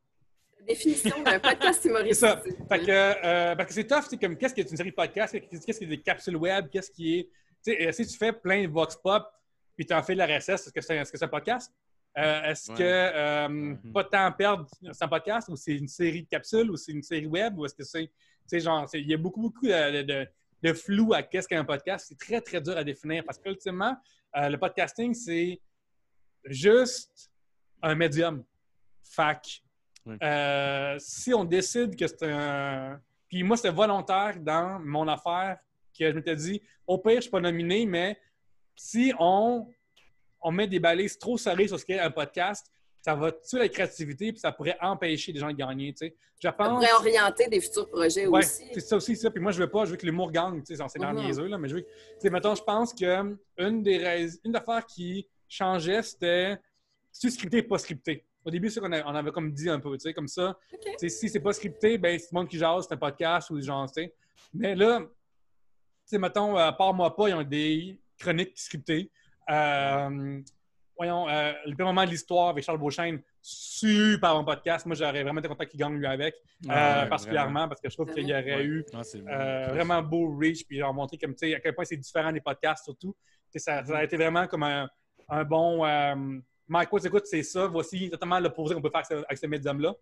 [0.68, 2.16] Définition d'un podcast C'est humoristique.
[2.16, 2.42] ça.
[2.70, 4.96] Fait que, euh, parce que c'est tough, c'est comme qu'est-ce qui est une série de
[4.96, 7.30] podcasts, qu'est-ce qui est des capsules web, qu'est-ce qui est.
[7.64, 9.26] Tu sais, si tu fais plein de vox pop,
[9.76, 11.30] puis tu en fais de la RSS, est-ce que c'est est -ce que c'est un
[11.30, 11.72] podcast?
[12.18, 12.78] Euh, est-ce Ouais.
[12.78, 13.94] que euh, Mhm.
[13.94, 16.76] pas de temps à perdre, c'est un podcast, ou c'est une série de capsules, ou
[16.76, 18.08] c'est une série web, ou est-ce que c'est.
[18.08, 18.12] Tu
[18.48, 20.28] sais, genre, c'est- il y a beaucoup, beaucoup de, de-
[20.64, 22.08] de flou à qu'est-ce qu'un podcast?
[22.10, 23.96] C'est très, très dur à définir parce qu'ultimement,
[24.36, 25.62] euh, le podcasting, c'est
[26.46, 27.30] juste
[27.82, 28.44] un médium.
[29.04, 29.62] Fac.
[30.22, 33.00] Euh, si on décide que c'est un.
[33.30, 35.58] Puis moi, c'était volontaire dans mon affaire
[35.98, 38.18] que je m'étais dit, au pire, je suis pas nominé, mais
[38.76, 39.68] si on,
[40.42, 42.68] on met des balises trop serrées sur ce qu'est un podcast,
[43.02, 45.94] ça va tuer la créativité puis ça pourrait empêcher les gens de gagner.
[45.94, 46.16] Tu sais.
[46.40, 46.68] Je Ça pense.
[46.86, 48.64] pourrait orienter des futurs projets Ouais, aussi.
[48.74, 49.32] c'est ça aussi, ça.
[49.32, 51.26] Puis moi, je veux pas, je veux que l'humour gagne, tu sais, c'est dans Mhm.
[51.26, 54.28] niaiseux, là, mais je veux que, tu sais, mettons, je pense que une des rais-
[54.44, 56.58] une des affaires qui changeait, c'était
[57.12, 58.27] si scripté ou pas scripté.
[58.48, 60.58] Au début, c'est qu'on on avait comme dit un peu, tu sais, comme ça.
[60.74, 60.80] OK.
[60.82, 63.50] Tu sais, si c'est pas scripté, ben, c'est le monde qui jase, c'est un podcast
[63.50, 64.16] ou genre, tu sais.
[64.54, 65.08] Mais là, tu
[66.06, 69.12] sais, mettons, à part moi pas, ils ont des chroniques scriptées.
[69.50, 70.42] Euh,
[70.96, 74.86] voyons, euh, le premier moment de l'histoire avec Charles Beauchesne, super bon podcast.
[74.86, 76.34] Moi, j'aurais vraiment été content qu'il gagne lui avec,
[76.70, 78.64] euh, ouais, particulièrement, parce que je trouve qu'il y aurait Ouais.
[78.64, 78.86] eu
[79.28, 82.32] euh, vraiment beau reach, puis leur montrer comme, tu sais, à quel point c'est différent
[82.32, 83.14] des podcasts, surtout.
[83.54, 84.90] Ça, ça a été vraiment comme un,
[85.28, 85.84] un bon.
[86.68, 87.68] Mike Woods, écoute, c'est ça.
[87.68, 89.96] Voici totalement l'opposé qu'on peut faire avec ce, médium-là.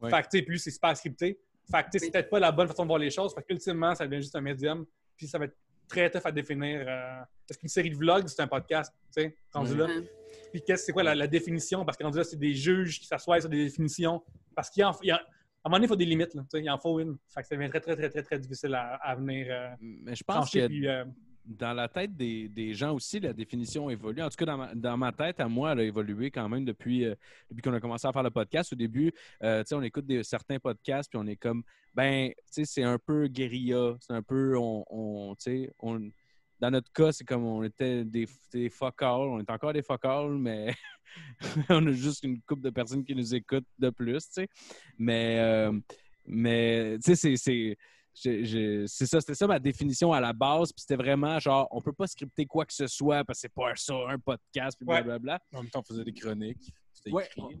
[0.00, 0.10] Ouais.
[0.10, 1.38] Fait que, c'est super scripté.
[1.70, 2.10] Fait que, c'est Oui.
[2.10, 3.34] peut-être pas la bonne façon de voir les choses.
[3.34, 4.86] Fait qu'ultimement, ça devient juste un médium.
[5.16, 5.56] Puis ça va être
[5.88, 6.84] très tough à définir.
[6.86, 9.86] euh, parce qu'une série de vlogs, c'est un podcast, tu sais, rendu là.
[10.52, 11.84] Puis qu'est-ce c'est quoi la, la définition?
[11.84, 14.22] Parce que rendu là, c'est des juges qui s'assoient sur des définitions.
[14.54, 16.32] Parce qu'il y il y a- à un moment donné, il faut des limites.
[16.34, 17.16] Là, tu sais, il en faut une.
[17.34, 20.14] Fait que ça devient très, très, très, très, très difficile à, à venir euh, Mais
[20.14, 20.60] je pense trancher.
[20.62, 21.04] que Puis, euh,
[21.46, 24.22] dans la tête des, des gens aussi, la définition évolue.
[24.22, 26.64] En tout cas, dans ma, dans ma tête, à moi, elle a évolué quand même
[26.64, 27.14] depuis, euh,
[27.50, 28.72] depuis qu'on a commencé à faire le podcast.
[28.72, 31.62] Au début, euh, on écoute des, certains podcasts, puis on est comme,
[31.94, 33.96] ben, c'est un peu guérilla.
[34.00, 35.34] C'est un peu, on, on,
[35.78, 36.10] on,
[36.60, 39.20] dans notre cas, c'est comme on était des, des all.
[39.20, 40.74] On est encore des all, mais
[41.70, 44.48] on a juste une couple de personnes qui nous écoutent de plus, tu sais.
[44.98, 45.72] Mais, euh,
[46.26, 47.76] mais tu sais, c'est-
[48.18, 50.72] c'est ça, c'était ça ma définition à la base.
[50.72, 53.54] Puis c'était vraiment genre, on peut pas scripter quoi que ce soit parce que c'est
[53.54, 55.02] pas ça, un podcast, puis Ouais.
[55.02, 55.38] blablabla.
[55.54, 56.72] En même temps, on faisait des chroniques.
[57.10, 57.24] Ouais.
[57.36, 57.58] écrit.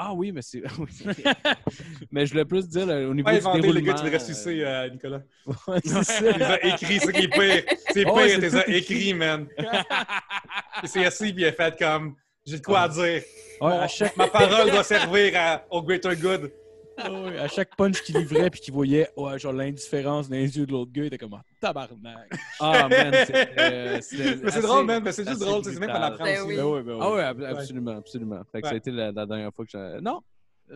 [0.00, 0.62] Ah oui, mais c'est.
[2.12, 3.80] mais je voulais plus dire là, au niveau pas du déroulement.
[3.80, 5.22] gars qui te ressusciter, euh, Nicolas.
[5.68, 6.30] euh, c'est ça.
[6.30, 7.64] Il les a écrits, c'est qui est pire.
[7.90, 9.48] C'est Oh, pire, les tout a écrits, man.
[10.84, 12.14] Il s'est assis puis il a fait comme
[12.46, 13.02] j'ai de quoi à dire.
[13.02, 13.22] Ouais,
[13.60, 16.52] Mon- à, chaque, Ma parole doit servir à- au greater good.
[16.98, 20.66] Ouais, à chaque punch qu'il livrait puis qu'il voyait ouais, genre l'indifférence dans les yeux
[20.66, 22.30] de l'autre gars, il était comme ah, tabarnak.
[22.60, 25.02] Ah man, c'est assez- drôle, man.
[25.02, 25.64] Mais c'est juste drôle.
[25.64, 26.48] C'est même l'apprendre Ben aussi.
[26.48, 26.56] oui.
[26.56, 27.00] Ben ouais, ben ouais.
[27.02, 28.40] Ah oui, ab- absolument, absolument.
[28.50, 30.00] Fait que ça a été la, la dernière fois que j'ai.
[30.00, 30.20] Non!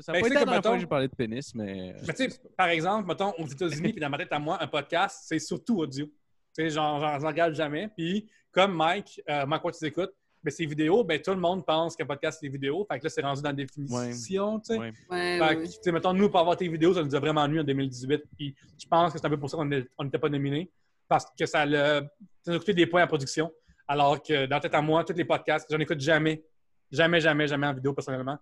[0.01, 1.55] Ça n'a Ben, pas c'est été la comme, dernière fois que j'ai parlé de pénis,
[1.55, 1.95] mais.
[2.07, 4.67] Mais tu sais, par exemple, mettons, aux États-Unis, puis dans ma tête à moi, un
[4.67, 6.07] podcast, c'est surtout audio.
[6.07, 6.13] Tu
[6.55, 7.89] sais, genre, j'en j'en regarde jamais.
[7.97, 10.13] Puis, comme Mike, euh, Mike, quoi tu écoutes,
[10.43, 12.85] ben, c'est vidéo, ben, tout le monde pense qu'un podcast, c'est vidéo.
[12.91, 14.79] Fait que là, c'est rendu dans la définition, tu sais.
[14.79, 14.93] Ouais.
[15.11, 15.69] Ouais, Fait que, ouais.
[15.69, 18.23] tu sais, mettons, nous, pour avoir tes vidéos, ça nous a vraiment nu en 2018.
[18.37, 20.71] Puis, je pense que c'est un peu pour ça qu'on n'était pas nominés.
[21.09, 22.03] Parce que ça, le,
[22.43, 23.53] ça nous a coûté des points en production.
[23.87, 26.43] Alors que, dans tête à moi, tous les podcasts, j'en écoute jamais.
[26.91, 28.39] Jamais, jamais, jamais en vidéo, personnellement.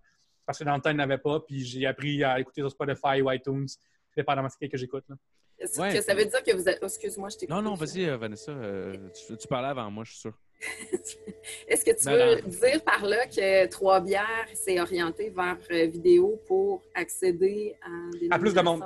[0.46, 1.40] Parce que dans le temps, il n'y en avait pas.
[1.40, 3.66] Puis, j'ai appris à écouter sur Spotify ou iTunes,
[4.16, 5.04] dépendamment de ce que j'écoute.
[5.08, 5.16] là.
[5.58, 5.92] Est-ce Ouais.
[5.94, 6.78] que ça veut dire que vous êtes.
[6.80, 8.50] oh, excuse-moi, je t'ai Non, non, vas-y, euh, Vanessa.
[8.50, 8.96] euh,
[9.28, 10.32] tu, tu parlais avant moi, je suis sûr.
[11.68, 15.86] Est-ce que tu Ben, veux dire par là que Trois Bières s'est orienté vers euh,
[15.86, 18.82] vidéo pour accéder à des À plus de monde.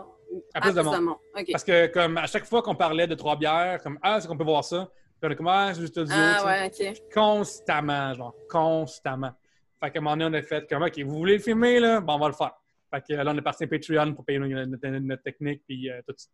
[0.54, 1.16] À plus de monde.
[1.52, 4.36] Parce que, comme à chaque fois qu'on parlait de trois bières, comme Ah, c'est qu'on
[4.36, 4.88] peut voir ça.
[5.20, 6.14] Puis on est comme Ah, c'est juste audio.
[6.16, 6.70] Ah, ouais.
[7.12, 9.32] Constamment, genre, constamment.
[9.82, 12.00] Fait qu'à un moment donné, on a fait comme OK, vous voulez le filmer, là?
[12.00, 12.52] Bon, on va le faire.
[12.92, 15.90] Fait que là, on est parti à Patreon pour payer notre, notre- notre technique, puis
[15.90, 16.28] euh, tout ça.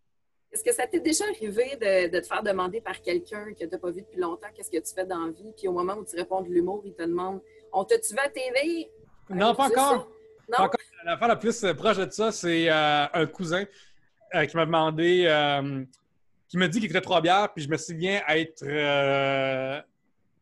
[0.53, 3.69] Est-ce que ça t'est déjà arrivé de, de te faire demander par quelqu'un que tu
[3.69, 5.95] n'as pas vu depuis longtemps qu'est-ce que tu fais dans la vie, puis au moment
[5.95, 7.41] où tu réponds de l'humour, il te demande
[7.73, 8.91] On t'a-tu vu à TV
[9.29, 10.09] Non, pas encore.
[10.49, 10.57] Non?
[10.57, 10.81] Pas encore.
[11.05, 13.65] L'affaire la plus euh, proche de ça, c'est euh, un cousin
[14.35, 15.85] euh, qui m'a demandé, euh,
[16.49, 19.81] qui m'a dit qu'il écoutait trois bières, puis je me souviens être, euh,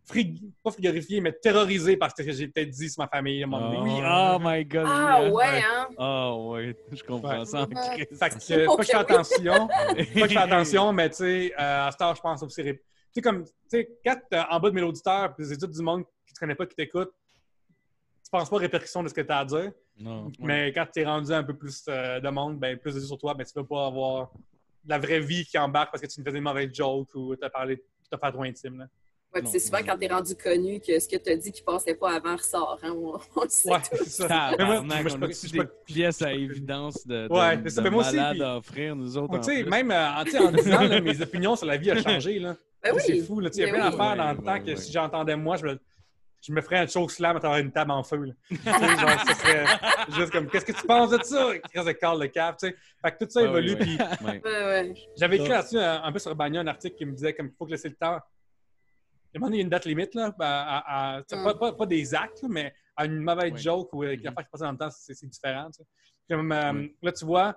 [0.08, 3.46] frig- pas frigorifié, mais terrorisé par ce que j'ai peut-être dit sur ma famille à
[3.46, 3.92] un moment donné.
[3.94, 4.84] Oui, oh my god.
[4.88, 5.88] Ah, ouais, hein?
[5.98, 7.44] Ah, ouais, je comprends Ouais.
[7.46, 8.04] ça en Ouais.
[8.06, 8.18] crise.
[8.18, 11.16] Fait que, euh, pas que je fais attention, pas que je fais attention, mais tu
[11.16, 12.62] sais, euh, à ce temps, je pense aussi.
[12.64, 12.80] Tu
[13.12, 15.82] sais, comme, tu sais, quand t'es en bas de mes auditeurs, puis c'est tout du
[15.82, 17.10] monde qui te connaît pas, qui t'écoute,
[18.24, 19.72] tu penses pas aux répercussions de ce que tu as à dire.
[19.98, 20.30] Non.
[20.38, 23.18] Mais quand tu es rendu un peu plus euh, de monde, ben, plus de sur
[23.18, 24.30] toi, ben, tu ne vas pas avoir
[24.86, 27.44] la vraie vie qui embarque parce que tu me faisais une mauvaise joke ou tu
[27.44, 28.78] as parlé, tu t'as fait trop intime.
[28.78, 28.86] Là.
[29.34, 31.60] Ouais, c'est souvent quand tu es rendu connu que ce que tu as dit qui
[31.62, 32.78] passait pas avant ressort.
[32.82, 32.92] Hein?
[32.96, 34.50] On, on le sait Ouais, ça.
[34.58, 37.32] Mais moi, Tabarnak, moi, je on peux- a je des pièces à évidence de, de,
[37.32, 39.38] Ouais, de c'est ça, mais moi aussi, malades puis- à offrir, nous autres.
[39.40, 41.76] Tu sais, même euh, en, tu sais, en 10 ans, là, mes opinions sur la
[41.76, 42.38] vie ont changé.
[42.38, 42.56] Là.
[42.82, 43.02] Ben oui.
[43.04, 43.40] C'est fou.
[43.40, 43.50] là.
[43.50, 45.66] Tu sais, Il y a plein d'affaires dans le temps que si j'entendais moi, je
[45.66, 45.78] me,
[46.40, 48.24] je me ferais un choke slam à travers une table en feu.
[48.24, 48.32] là.
[48.50, 49.64] Genre, ce serait
[50.16, 51.48] juste comme Qu'est-ce que tu penses de ça?
[51.70, 52.56] Qu'est-ce que Carl le cap?
[52.58, 52.76] tu sais?
[53.04, 53.76] Fait que tout ça évolue.
[55.18, 57.72] J'avais écrit là-dessus un peu sur Bagna un article qui me disait qu'il faut que
[57.72, 58.18] laisser le temps.
[59.34, 61.44] À un moment donné, il y a une date limite, là, à- à- Mm.
[61.44, 63.58] pas, pas- pas des actes, là, mais à une mauvaise Ouais.
[63.58, 64.24] joke ou avec Mhm.
[64.26, 65.66] l'affaire qui passe dans le temps, c'est c'est différent.
[65.70, 65.86] tu sais.
[66.30, 66.94] Comme, euh, Ouais.
[67.02, 67.56] Là, tu vois,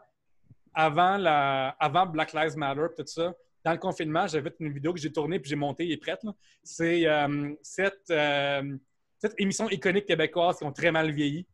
[0.74, 4.94] avant, la, avant Black Lives Matter, tout ça, dans le confinement, j'avais fait une vidéo
[4.94, 6.24] que j'ai tournée puis j'ai montée, elle est prête.
[6.24, 6.32] là.
[6.64, 8.76] C'est euh, cette, euh,
[9.18, 11.46] cette émission iconique québécoise qui ont très mal vieilli.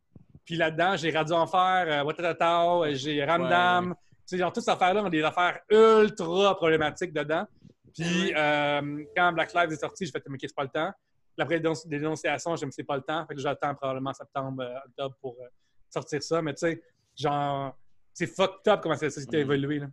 [0.44, 3.94] Puis là-dedans, j'ai Radio Enfer, euh, Watatatao, euh, j'ai Ramdam.
[3.94, 7.46] Tu sais, genre, toutes ces affaires-là ont des affaires ultra problématiques dedans.
[7.94, 10.92] Puis euh, quand Black Lives est sorti, j'ai fait, mais c'est pas le temps.
[11.40, 13.24] Après des dénonci- des dénonciations, je me c'est pas le temps.
[13.26, 15.46] Fait que j'attends probablement septembre, euh, octobre pour euh,
[15.88, 16.42] sortir ça.
[16.42, 16.82] Mais tu sais,
[17.16, 17.78] genre,
[18.12, 19.52] c'est fucked up comment la société a Mhm.
[19.52, 19.78] évolué.
[19.78, 19.86] là.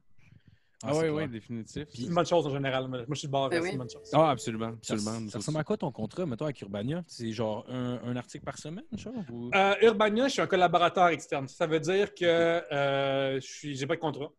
[0.84, 1.14] Ah, oui, clair.
[1.14, 1.88] oui, définitif.
[1.94, 2.88] C'est une bonne chose en général.
[2.88, 3.72] Moi, je suis de bord, Ben c'est oui.
[3.72, 4.10] une bonne chose.
[4.14, 5.30] Ah, absolument, Ça, absolument.
[5.30, 7.04] ça ressemble à quoi ton contrat, mettons, avec Urbania?
[7.08, 9.14] C'est genre un, un article par semaine, genre?
[9.32, 9.50] Ou...
[9.56, 11.48] Euh, Urbania, je suis un collaborateur externe.
[11.48, 14.30] Ça veut dire que euh, je j'ai pas de contrat.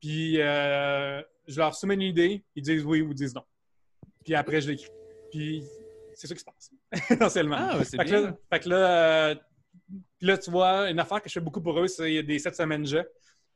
[0.00, 3.44] Puis euh, je leur soumets une idée, ils disent oui ou disent non.
[4.24, 4.90] Puis après, je l'écris.
[5.30, 5.64] Puis
[6.14, 6.70] c'est ça qui se passe,
[7.10, 7.56] essentiellement.
[7.58, 8.20] Ah, ouais, c'est fait, que bien.
[8.22, 9.34] là, fait que là, euh,
[10.20, 12.86] là, tu vois, une affaire que je fais beaucoup pour eux, c'est des 7 semaines
[12.86, 13.08] jeux.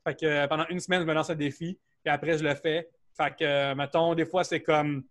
[0.07, 2.55] Fait que euh, pendant une semaine, je me lance un défi, puis après, je le
[2.55, 2.89] fais.
[3.17, 5.05] Fait que, euh, mettons, des fois, c'est comme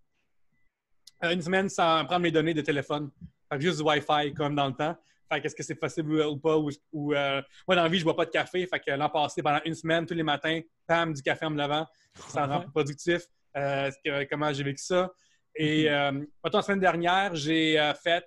[1.22, 3.12] une semaine sans prendre mes données de téléphone.
[3.50, 4.98] Fait que juste du Wi-Fi, comme dans le temps.
[5.32, 6.58] Fait que est-ce que c'est possible ou pas?
[6.58, 8.68] Ou, ou, euh, moi, dans la vie, je bois pas de café.
[8.68, 11.62] Fait que l'an passé, pendant une semaine, tous les matins, pam, du café en me
[11.62, 11.86] levant.
[12.28, 13.22] Ça me rend plus productif.
[13.56, 15.10] Euh, que- comment j'ai vécu ça?
[15.56, 18.26] Et, euh, mettons, la semaine dernière, j'ai fait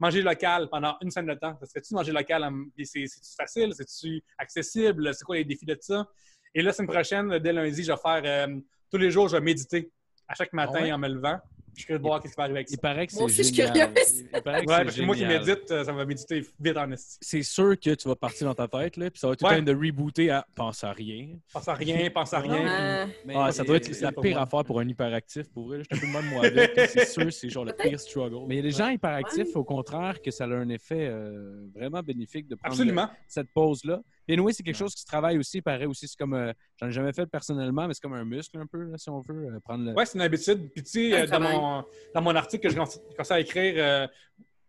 [0.00, 1.56] manger local pendant une semaine de temps.
[1.60, 2.42] Ça serait-tu manger local?
[2.42, 3.72] en- puis C'est c'est-tu facile?
[3.74, 5.14] C'est-tu accessible?
[5.14, 6.06] C'est quoi les défis de ça?
[6.54, 8.48] Et là, la semaine prochaine, dès lundi, je vais faire
[8.90, 9.92] tous les jours, je vais méditer
[10.26, 10.92] à chaque matin Ah ouais?
[10.92, 11.38] en me levant.
[11.74, 12.74] Je suis curieux de voir ce qui va arriver avec ça.
[12.74, 13.92] Il paraît que Moi c'est aussi, je suis génial.
[13.92, 14.20] curieuse.
[14.34, 15.38] Il paraît que Ouais, c'est parce que moi qui génial.
[15.46, 17.18] médite, euh, ça va méditer vite en esti.
[17.20, 19.50] C'est sûr que tu vas partir dans ta tête, là, puis ça va tout le
[19.50, 19.56] Ouais.
[19.58, 21.28] temps de rebooter à pense à rien.
[21.52, 22.54] Pense à rien, pense à rien.
[22.68, 24.42] Euh, Mais- Ah, ça doit être la pire moi.
[24.42, 25.72] affaire pour un hyperactif pour.
[25.74, 26.72] Je suis un peu de même moi avec.
[26.90, 28.46] C'est sûr, c'est genre le pire struggle.
[28.46, 29.56] Mais il y a des gens hyperactifs, Ouais.
[29.56, 33.08] au contraire, que ça a un effet euh, vraiment bénéfique de prendre Absolument.
[33.26, 34.00] cette pause-là.
[34.26, 36.08] Et oui, c'est quelque chose qui se travaille aussi, pareil aussi.
[36.08, 38.82] C'est comme, euh, j'en ai jamais fait personnellement, mais c'est comme un muscle un peu,
[38.84, 39.92] là, si on veut, euh, prendre le...
[39.92, 40.70] Ouais, c'est une habitude.
[40.72, 43.40] Puis tu sais, Un euh, dans, mon, dans mon article que je commence commence à
[43.40, 44.06] écrire, euh,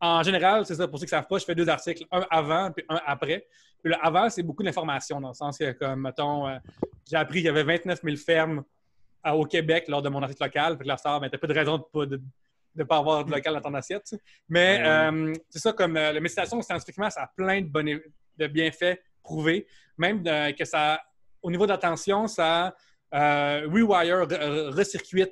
[0.01, 2.25] en général, c'est ça, pour ceux qui ne savent pas, je fais deux articles, un
[2.29, 3.47] avant puis un après.
[3.81, 6.57] Puis le avant, c'est beaucoup d'informations, dans le sens que, comme, mettons, euh,
[7.09, 8.63] j'ai appris qu'il y avait 29 000 fermes
[9.25, 10.77] euh, au Québec lors de mon article local.
[10.77, 12.21] Puis que la star, ben, t'as pas de raison de pas, de,
[12.75, 14.03] de pas avoir de local dans ton assiette.
[14.03, 14.21] tu sais.
[14.49, 14.87] Mais ouais.
[14.87, 18.01] euh, c'est ça, comme euh, la méditation, scientifiquement, ça a plein de, bonnes-
[18.37, 19.67] de bienfaits prouvés.
[19.97, 21.01] Même de- que ça,
[21.41, 22.75] au niveau d'attention, ça
[23.13, 25.31] euh, rewire, re- recircuite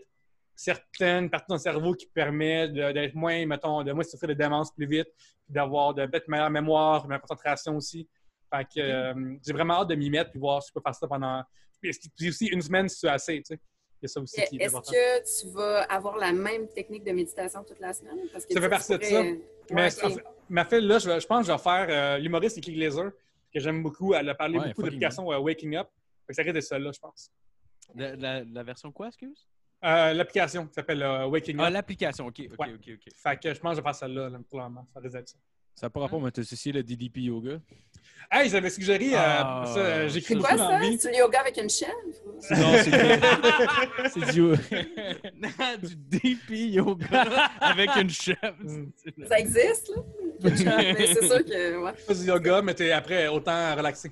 [0.56, 4.34] certaines parties de ton cerveau qui permet de- d'être moins, mettons, de moins souffrir de
[4.36, 5.08] démence plus vite,
[5.50, 8.08] d'avoir de peut-être meilleure mémoire, meilleure concentration aussi.
[8.54, 10.96] Fait que euh, j'ai vraiment hâte de m'y mettre puis voir si je peux faire
[10.96, 11.44] ça pendant.
[11.82, 13.60] Puis aussi une semaine si c'est assez, tu sais.
[14.04, 14.92] Est Est-ce important.
[14.92, 18.18] que tu vas avoir la même technique de méditation toute la semaine?
[18.34, 19.24] Parce que Ça fait partie de ça.
[19.72, 20.04] Mais, ok.
[20.04, 22.74] en fait, mais en fait, là, je, pense que je vais faire euh, l'humoriste Nicky
[22.74, 23.12] Glazer,
[23.54, 24.14] que j'aime beaucoup.
[24.14, 25.88] Elle a parlé Ouais, beaucoup fucking d'applications euh, Waking Up.
[26.30, 27.32] Ça risque de ça, là, je pense.
[27.96, 29.48] La, la- la version quoi, excuse?
[29.84, 31.74] Euh, L'application qui s'appelle euh, Waking Ah, Up.
[31.74, 32.74] l'application, OK, OK, Ouais.
[32.74, 33.14] OK, OK.
[33.16, 34.88] Fait que je pense que je vais faire celle-là, là, pour le moment.
[34.94, 35.38] Ça risque d'être ça.
[35.76, 37.60] Ça n'a pas rapport, mais tu as associé le DDP Yoga.
[38.32, 40.80] Hey, j'avais suggéré, euh, Ah, ça, euh, j'écris C'est beaucoup quoi ça?
[40.98, 41.92] C'est le yoga avec une chèvre?
[42.52, 42.98] Non, c'est du...
[44.10, 45.88] c'est du...
[45.88, 47.06] du DP yoga
[47.60, 48.56] avec une chèvre.
[48.64, 48.92] Mm.
[49.28, 50.02] Ça existe, là?
[50.42, 51.92] Mais c'est sûr que, ouais.
[52.08, 54.12] Pas du yoga, mais t'es après autant relaxé.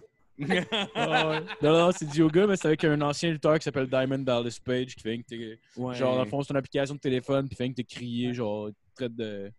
[0.96, 1.40] Ah ouais.
[1.62, 4.60] Non, non, c'est du yoga, mais c'est avec un ancien lutteur qui s'appelle Diamond Dallas
[4.64, 5.60] Page qui fait que t'es...
[5.78, 5.96] Ouais.
[5.96, 8.70] Genre, dans le fond, c'est une application de téléphone, puis fait que t'es crié, genre,
[8.96, 9.52] traite de...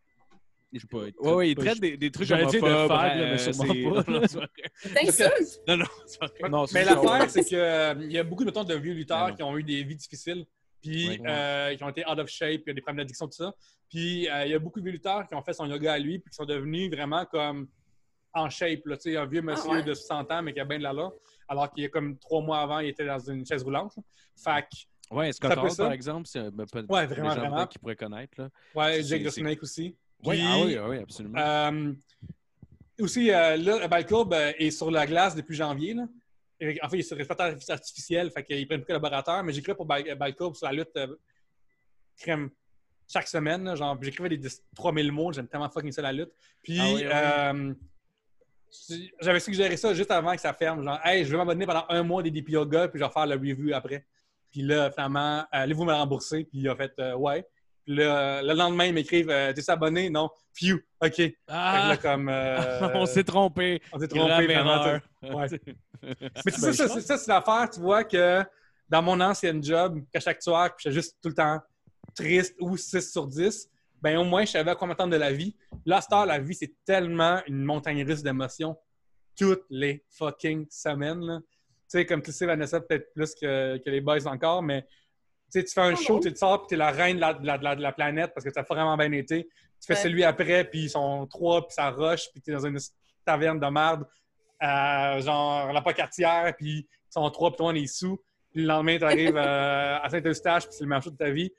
[0.72, 0.98] Je sais pas.
[1.06, 3.38] il Ouais, ouais, il traite des, des trucs J'allais dire de fag, là, mais euh,
[3.38, 4.10] sûrement c'est- pas.
[4.10, 5.04] Non, non, c'est pas vrai.
[5.04, 5.60] T'insultes?
[5.68, 6.48] Non, non, c'est pas vrai.
[6.48, 9.62] Non, Mais l'affaire, c'est qu'il y a beaucoup mettons, de vieux lutteurs qui ont eu
[9.62, 10.46] des vies difficiles,
[10.80, 11.20] puis Ouais.
[11.26, 13.32] euh, qui ont été out of shape, puis il y a des problèmes d'addiction, tout
[13.36, 13.54] ça.
[13.90, 15.98] Puis euh, il y a beaucoup de vieux lutteurs qui ont fait son yoga à
[15.98, 17.68] lui, puis qui sont devenus vraiment comme
[18.32, 18.80] en shape.
[18.86, 19.82] Là, Tu sais, un vieux monsieur ouais?
[19.82, 21.10] de 60 ans, mais qui a bien de la là,
[21.48, 23.94] alors qu'il y a comme trois mois avant, il était dans une chaise roulante.
[23.94, 24.50] que,
[25.14, 27.66] Ouais, Scott Hall, par exemple, c'est ben, pas- Ouais, vraiment, gens vraiment.
[27.66, 28.32] qui pourraient connaître.
[28.38, 28.48] Là.
[28.74, 29.94] ouais, Jake the Snake aussi.
[30.22, 31.38] Puis, ah oui, ah oui, absolument.
[31.38, 31.92] Euh,
[33.00, 35.94] aussi, euh, là, euh, est sur la glace depuis janvier.
[35.94, 36.06] Là.
[36.60, 39.74] Et, En fait, il est sur respirateur artificiel, fait qu'ils prennent de collaborateurs, mais j'écris
[39.74, 41.16] pour Bal- Balcourbe sur la lutte euh,
[42.16, 42.50] crème
[43.08, 43.64] chaque semaine.
[43.64, 46.30] là, genre, j'écrivais des 10 3000 mots, j'aime tellement fucking ça la lutte.
[46.62, 47.52] Puis, Ah oui, ah
[49.20, 50.82] j'avais suggéré ça juste avant que ça ferme.
[50.82, 53.26] Genre, hey, je vais m'abonner pendant un mois des DP Yoga, puis je vais faire
[53.26, 54.06] le review après.
[54.50, 56.44] Puis là, finalement, allez-vous me rembourser?
[56.44, 57.46] Puis il a fait, ouais.
[57.86, 60.08] Là, le lendemain, ils m'écrivent, euh, t'es abonné?
[60.10, 60.30] Non.
[60.54, 61.20] Phew, OK.
[61.48, 62.28] Ah, là, comme.
[62.28, 63.82] euh, on s'est trompé.
[63.92, 64.46] on s'est trompé.
[65.22, 65.46] tout- ouais.
[66.44, 67.68] Mais c'est ça, ça, c'est- ça, c'est l'affaire.
[67.72, 68.42] Tu vois que
[68.88, 71.60] dans mon ancienne job, qu'à chaque soir, puis j'étais juste tout le temps
[72.14, 73.68] triste ou 6 sur 10,
[74.00, 75.56] ben au moins, je savais à quoi m'attendre de la vie.
[75.86, 78.76] Là, heure, la vie, c'est tellement une montagne russe d'émotions
[79.38, 81.40] toutes les fucking semaines.
[81.40, 84.84] Tu sais, comme tu sais, Vanessa, peut-être plus que, que les boys encore, mais
[85.60, 87.46] sais, tu fais un show, tu te sors, puis t'es la reine de la, de
[87.46, 89.44] la- de la- de la planète parce que ça a vraiment bien été.
[89.44, 89.98] Tu fais Ouais.
[90.00, 92.78] celui après, puis ils sont trois, puis ça rush, puis t'es dans une
[93.24, 94.06] taverne de merde,
[94.62, 98.16] euh, genre la quartière, puis ils sont trois, puis toi, on est sous.
[98.52, 99.36] Puis le lendemain, tu arrives
[100.02, 101.50] à Saint-Eustache, puis c'est le meilleur show de ta vie.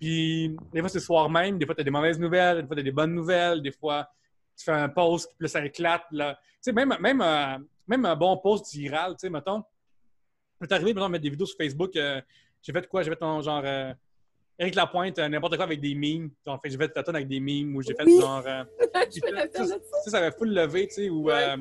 [0.00, 2.66] Puis des fois, c'est le soir même, des fois, tu as des mauvaises nouvelles, des
[2.66, 4.08] fois, tu as des bonnes nouvelles, des fois,
[4.56, 6.04] tu fais un post, puis là, ça éclate.
[6.10, 6.34] là.
[6.34, 9.62] Tu sais, même, même, euh, même un bon post viral, tu sais, mettons,
[10.58, 11.94] peut arrivé, mettons, mettre des vidéos sur Facebook.
[12.68, 13.02] Euh, j'ai fait quoi?
[13.02, 13.62] J'ai fait ton genre.
[13.64, 13.92] euh,
[14.60, 16.30] Eric Lapointe, euh, n'importe quoi avec des memes.
[16.44, 18.20] Genre, fait, j'ai fait Taton avec des memes ou j'ai fait Oui.
[18.20, 18.42] genre.
[18.46, 18.64] euh,
[19.14, 19.76] je de ça.
[20.04, 21.34] ça, ça avait full levé, tu sais, où Ouais.
[21.34, 21.56] euh,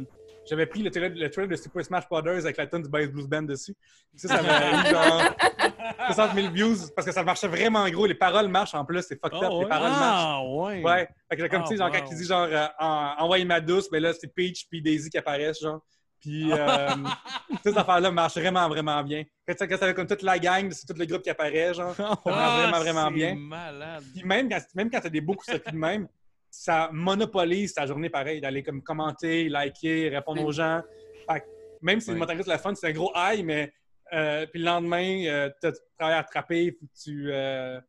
[0.50, 3.08] j'avais pris le trailer, le trailer de Super Smash Brothers avec la tune du Bass
[3.08, 3.76] Blues Band dessus.
[4.16, 5.36] Ça, ça avait eu genre
[6.08, 8.06] 60 000 views parce que ça marchait vraiment gros.
[8.08, 9.50] Les paroles marchent en plus, c'est fucked up.
[9.52, 9.70] Oh, Les ouais.
[9.70, 10.26] paroles marchent.
[10.26, 10.82] Ah, ouais.
[10.84, 11.10] Ouais.
[11.30, 12.00] Fait que comme Ah, tu sais, genre wow.
[12.00, 15.10] quand il dit genre euh, en- envoyez ma douce, ben là c'est Peach puis Daisy
[15.12, 15.82] qui apparaissent, genre.
[16.20, 16.88] Puis euh,
[17.50, 19.24] toutes ces affaires-là marchent vraiment, vraiment bien.
[19.48, 21.96] Quand ça quand comme toute la gang, c'est tout le groupe qui apparaît, genre.
[21.96, 23.36] Ça marche vraiment, vraiment Ah, c'est bien.
[23.36, 24.04] malade.
[24.14, 26.08] Puis même quand, même quand t'as des beaux coups de de même,
[26.50, 30.82] ça monopolise ta journée pareil, d'aller comme commenter, liker, répondre aux gens.
[31.30, 31.46] Fait que
[31.82, 32.14] même si Ouais.
[32.16, 33.72] le motariste la fun, c'est un gros high, mais
[34.14, 37.30] euh, puis le lendemain, euh, t'as du travail à attraper, faut que tu.
[37.32, 37.80] Euh,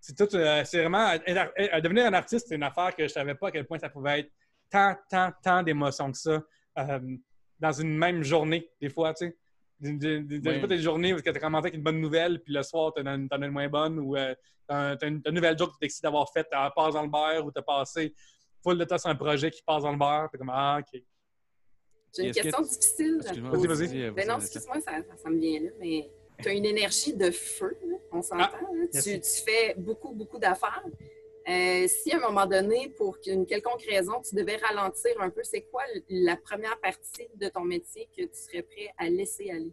[0.00, 0.34] c'est tout.
[0.36, 1.12] euh, c'est vraiment.
[1.12, 3.78] être- être- devenir un artiste, c'est une affaire que je savais pas à quel point
[3.78, 4.30] ça pouvait être
[4.70, 6.42] tant, tant, tant d'émotions que ça
[6.78, 7.16] euh,
[7.58, 9.36] dans une même journée, des fois, tu sais.
[9.80, 12.62] Des, fois, t'as des journées où tu as commencé avec une bonne nouvelle, puis le
[12.62, 14.32] soir, t'en as une, une moins bonne, ou euh,
[14.68, 17.02] t'as t'as une, t'as une nouvelle joke que tu décides d'avoir faite, t'as passe dans
[17.02, 18.14] le beurre, ou t'as passé
[18.62, 21.02] full de temps sur un projet qui passe dans le beurre, t'es comme Ah, OK.
[22.14, 23.20] J'ai une que question tu- difficile.
[23.22, 24.10] Vas-y, vas-y.
[24.12, 26.10] Ben non, excuse-moi, ça, ça, ça me vient là, mais
[26.40, 28.44] tu as une énergie de feu, là, on s'entend.
[28.52, 29.20] Ah, tu, merci.
[29.20, 30.84] tu fais beaucoup, beaucoup d'affaires.
[31.48, 35.42] Euh, si à un moment donné, pour une quelconque raison, tu devais ralentir un peu,
[35.42, 39.72] c'est quoi la première partie de ton métier que tu serais prêt à laisser aller?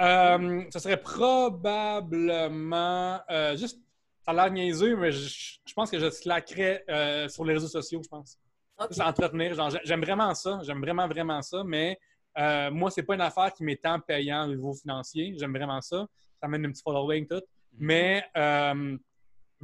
[0.00, 3.78] Euh, ça serait probablement euh, juste,
[4.24, 7.68] ça a l'air niaiseux, mais je, je pense que je slackerais euh, sur les réseaux
[7.68, 8.38] sociaux, je pense.
[8.78, 8.88] Ok.
[8.88, 9.54] Juste entretenir.
[9.54, 10.58] Genre, j'aime vraiment ça.
[10.62, 11.62] J'aime vraiment, vraiment ça.
[11.64, 11.96] Mais
[12.38, 15.34] euh, moi, c'est pas une affaire qui m'est tant payant au niveau financier.
[15.38, 16.08] J'aime vraiment ça.
[16.40, 17.42] Ça amène un petit following, tout.
[17.78, 18.98] Mais euh, je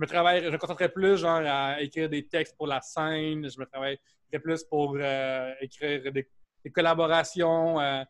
[0.01, 3.49] me travaille, je me concentrerais plus genre à écrire des textes pour la scène.
[3.49, 3.99] Je me travaillerais
[4.43, 6.29] plus pour euh, écrire des,
[6.65, 8.03] des collaborations, euh,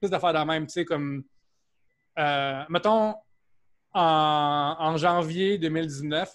[0.00, 1.24] plus d'affaires dans même, tu sais, comme
[2.18, 3.14] euh, mettons
[3.92, 6.30] en, en janvier 2019,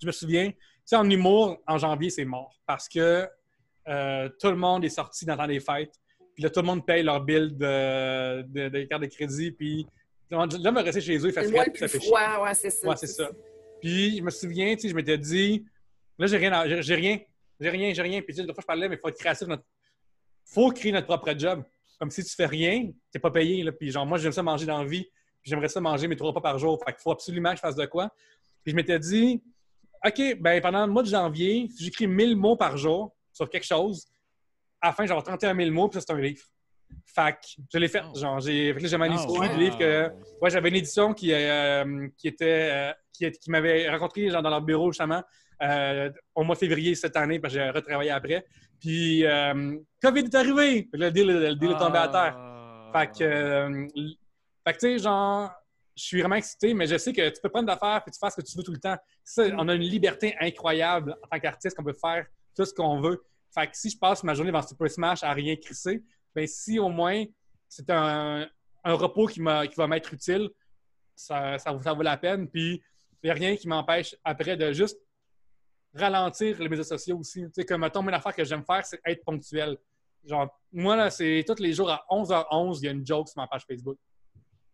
[0.00, 3.28] je me souviens, tu sais, en humour, en janvier, c'est mort parce que
[3.84, 6.00] tout le monde est sorti dans le temps des fêtes.
[6.34, 9.50] Puis là, tout le monde paye leur bill de, de, de carte de crédit.
[9.50, 9.86] Puis
[10.30, 12.08] là, me rester chez eux, il fait frais, puis ça fait chier.
[12.08, 12.88] froid, ouais, c'est ça.
[12.88, 13.28] Ouais, c'est ça.
[13.82, 15.66] Puis je me souviens, tu sais, je m'étais dit,
[16.16, 17.18] là, j'ai rien, j'ai rien,
[17.58, 18.22] j'ai rien, j'ai rien.
[18.22, 19.48] Puis tu fois, je parlais, mais il faut être créatif.
[19.48, 19.64] Notre...
[20.44, 21.64] faut créer notre propre job.
[21.98, 23.70] Comme si tu fais rien, t'es pas payé.
[23.72, 25.04] Puis genre, moi, j'aime ça manger dans la vie.
[25.42, 26.78] J'aimerais ça manger mes trois repas par jour.
[26.78, 28.08] Fait qu'il faut absolument que je fasse de quoi.
[28.62, 29.42] Puis je m'étais dit,
[30.04, 33.66] OK, ben pendant le mois de janvier, si j'écris 1000 mots par jour sur quelque
[33.66, 34.06] chose,
[34.80, 36.44] à la fin, j'aurai 31 000 mots, puis ça, c'est un livre.
[37.06, 38.02] Fait que je l'ai fait.
[38.04, 38.18] Oh.
[38.18, 39.56] Genre, j'ai j'ai manuscrit wow.
[39.56, 44.28] livre que Ouais, j'avais une édition qui, euh, qui était euh, qui, qui m'avait rencontré
[44.30, 45.22] genre, dans leur bureau justement
[45.62, 48.44] euh, au mois de février cette année, parce que j'ai retravaillé après.
[48.80, 50.88] Puis euh, COVID est arrivé!
[50.90, 52.34] Fait que Le deal, le deal est tombé à terre.
[52.36, 52.90] Ah.
[52.92, 53.88] Fait que, euh,
[54.66, 55.50] fait que tu sais, genre,
[55.96, 58.30] je suis vraiment excité, mais je sais que tu peux prendre d'affaires et tu fais
[58.30, 58.96] ce que tu veux tout le temps.
[59.22, 62.26] Ça, on a une liberté incroyable en tant qu'artiste qu'on peut faire
[62.56, 63.22] tout ce qu'on veut.
[63.54, 66.02] Fait que si je passe ma journée dans Super Smash à rien crisser,
[66.34, 67.24] ben si au moins
[67.68, 68.48] c'est un,
[68.84, 70.50] un repos qui, qui va m'être utile,
[71.14, 72.48] ça, ça, ça vaut la peine.
[72.48, 72.82] Puis
[73.22, 74.98] il n'y a rien qui m'empêche après de juste
[75.94, 77.42] ralentir les médias sociaux aussi.
[77.44, 79.76] Tu sais, comme, mettons, une affaire que j'aime faire, c'est être ponctuel.
[80.24, 83.40] Genre, moi, là, c'est tous les jours à 11h11, il y a une joke sur
[83.40, 83.98] ma page Facebook.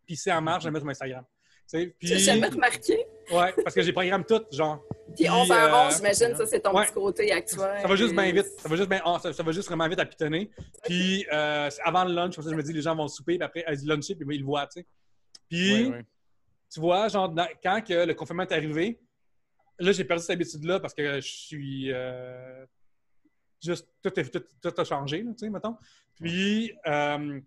[0.07, 1.27] Puis c'est en marche, je la mets sur mon
[1.71, 3.05] Tu J'ai jamais remarqué?
[3.31, 4.83] ouais, parce que j'ai programme tout, genre.
[5.15, 6.85] Puis Puis, 11 h euh, 11, j'imagine, ça, c'est ton ouais.
[6.87, 7.79] petit côté actuel.
[7.83, 8.47] Ça va juste bien vite.
[8.59, 10.51] Ça va juste, oh, ça, ça va juste vraiment vite à pitonner.
[10.85, 13.45] Puis euh, avant le lunch, comme ça, je me dis, les gens vont souper, puis
[13.45, 14.87] après, ils luncher, puis ils le voient, tu sais.
[15.49, 16.05] Puis, Ouais, ouais.
[16.73, 18.99] tu vois, genre, dans- quand que le confinement est arrivé,
[19.79, 21.93] là, j'ai perdu cette habitude-là parce que je suis.
[21.93, 22.65] euh,
[23.63, 25.77] juste, tout, est- tout, tout a changé, tu sais, mettons.
[26.17, 27.41] Puis, euh,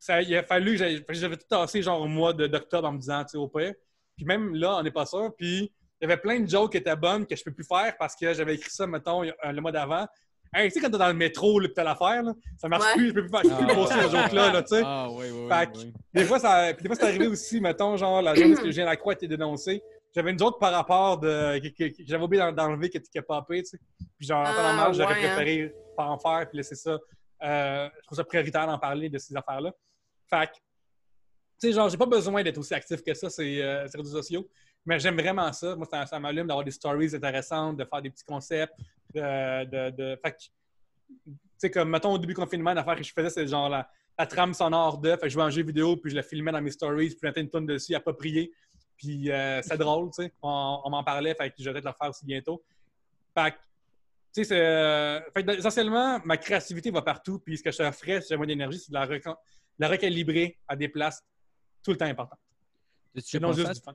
[0.00, 2.98] ça, il a fallu que j'avais tout tassé, genre, au mois de- d'octobre en me
[2.98, 3.74] disant, tu sais, au pire.
[4.16, 5.30] Puis, même là, on n'est pas sûr.
[5.36, 5.70] Puis,
[6.00, 8.16] il y avait plein de jokes qui étaient bonnes que je peux plus faire parce
[8.16, 10.06] que j'avais écrit ça, mettons, a- le mois d'avant.
[10.52, 12.82] Hey, tu sais, quand t'es dans le métro, là, pis t'as l'affaire, là, ça marche
[12.84, 12.94] Ouais.
[12.96, 14.82] plus, je peux plus faire, je peux plus poster ce joke-là, là, tu sais.
[14.84, 15.92] Ah, oui, oui, Fait oui.
[16.12, 18.86] Des fois, ça, puis des fois, c'est arrivé aussi, mettons, genre, la journée que Julien
[18.86, 19.82] Lacroix a été dénoncé.
[20.12, 23.16] j'avais une autre par rapport de que, que- que j'avais oublié d'en- d'enlever qui qui
[23.18, 23.78] a popé, tu sais.
[24.18, 25.34] Puis genre, en temps Ah, normal, j'aurais ouais, hein.
[25.36, 26.98] préféré pas en faire puis laisser ça.
[27.44, 29.72] Euh, je trouve ça prioritaire d'en parler de ces affaires-là.
[30.32, 33.86] Fait que, tu sais, genre, j'ai pas besoin d'être aussi actif que ça, ces, euh,
[33.86, 34.48] ces réseaux sociaux.
[34.86, 35.76] Mais j'aime vraiment ça.
[35.76, 38.74] Moi, ça, ça m'allume d'avoir des stories intéressantes, de faire des petits concepts.
[39.14, 43.12] De, de, de- Fait que, tu sais, comme, mettons, au début confinement, l'affaire que je
[43.12, 45.10] faisais, c'est genre la, la trame sonore de.
[45.10, 47.18] Fait que je jouais en jeu vidéo, puis je la filmais dans mes stories, puis
[47.20, 48.52] je mettais une tonne dessus, appropriée.
[48.96, 50.32] Puis euh, c'est drôle, tu sais.
[50.42, 52.62] On, m'en parlait, fait que je vais peut-être le faire aussi bientôt.
[53.36, 53.56] Fait que,
[54.34, 55.20] tu sais, euh,
[55.56, 58.92] essentiellement, ma créativité va partout, puis ce que je ferais si j'avais moins d'énergie, c'est
[58.92, 59.06] de la,
[59.80, 61.24] la recalibrer à des places
[61.82, 62.38] tout le temps importantes.
[63.14, 63.94] Déjà non juste à- du fun.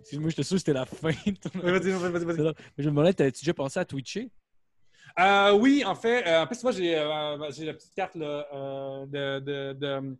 [0.00, 1.10] Excuse-moi, j'étais sûr que c'était la fin.
[1.54, 2.24] Vas-y, vas-y, vas-y.
[2.24, 4.30] Mais je me demandais, t'as-tu déjà pensé à Twitcher?
[5.18, 8.46] Euh, oui, en fait, euh, en plus, moi, j'ai euh, j'ai la petite carte là,
[9.06, 10.16] de, de, de,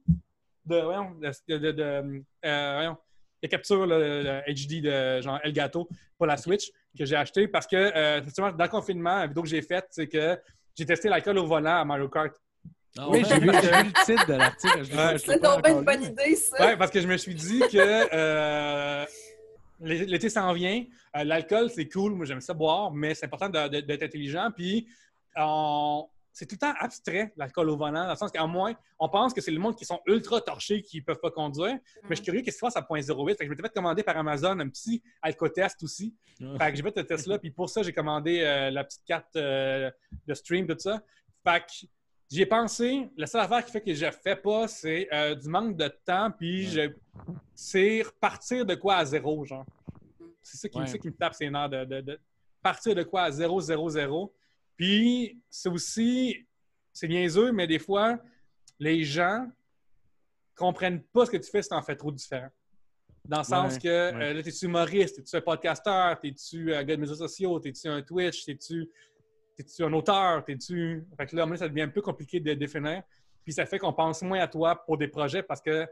[0.65, 2.97] de, voyons, de, voyons,
[3.43, 5.89] de capture le, HD de genre Elgato
[6.19, 9.49] pour la Switch que j'ai acheté parce que, effectivement, dans le confinement, la vidéo que
[9.49, 10.39] j'ai faite, c'est que
[10.75, 12.35] j'ai testé l'alcool au volant à Mario Kart.
[12.99, 13.53] Ah Oui, j'ai vu, le
[14.05, 15.19] titre de l'article.
[15.19, 16.65] C'est pas donc une bonne lu, idée, ça.
[16.67, 19.05] Ouais, parce que je me suis dit que euh,
[19.81, 20.85] l'é- l'été s'en vient.
[21.17, 22.13] Euh, L'alcool, c'est cool.
[22.15, 24.51] Moi, j'aime ça boire, mais c'est important d'être intelligent.
[24.57, 24.87] Puis,
[25.37, 29.09] on- c'est tout le temps abstrait, l'alcool au volant, dans le sens qu'à moins, on
[29.09, 31.79] pense que c'est le monde qui sont ultra torchés qui ne peuvent pas conduire.
[32.03, 33.31] Mais je suis curieux qu'est-ce qui se passe à 0.08.
[33.31, 36.15] Fait que je m'étais fait commander par Amazon un petit alcotest aussi.
[36.43, 36.45] Ah.
[36.65, 37.39] Fait que j'ai fait ce test-là.
[37.39, 39.91] Puis pour ça, j'ai commandé euh, la petite carte euh,
[40.27, 41.01] de stream, tout ça.
[41.43, 41.87] Fait que
[42.31, 43.09] j'y ai pensé.
[43.17, 45.89] La seule affaire qui fait que je ne fais pas, c'est euh, du manque de
[46.05, 46.31] temps.
[46.31, 46.93] Puis je-
[47.55, 49.65] c'est repartir de quoi à zéro, genre.
[50.43, 50.87] C'est ça qui, Ouais.
[50.87, 52.21] ça qui me tape ses nerfs, de, de- de
[52.63, 54.35] partir de quoi à zéro, zéro, zéro.
[54.77, 56.47] Puis c'est aussi,
[56.93, 58.19] c'est niaiseux, mais des fois,
[58.79, 59.47] les gens
[60.55, 62.49] comprennent pas ce que tu fais si tu en fais trop différent.
[63.25, 66.95] Dans le sens Ouais, que euh, là, t'es-tu humoriste, t'es-tu un podcasteur, t'es-tu un gars
[66.95, 68.89] de médias sociaux, t'es-tu un Twitch, t'es-tu
[69.57, 71.05] t'es-tu un auteur, t'es-tu.
[71.17, 73.03] Fait que là, ça devient un peu compliqué de définir.
[73.45, 75.87] Puis ça fait qu'on pense moins à toi pour des projets parce que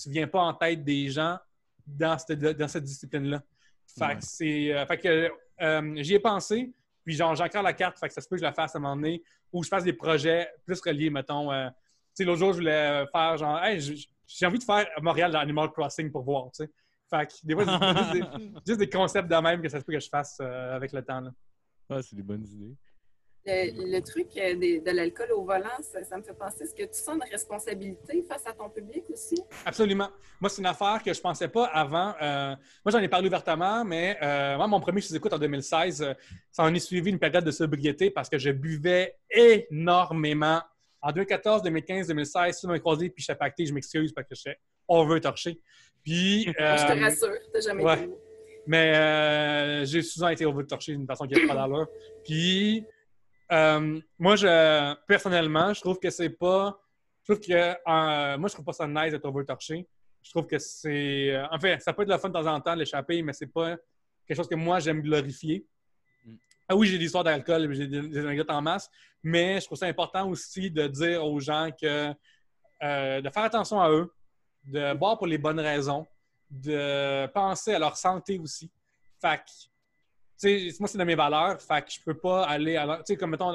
[0.00, 1.38] tu viens pas en tête des gens
[1.86, 3.42] dans cette, dans cette discipline-là.
[3.98, 4.16] Fait Ouais.
[4.16, 4.72] que c'est.
[4.72, 6.72] euh, fait que euh, j'y ai pensé,
[7.04, 8.74] puis genre, j'ai encore la carte, fait que ça se peut que je la fasse
[8.76, 11.50] à un moment donné, ou je fasse des projets plus reliés, mettons.
[11.52, 11.74] euh, tu
[12.14, 13.80] sais, l'autre jour, je voulais faire genre, hey,
[14.26, 16.70] j'ai envie de faire Montréal dans Animal Crossing pour voir, tu sais.
[17.10, 19.84] Fait que des fois, c'est juste des, juste des concepts de même que ça se
[19.84, 21.20] peut que je fasse avec le temps.
[21.20, 21.30] Là.
[21.88, 22.76] Ah, c'est des bonnes idées.
[23.46, 26.82] Le, le truc euh, de, l'alcool au volant, ça, ça me fait penser, est-ce que
[26.82, 29.42] tu sens une responsabilité face à ton public aussi?
[29.64, 30.08] Absolument.
[30.40, 32.14] Moi, c'est une affaire que je pensais pas avant.
[32.20, 36.14] Euh, moi, j'en ai parlé ouvertement, mais euh, moi, mon premier sous-écoute en 2016, euh,
[36.50, 40.60] ça en est suivi une période de sobriété parce que je buvais énormément.
[41.02, 44.28] En 2014, 2015, 2016, si tu m'as croisé puis je t'ai pacté, je m'excuse parce
[44.28, 45.60] que je j'étais over-torché.
[46.02, 48.04] Puis, je te rassure, t'as jamais ouais.
[48.04, 48.14] été.
[48.66, 51.88] mais j'ai souvent été over-torché d'une façon qui n'est pas d'allure.
[52.24, 52.84] Puis,
[53.52, 56.78] euh, moi, je, personnellement, je trouve que c'est pas.
[57.22, 57.52] Je trouve que.
[57.52, 59.86] euh, moi, je trouve pas ça nice d'être over-torché.
[60.22, 61.30] Je trouve que c'est.
[61.34, 63.46] euh, en fait, ça peut être le fun de temps en temps l'échapper, mais c'est
[63.46, 63.76] pas
[64.26, 65.66] quelque chose que moi, j'aime glorifier.
[66.24, 66.34] Mm.
[66.68, 68.88] Ah oui, j'ai des histoires d'alcool, j'ai des, anecdotes en masse,
[69.22, 72.14] mais je trouve ça important aussi de dire aux gens que.
[72.82, 74.12] euh, de faire attention à eux,
[74.64, 76.06] de boire pour les bonnes raisons,
[76.50, 78.70] de penser à leur santé aussi.
[79.20, 79.69] Fait que,
[80.48, 81.60] sais, moi, c'est de mes valeurs.
[81.60, 82.96] Fait que je peux pas aller à.
[82.98, 83.54] Tu sais, comme mettons,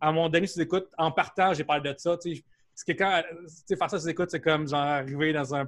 [0.00, 2.16] à, mon dernier sous-écoute, en partant, j'ai parlé de ça.
[2.18, 3.22] Tu sais, c'est que quand.
[3.22, 5.66] Tu sais, faire ça sous-écoute, c'est comme genre arriver dans un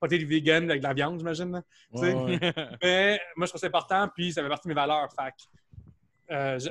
[0.00, 1.62] pâté de vegan avec de la viande, j'imagine.
[1.94, 2.38] Tu Ouais, ouais.
[2.82, 5.08] Mais moi, je trouve ça important, puis ça fait partie de mes valeurs.
[5.12, 6.70] Fait que, euh, je-.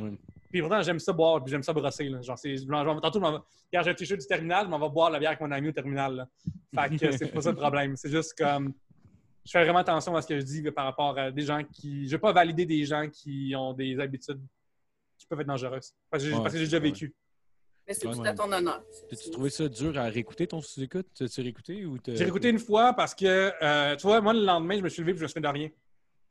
[0.51, 2.09] Puis pourtant, j'aime ça boire, puis j'aime ça brosser.
[2.09, 2.21] Là.
[2.21, 2.55] Genre, c'est,
[3.01, 3.45] tantôt, Regarde,
[3.85, 5.71] j'ai un t-shirt du terminal, je m'en vais boire la bière avec mon ami au
[5.71, 6.15] terminal.
[6.15, 6.27] là.
[6.75, 7.95] Fait que c'est pas ça le problème.
[7.95, 8.73] C'est juste comme.
[9.51, 12.07] Je fais vraiment attention à ce que je dis par rapport à des gens qui.
[12.07, 14.39] Je veux pas valider des gens qui ont des habitudes
[15.17, 15.91] qui peuvent être dangereuses.
[16.09, 16.83] Parce que j'ai, Ouais, déjà ouais.
[16.83, 17.13] vécu.
[17.85, 18.81] Mais c'est Ouais, tout à ton honneur.
[19.09, 21.07] T'as-tu trouvé ça dur à réécouter ton sous-écoute?
[21.13, 24.77] T'as-tu réécouté ou J'ai réécouté une fois parce que, euh, tu vois, moi, le lendemain,
[24.77, 25.69] je me suis levé et je me souviens de rien.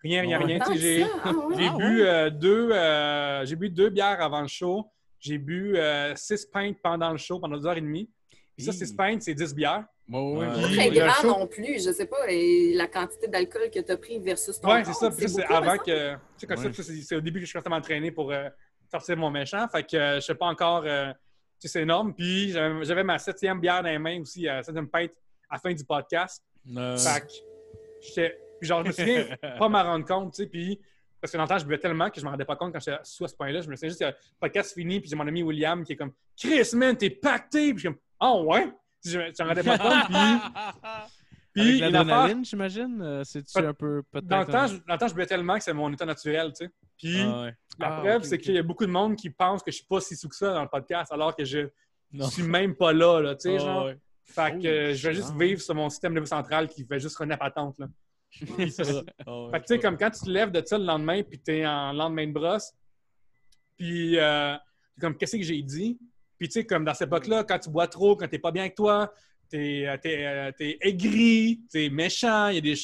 [0.02, 0.58] Rien, rien, rien.
[0.60, 1.32] Tu que j'ai, ah Ah,
[1.76, 4.90] bu euh, deux, euh, j'ai bu deux bières avant le show.
[5.18, 8.08] J'ai bu euh, six pintes pendant le show, pendant deux heures et demie.
[8.56, 9.84] Puis ça, six pintes, c'est 10 bières.
[10.10, 11.84] Pas Puis, très grand show- non plus.
[11.84, 14.92] Je sais pas, et la quantité d'alcool que tu as pris versus ton Ouais, c'est
[14.94, 15.10] ça.
[15.10, 16.12] C'est avant que.
[16.14, 16.72] Tu sais, comme Ouais.
[16.72, 18.48] ça, c'est, au début que je commençais à m'entraîner pour euh,
[18.90, 19.66] sortir mon méchant.
[19.68, 20.82] Fait que euh, je sais pas encore.
[20.86, 21.12] euh,
[21.60, 22.14] tu sais, c'est énorme.
[22.14, 25.12] Puis j'avais, ma septième bière dans les mains aussi, euh, septième pinte
[25.48, 26.42] à la fin du podcast.
[26.76, 27.26] Euh, Fait que
[28.00, 28.38] j'étais.
[28.62, 29.26] Genre, je me souviens
[29.58, 30.48] pas m'en rendre compte, tu sais.
[30.48, 30.78] Puis
[31.20, 32.80] parce que dans le temps, je buvais tellement que je me rendais pas compte quand
[32.80, 33.60] j'étais sous à ce point-là.
[33.60, 35.96] Je me souviens juste que le podcast fini, puis j'ai mon ami William qui est
[35.96, 37.74] comme Chris, man, t'es pacté.
[37.74, 38.68] Puis je suis comme, ah ouais?
[39.04, 40.06] Je je m'en rendais pas compte.
[40.06, 43.02] Puis Puis, Avec une affaire, l'adrénaline, j'imagine?
[43.02, 44.26] euh, C'est-tu un peu peut-être.
[44.28, 46.06] dans le, temps, un- je, dans le temps, je buvais tellement que c'est mon état
[46.06, 46.70] naturel, tu sais.
[46.96, 47.54] Puis, Ah ouais.
[47.78, 49.86] la Ah, preuve, c'est qu'il y a beaucoup de monde qui pense que je suis
[49.86, 51.68] pas si sous que ça dans le podcast, alors que je
[52.12, 52.28] Non.
[52.28, 53.84] suis même pas là, là, tu sais, Ah genre.
[53.86, 53.98] ouais.
[54.26, 57.42] Fait que je vais juste vivre sur mon système nerveux central qui fait juste renaître
[57.42, 57.88] à patente, là.
[58.40, 61.20] Ah ouais, Fait que, tu sais, comme quand tu te lèves de ça le lendemain,
[61.24, 62.72] puis t'es en lendemain de brosse,
[63.76, 64.54] puis euh,
[65.00, 65.98] comme, qu'est-ce que j'ai dit?
[66.40, 68.62] Puis, tu sais, comme dans cette époque-là, quand tu bois trop, quand t'es pas bien
[68.62, 69.12] avec toi,
[69.50, 72.74] t'es euh, t'es, euh, t'es aigri, t'es méchant, il y a des...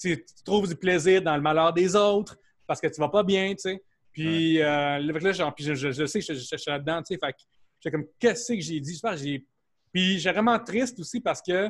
[0.00, 3.50] Tu trouves du plaisir dans le malheur des autres parce que tu vas pas bien,
[3.54, 3.82] tu sais.
[4.12, 7.18] Puis, euh, là, genre, puis je, je- je sais que je, suis là-dedans, tu sais.
[7.18, 7.38] Fait que
[7.80, 9.00] j'étais comme, qu'est-ce que j'ai dit?
[9.16, 9.44] J'ai...
[9.92, 11.68] Puis, j'ai vraiment triste aussi parce que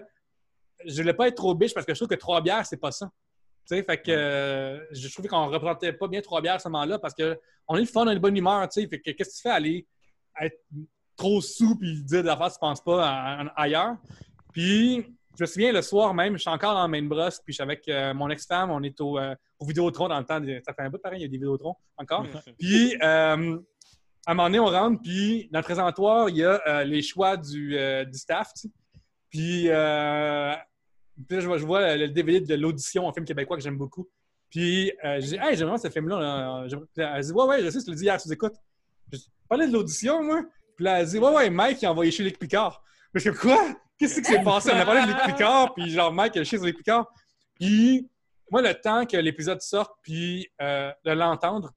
[0.85, 2.93] je voulais pas être trop biche parce que je trouve que trois bières, c'est pas
[2.93, 3.11] ça.
[3.67, 6.69] Tu sais, fait que euh, je trouvais qu'on représentait pas bien trois bières à ce
[6.69, 8.87] moment-là parce que on est le fun, on est de bonne humeur, tu sais.
[8.87, 9.51] Fait que qu'est-ce que tu fais?
[9.51, 9.87] Aller
[10.43, 10.63] être
[11.17, 13.97] trop sous puis dire des affaires que tu penses pas à- à- ailleurs?
[14.53, 15.05] Puis,
[15.39, 17.63] je me souviens, le soir même, je suis encore dans Main Brosse, puis je suis
[17.63, 20.41] avec euh, mon ex-femme, on est au, euh, au Vidéotron dans le temps.
[20.41, 22.25] de- ça fait un bout pareil, il y a des Vidéotrons encore.
[22.59, 23.59] Puis, euh,
[24.27, 27.03] à un moment donné, on rentre, puis dans le présentoir, il y a euh, les
[27.03, 27.77] choix du,
[28.11, 28.71] du staff, tu sais.
[29.31, 30.53] Puis, euh,
[31.29, 33.77] puis là, je vois, je vois le DVD de l'audition, un film québécois que j'aime
[33.79, 34.09] beaucoup.
[34.51, 36.65] Puis, euh, je dis, hey, j'aime vraiment ce film-là.
[36.97, 38.55] Elle dit, ouais, ouais, je sais, tu l'as dit hier, tu écoutes.
[39.13, 39.19] Je
[39.49, 40.43] parlais de l'audition, moi?
[40.81, 42.83] Ouais, ouais, Mike, il a envoyé chez Luc Picard.
[43.13, 43.59] Mais je dis, quoi?
[43.99, 44.71] Qu'est-ce qui s'est passé?
[44.73, 47.07] On a parlé de Luc Picard, puis genre, Mike, il a chez Luc Picard.
[47.55, 48.09] Puis,
[48.51, 51.73] moi, le temps que l'épisode sorte, puis euh, de l'entendre,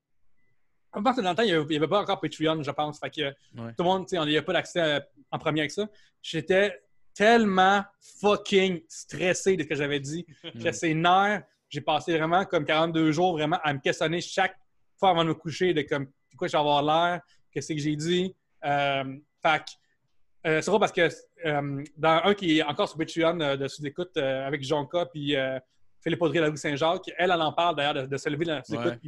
[0.92, 3.00] en que dans le temps, il n'y avait pas encore Patreon, je pense.
[3.00, 3.74] Fait que Ouais.
[3.74, 5.00] tout le monde, on n'y a pas d'accès euh,
[5.32, 5.88] en premier avec ça.
[6.22, 6.82] J'étais
[7.14, 7.84] tellement
[8.22, 10.26] fucking stressé de ce que j'avais dit.
[10.56, 11.44] J'étais ses nerfs.
[11.70, 14.56] J'ai passé vraiment comme 42 jours vraiment à me questionner chaque
[14.98, 17.22] fois avant de me coucher de comme, de quoi je vais avoir l'air,
[17.52, 18.36] qu'est-ce que j'ai dit.
[18.66, 19.04] Euh,
[19.42, 21.10] fait que, euh, c'est drôle parce que
[21.46, 25.36] euh, dans un qui est encore sur Patreon euh, de sous-écoute euh, avec Jonka puis
[25.36, 25.60] euh,
[26.02, 28.46] Philippe Audrey de la rue Saint-Jacques, elle, elle en parle d'ailleurs de, de se lever
[28.46, 29.00] dans la sous-écoute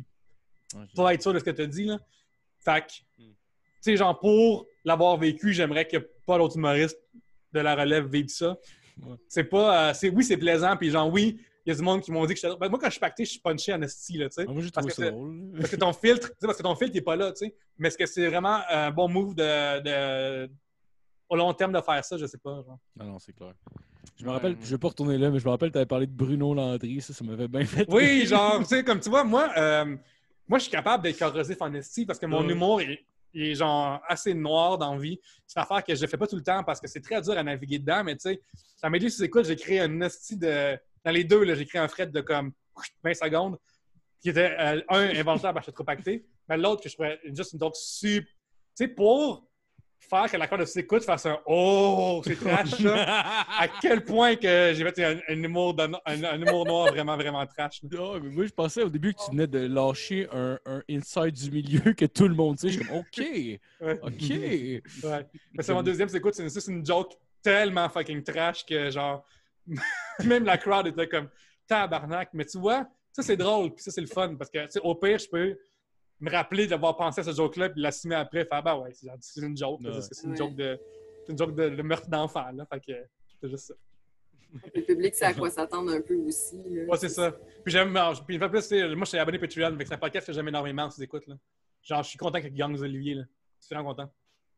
[0.98, 1.15] Ouais.
[1.15, 1.84] être sûr de ce que tu as dit.
[1.84, 1.98] Là.
[2.64, 3.26] Fait que, tu
[3.82, 6.98] sais, genre, pour l'avoir vécu, j'aimerais que pas l'autre humoriste
[7.52, 8.57] de la relève vive ça.
[9.06, 9.15] Ouais.
[9.28, 9.90] C'est pas.
[9.90, 12.26] euh, c'est, oui, c'est plaisant, puis genre, oui, il y a du monde qui m'ont
[12.26, 12.56] dit que j'étais.
[12.58, 14.46] Ben, moi, quand je suis pacté, je suis punché en esti, là, tu sais.
[14.48, 15.52] Ah, moi, j'ai trouvé ça drôle.
[15.58, 17.56] Parce que ton filtre, tu sais, parce que ton filtre n'est pas là, tu sais.
[17.78, 20.52] Mais est-ce que c'est vraiment un bon move de, de-
[21.30, 22.18] au long terme de faire ça?
[22.18, 22.56] Je sais pas.
[22.66, 22.80] genre.
[22.98, 23.54] Non, non, c'est clair.
[24.18, 25.86] Je me rappelle, je vais pas retourner là, mais je me rappelle que tu avais
[25.88, 27.86] parlé de Bruno Landry, ça, ça m'avait bien fait.
[27.90, 29.96] Oui, genre, tu sais, comme tu vois, moi, euh,
[30.48, 32.52] moi, je suis capable d'être corrosif en esti parce que mon Ouais.
[32.52, 35.20] humour est, il est, genre assez noir dans vie.
[35.48, 37.22] C'est une affaire que je ne fais pas tout le temps parce que c'est très
[37.22, 38.42] dur à naviguer dedans, mais tu sais,
[38.76, 40.78] ça m'a aidé sur écoute, j'ai créé un esti de.
[41.03, 42.52] Dans les deux, là, j'ai créé un fret de comme
[43.03, 43.57] 20 secondes
[44.22, 47.53] qui était euh, un involontaire parce que trop pacté, mais l'autre que je pourrais juste
[47.53, 48.28] une joke super.
[48.78, 49.48] Tu sais, pour
[49.99, 53.03] faire que la corde de s'écoute fasse un Oh, c'est trash, ça.
[53.60, 57.15] à quel point que j'ai fait un, un humour de- un- un humour noir vraiment,
[57.18, 57.82] vraiment trash.
[57.84, 57.99] là.
[58.15, 61.34] Ah, mais moi, je pensais au début que tu venais de lâcher un, un inside
[61.34, 62.69] du milieu que tout le monde sait.
[62.69, 63.99] Je suis comme, OK.
[64.03, 64.30] OK.
[64.32, 65.26] Ouais.
[65.53, 66.32] Mais c'est mon deuxième, quoi?
[66.34, 69.23] C'est c'est une joke tellement fucking trash que genre,
[70.26, 71.30] même la crowd était comme
[71.68, 72.30] tabarnak.
[72.34, 75.18] Mais tu vois, ça c'est drôle, puis ça c'est le fun parce que au pire,
[75.19, 75.57] je peux
[76.19, 79.18] me rappeler d'avoir pensé à ce joke-là puis l'assumer après, faire bah ouais, c'est genre,
[79.19, 79.91] c'est une joke, Ouais.
[79.91, 80.38] que c'est une Ouais.
[80.38, 80.80] joke de.
[81.26, 82.65] C'est une joke de, de meurtre d'enfant, là.
[82.72, 82.93] Fait que
[83.39, 83.73] c'est juste ça.
[84.76, 86.61] Le public sait à quoi s'attendre un peu aussi.
[86.65, 86.84] là.
[86.84, 87.31] Ouais, c'est ça.
[87.64, 87.98] Puis j'aime.
[88.27, 90.48] Puis une fois plus, moi je suis abonné Patreon, mais c'est un podcast que j'aime
[90.49, 91.35] énormément si tu écoutes, là.
[91.84, 93.23] Genre, je suis content qu'il gagne Olivier, là.
[93.61, 94.11] Je suis vraiment content.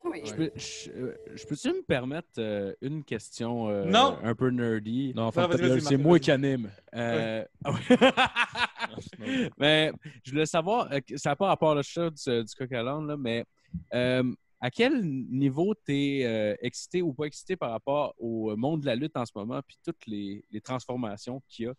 [0.06, 0.22] Oui.
[0.26, 4.18] Je peux- je- euh, je peux-tu me permettre euh, une question euh, Non.
[4.22, 5.14] un peu nerdy?
[5.16, 6.70] Non, vas-y, c'est moi qui anime.
[6.94, 7.46] Euh,
[9.58, 9.92] mais
[10.24, 13.16] je voulais savoir, ça n'a pas rapport à le show du, du coq à l'âne,
[13.18, 13.46] mais
[13.94, 14.24] euh,
[14.60, 18.96] à quel niveau tu es excité ou pas excité par rapport au monde de la
[18.96, 21.74] lutte en ce moment, puis toutes les, les transformations qu'il y a?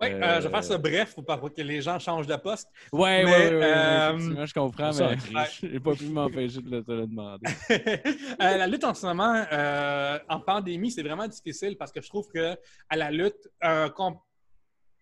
[0.00, 2.68] Oui, Euh, je vais faire ça bref pour pas que les gens changent de poste.
[2.92, 5.16] Ouais, euh, effectivement, je comprends, mais ouais.
[5.62, 7.46] j'ai pas pu m'empêcher de te le demander.
[8.40, 12.08] Euh, la lutte en ce moment, euh, en pandémie, c'est vraiment difficile parce que je
[12.08, 12.56] trouve que
[12.88, 14.16] à la lutte, un, com-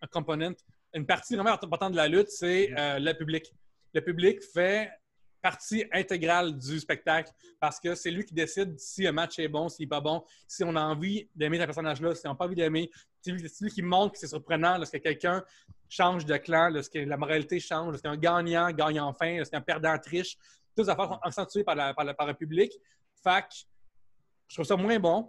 [0.02, 0.54] un component,
[0.94, 3.44] une partie vraiment importante de la lutte, c'est euh, le public.
[3.94, 4.90] Le public fait
[5.42, 9.68] partie intégrale du spectacle parce que c'est lui qui décide si un match est bon,
[9.68, 12.46] s'il n'est pas bon, si on a envie d'aimer ce personnage-là, si on n'a pas
[12.46, 12.90] envie d'aimer.
[13.20, 15.44] C'est lui, qui montre que c'est surprenant lorsque quelqu'un
[15.88, 20.36] change de clan, lorsque la moralité change, lorsqu'un gagnant gagne enfin, lorsqu'un perdant triche.
[20.76, 22.72] Toutes les affaires sont accentuées par, la- par par le public.
[23.24, 23.30] Que
[24.48, 25.28] je trouve ça moins bon.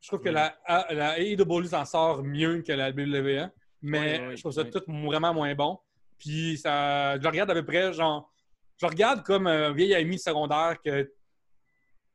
[0.00, 0.56] Je trouve que la,
[0.90, 3.50] la AEW s'en sort mieux que la WWE,
[3.80, 5.78] mais je trouve ça tout vraiment moins bon.
[6.18, 8.31] Puis ça, je le regarde à peu près, genre,
[8.82, 11.10] je regarde comme un vieil ami secondaire que.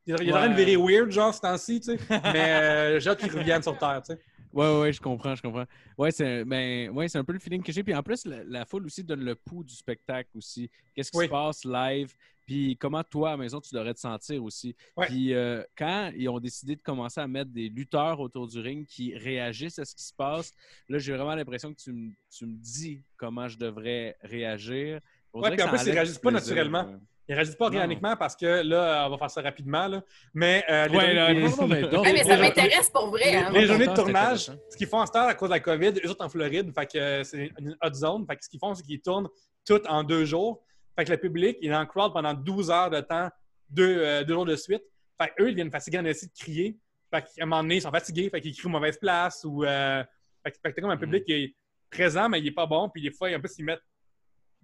[0.06, 1.98] Il est en train de virer weird, genre, ce temps-ci, tu sais.
[2.34, 4.20] mais euh, j'ai hâte qu'il revienne sur Terre, tu sais.
[4.54, 5.66] Ouais, ouais, je comprends, je comprends.
[5.98, 7.84] Ouais, c'est ben, ouais, c'est un peu le feeling que j'ai.
[7.84, 10.70] Puis en plus, la, la foule aussi donne le pouls du spectacle aussi.
[10.96, 11.26] Qu'est-ce qui Oui.
[11.26, 12.14] se passe live?
[12.46, 14.74] Puis comment toi, à la maison, tu devrais te sentir aussi?
[14.96, 15.08] Ouais.
[15.08, 18.88] Puis euh, quand ils ont décidé de commencer à mettre des lutteurs autour du ring
[18.88, 20.54] qui réagissent à ce qui se passe,
[20.88, 25.02] là, j'ai vraiment l'impression que tu, me- tu me dis comment je devrais réagir.
[25.44, 26.84] Dirait puis en plus, ils enlève réagissent pas plaisir, naturellement.
[26.92, 26.98] ouais.
[27.30, 27.76] Ils réagissent pas Non.
[27.76, 29.88] organiquement parce que là, on va faire ça rapidement.
[29.88, 30.02] Là.
[30.34, 32.90] Mais euh, les Ouais, journées- là, les- non, non, mais donc, mais ça les- m'intéresse
[32.90, 33.36] pour vrai.
[33.36, 33.50] Hein?
[33.52, 35.60] les Moi, journées de tournage, ce qu'ils font en ce temps à cause de la
[35.60, 38.26] COVID, eux autres en Floride, fait que euh, c'est une hot zone.
[38.28, 39.28] Fait que ce qu'ils font, c'est qu'ils tournent
[39.66, 40.64] tout en deux jours.
[40.98, 43.30] Fait que le public, il est le crowd pendant 12 heures de temps,
[43.70, 44.84] deux, euh, deux jours de suite.
[45.22, 46.78] Fait qu'eux, ils viennent fatigués en essayer de crier.
[47.14, 49.44] Fait qu'à un moment donné, ils sont fatigués, fait qu'ils crient aux mauvaises places.
[49.44, 50.02] Ou, euh,
[50.46, 51.56] fait que t'as comme un public qui est
[51.90, 52.90] présent, mais il est pas bon.
[52.90, 53.82] Puis des fois, en plus, ils mettent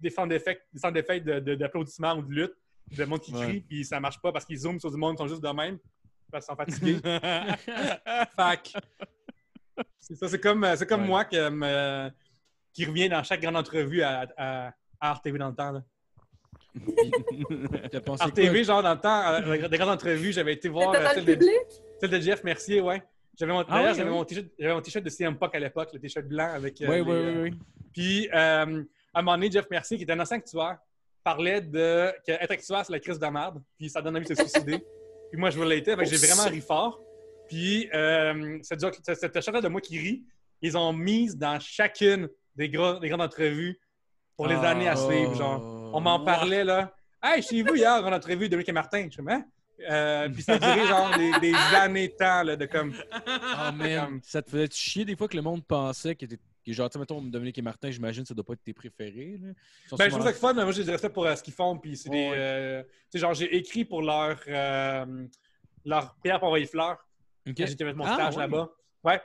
[0.00, 0.60] des sound d'effets
[0.92, 2.54] d'effets de- de- d'applaudissements ou de lutte,
[2.96, 3.46] de monde qui Ouais.
[3.46, 5.48] crie, puis ça marche pas parce qu'ils zooment sur du monde, ils sont juste de
[5.48, 5.78] même,
[6.30, 7.00] parce qu'ils sont fatigués.
[8.36, 8.78] Que,
[10.00, 11.06] c'est ça, c'est comme, euh, c'est comme Ouais.
[11.08, 12.10] moi que, euh,
[12.72, 15.72] qui revient dans chaque grande entrevue à, à, à RTV dans le temps.
[15.72, 15.82] Là.
[17.90, 18.30] T'as pensé quoi?
[18.32, 21.34] RTV, genre dans le temps, euh, des grandes entrevues, j'avais été voir euh, celle, le
[21.36, 21.52] de, public?
[22.00, 23.02] celle de Jeff Mercier, ouais.
[23.38, 24.16] J'avais mon, Ah d'ailleurs, oui, j'avais oui.
[24.16, 26.80] mon t-shirt, j'avais mon t-shirt de CM Punk à l'époque, le t-shirt blanc avec.
[26.82, 27.58] euh, Oui, les, oui, oui, oui.
[27.92, 28.84] Puis, euh,
[29.14, 30.78] à un moment donné, Jeff Mercier, qui était un ancien actuaire,
[31.22, 34.42] parlait de qu'être actuaire, c'est la crise de merde, puis ça donne envie de se
[34.42, 34.78] suicider.
[35.30, 37.00] puis moi, je voulais que j'ai vraiment ri fort.
[37.48, 40.24] Puis, euh, cette, chanson de moi qui rit,
[40.60, 43.78] ils ont mise dans chacune des, gros, des grandes entrevues
[44.36, 44.70] pour les Ah.
[44.70, 45.34] années à suivre.
[45.34, 46.94] Genre, on m'en parlait, là.
[47.22, 49.08] Hey, chez vous hier, en entrevue de Dominique et Martin.
[49.10, 49.44] Je fais, hein?
[49.90, 52.94] Euh, puis ça a duré, genre, des, des années de temps, là, de comme.
[53.56, 54.20] Ah, man.
[54.22, 56.38] Ça te faisait chier des fois que le monde pensait que t'étais.
[56.64, 59.38] Que Genre, tu sais, mettons, Dominique et Martin, j'imagine, ça doit pas être tes préférés.
[59.40, 59.48] Là.
[59.98, 61.54] Ben, je trouve ça le fun, mais moi, j'ai du respect pour euh, ce qu'ils
[61.54, 61.76] font.
[61.78, 62.30] Puis c'est des.
[62.34, 65.26] Euh, tu sais, genre, j'ai écrit pour leur, euh,
[65.84, 66.98] leur prière pour envoyer fleurs.
[67.46, 68.42] J'étais mettre mon Ah, stage ouais.
[68.42, 68.70] là-bas.
[69.04, 69.20] Ouais.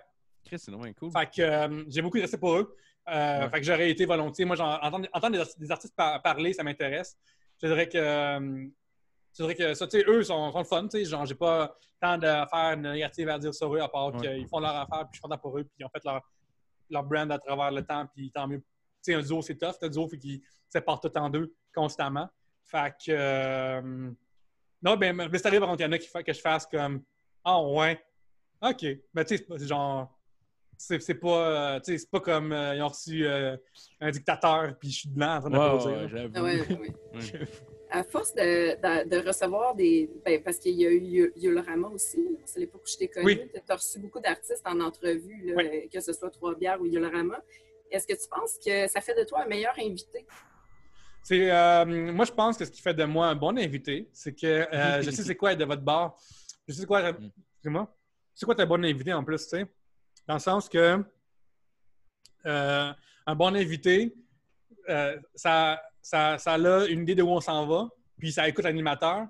[0.45, 1.11] Chris, c'est vraiment cool.
[1.11, 2.75] Fait que euh, j'ai beaucoup de respect pour eux.
[3.09, 3.49] Euh, Ouais.
[3.49, 4.45] Fait que j'aurais été volontiers.
[4.45, 7.17] Moi, entendre, entendre des, artistes- des artistes par- parler, ça m'intéresse.
[7.61, 7.97] Je dirais que.
[7.97, 8.67] euh,
[9.37, 11.05] je dirais que ça, tu sais, eux sont, sont le fun, tu sais.
[11.05, 14.21] Genre, j'ai pas tant d'affaires négatives à dire sur eux, à part Ouais.
[14.37, 16.21] qu'ils font leur affaire, puis je suis content pour eux, puis ils ont fait leur,
[16.89, 18.59] leur brand à travers le temps, puis tant mieux.
[18.59, 18.65] Tu
[19.01, 19.75] sais, un duo, c'est tough.
[19.81, 22.29] Un duo, fait qu'ils se séparent tout en deux constamment.
[22.65, 23.11] Fait que.
[23.11, 24.11] euh,
[24.81, 26.39] non, ben, mais c'est arrivé, par contre, il y en a qui fa- que je
[26.41, 27.03] fasse comme.
[27.43, 28.01] Ah, ouais.
[28.61, 28.85] OK.
[29.13, 30.15] Mais tu sais, c'est pas- c'est genre.
[30.81, 31.27] C'est c'est pas,
[31.75, 33.57] euh, tu sais, c'est pas comme euh, ils ont reçu euh,
[33.99, 35.87] un dictateur puis je suis blanc en train Ouais, d'applaudir.
[35.91, 36.07] ouais, là.
[36.07, 36.33] j'avoue.
[36.35, 36.93] Ah ouais, ouais, ouais.
[37.15, 37.47] Ouais.
[37.91, 40.09] À force de, de- de recevoir des.
[40.23, 43.25] Ben, parce qu'il y a eu Yolorama aussi, c'est l'époque où je t'ai connu.
[43.25, 43.49] Oui.
[43.53, 45.89] Tu as reçu beaucoup d'artistes en entrevue, là, Oui.
[45.89, 47.41] que ce soit Trois-Bières ou Yolorama.
[47.89, 50.25] Est-ce que tu penses que ça fait de toi un meilleur invité?
[51.23, 54.33] C'est, euh, moi, je pense que ce qui fait de moi un bon invité, c'est
[54.33, 56.15] que euh, je sais c'est quoi être de votre bar.
[56.67, 57.11] Je sais c'est quoi.
[57.11, 57.31] Mm.
[57.55, 57.95] Excuse-moi.
[58.35, 59.65] C'est quoi être un bon invité en plus, tu sais?
[60.27, 61.03] Dans le sens que
[62.45, 62.93] euh,
[63.25, 64.13] un bon invité,
[64.89, 68.63] euh, ça, ça, ça a une idée de où on s'en va, puis ça écoute
[68.65, 69.27] l'animateur,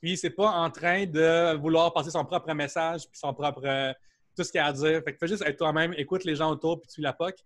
[0.00, 3.62] puis c'est pas en train de vouloir passer son propre message, puis son propre.
[3.64, 3.92] euh,
[4.36, 5.02] tout ce qu'il y a à dire.
[5.04, 7.36] Fait que fais juste être toi-même, écoute les gens autour, puis tu la poque.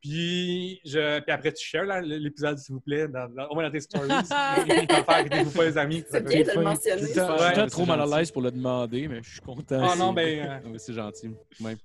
[0.00, 3.70] Puis, je, puis après, tu shares l'épisode, s'il vous plaît, dans, dans- au moins dans
[3.70, 4.08] tes stories.
[5.44, 6.04] Vous pas les amis.
[6.10, 7.00] C'est bien de le mentionner.
[7.02, 8.18] Je suis Ouais, trop mal à gentil.
[8.18, 9.80] l'aise pour le demander, mais je suis content.
[9.88, 10.62] Ah non, C'est- ben.
[10.66, 11.30] euh, c'est gentil.
[11.60, 11.76] Ouais.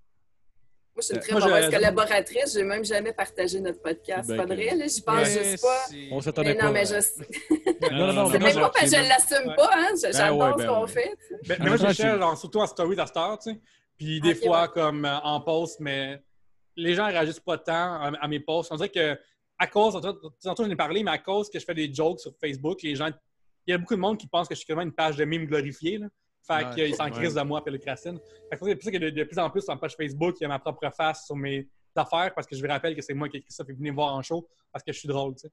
[0.97, 2.53] Moi, je suis une très Moi, je- mauvaise collaboratrice.
[2.53, 4.27] Je n'ai même jamais partagé notre podcast.
[4.27, 4.87] Ben, pas vrai, là?
[4.87, 5.85] J'y pense Ouais, juste pas.
[6.09, 6.65] On s'attendait pas.
[6.65, 6.95] non, mais je...
[7.91, 9.55] Non, non, non, C'est mais même moi, pas parce que je j'ai- l'assume Ouais.
[9.55, 9.87] pas, hein?
[9.93, 10.87] Je- J'adore ouais, ce ben qu'on ouais.
[10.87, 11.17] fait.
[11.29, 13.59] Ben, mais moi, même je cherche, genre, surtout en story d'Astar, tu sais.
[13.95, 14.67] Puis des fois, ouais.
[14.73, 16.19] comme euh, en post, mais
[16.75, 18.71] les gens réagissent pas tant à, à mes posts.
[18.71, 19.15] On dirait que,
[19.59, 19.93] à cause,
[20.41, 22.95] tantôt j'en ai parlé, mais à cause que je fais des jokes sur Facebook, les
[22.95, 23.09] gens,
[23.67, 25.25] il y a beaucoup de monde qui pense que je suis vraiment une page de
[25.25, 26.07] mime glorifiée, là.
[26.47, 26.73] Fait Ouais.
[26.75, 27.11] qu'ils s'en Ouais.
[27.11, 28.17] crissent de moi, puis le cracine.
[28.49, 30.35] Fait que c'est pour ça que de, de plus en plus, sur ma page Facebook,
[30.39, 33.01] il y a ma propre face sur mes affaires, parce que je vous rappelle que
[33.01, 34.99] c'est moi qui ai écrit ça, puis venez me voir en show, parce que je
[34.99, 35.51] suis drôle, tu sais.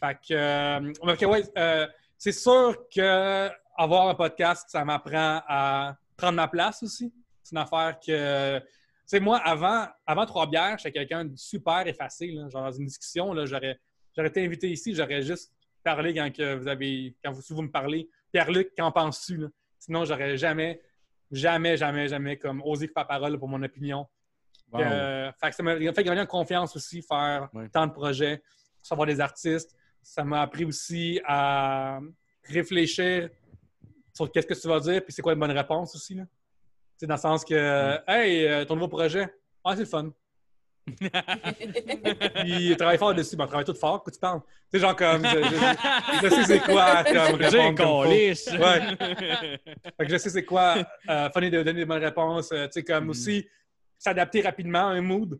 [0.00, 1.86] Fait que, euh, ouais, euh,
[2.18, 7.12] c'est sûr que avoir un podcast, ça m'apprend à prendre ma place aussi.
[7.42, 8.58] C'est une affaire que.
[8.58, 8.64] Tu
[9.06, 12.28] sais, moi, avant, avant Trois Bières, j'étais quelqu'un de super effacé.
[12.28, 12.48] Là.
[12.48, 13.78] Genre, dans une discussion, là, j'aurais,
[14.16, 15.52] j'aurais été invité ici, j'aurais juste
[15.82, 17.16] parlé quand que vous avez.
[17.24, 18.08] Quand vous, si vous me parlez.
[18.32, 19.46] Pierre-Luc, qu'en penses-tu?
[19.84, 20.80] Sinon, j'aurais jamais,
[21.32, 24.06] jamais, jamais, jamais comme osé faire parole pour mon opinion.
[24.70, 24.80] Wow.
[24.80, 27.68] Euh, fait que ça m'a fait gagner en confiance aussi, faire Ouais.
[27.68, 28.40] tant de projets,
[28.80, 29.76] savoir des artistes.
[30.00, 31.98] Ça m'a appris aussi à
[32.44, 33.28] réfléchir
[34.14, 36.14] sur qu'est-ce que tu vas dire, puis c'est quoi une bonne réponse aussi.
[36.14, 36.26] Là.
[36.96, 39.34] C'est dans le sens que, hey, euh, ton nouveau projet,
[39.64, 40.12] ah, c'est le fun.
[40.86, 44.40] Puis travaille fort dessus, ben, travaille tout fort, que tu parles.
[44.72, 48.08] Tu sais, genre comme, je, je- je sais c'est quoi, comme répondre comme faut.
[48.08, 48.80] Ouais.
[49.96, 50.76] Fait que je sais c'est quoi.
[51.08, 52.50] Euh, funny de donner des bonnes réponses.
[52.52, 53.10] Euh, tu sais, comme Mhm.
[53.10, 53.46] aussi,
[53.98, 55.38] s'adapter rapidement à un mood.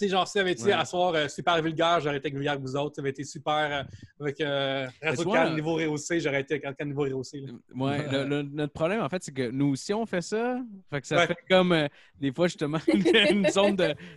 [0.00, 0.72] Tu sais, genre, si ça avait été Ouais.
[0.72, 2.94] à soir euh, super vulgaire, j'aurais été vulgaire que vous autres.
[2.96, 3.82] Ça avait été super euh,
[4.18, 7.40] avec euh, Radio Can niveau rehaussé, j'aurais été avec niveau rehaussé.
[7.42, 7.52] là.
[7.76, 10.58] Ouais, le- le- notre problème, en fait, c'est que nous aussi, on fait ça.
[10.88, 11.26] Fait que ça Ouais.
[11.26, 11.86] fait comme, euh,
[12.18, 12.78] des fois, justement,
[13.44, 13.76] une, zone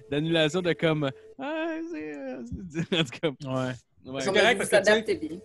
[0.10, 2.15] d'annulation de, comme, ah, c'est...
[2.18, 3.72] euh, c'est- en tout cas, Ouais.
[4.14, 4.22] ouais.
[4.22, 5.39] C'est On correct parce que, bien.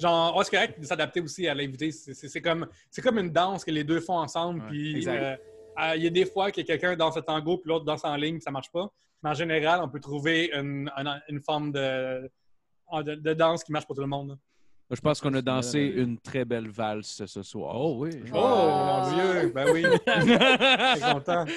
[0.00, 1.92] Genre, ouais, c'est correct de s'adapter aussi à l'invité.
[1.92, 4.64] C'est- comme, c'est comme une danse que les deux font ensemble.
[4.68, 5.36] Puis, euh,
[5.76, 8.16] ah, il y a des fois que quelqu'un danse le tango puis l'autre danse en
[8.16, 8.90] ligne, puis ça marche pas.
[9.22, 12.30] Mais en général, on peut trouver une, une- une forme de,
[13.02, 14.28] de, de danse qui marche pour tout le monde.
[14.30, 14.36] là.
[14.88, 17.74] Je pense qu'on a dansé Euh, une très belle valse ce soir.
[17.74, 18.10] Oh oui.
[18.32, 19.10] Oh, Ah.
[19.10, 19.50] mon Dieu!
[19.52, 19.82] Ben oui!
[20.06, 21.44] Je suis content.
[21.48, 21.54] Tu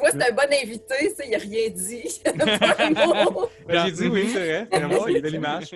[0.00, 2.20] vois, c'est un bon invité, sais, il n'a rien dit.
[3.66, 4.68] Ben, J'ai dit oui, c'est vrai.
[4.70, 5.70] Vraiment, il y a de l'image.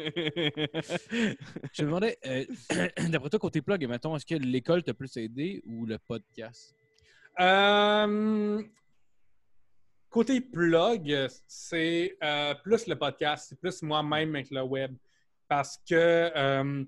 [1.73, 2.45] Je me demandais, euh,
[3.09, 6.75] d'après toi, côté plug, mettons, est-ce que l'école t'a plus aidé ou le podcast?
[7.41, 8.63] Euh,
[10.17, 14.97] côté plug, c'est euh, plus le podcast, c'est plus moi-même avec le web.
[15.47, 15.95] Parce que
[16.35, 16.85] euh,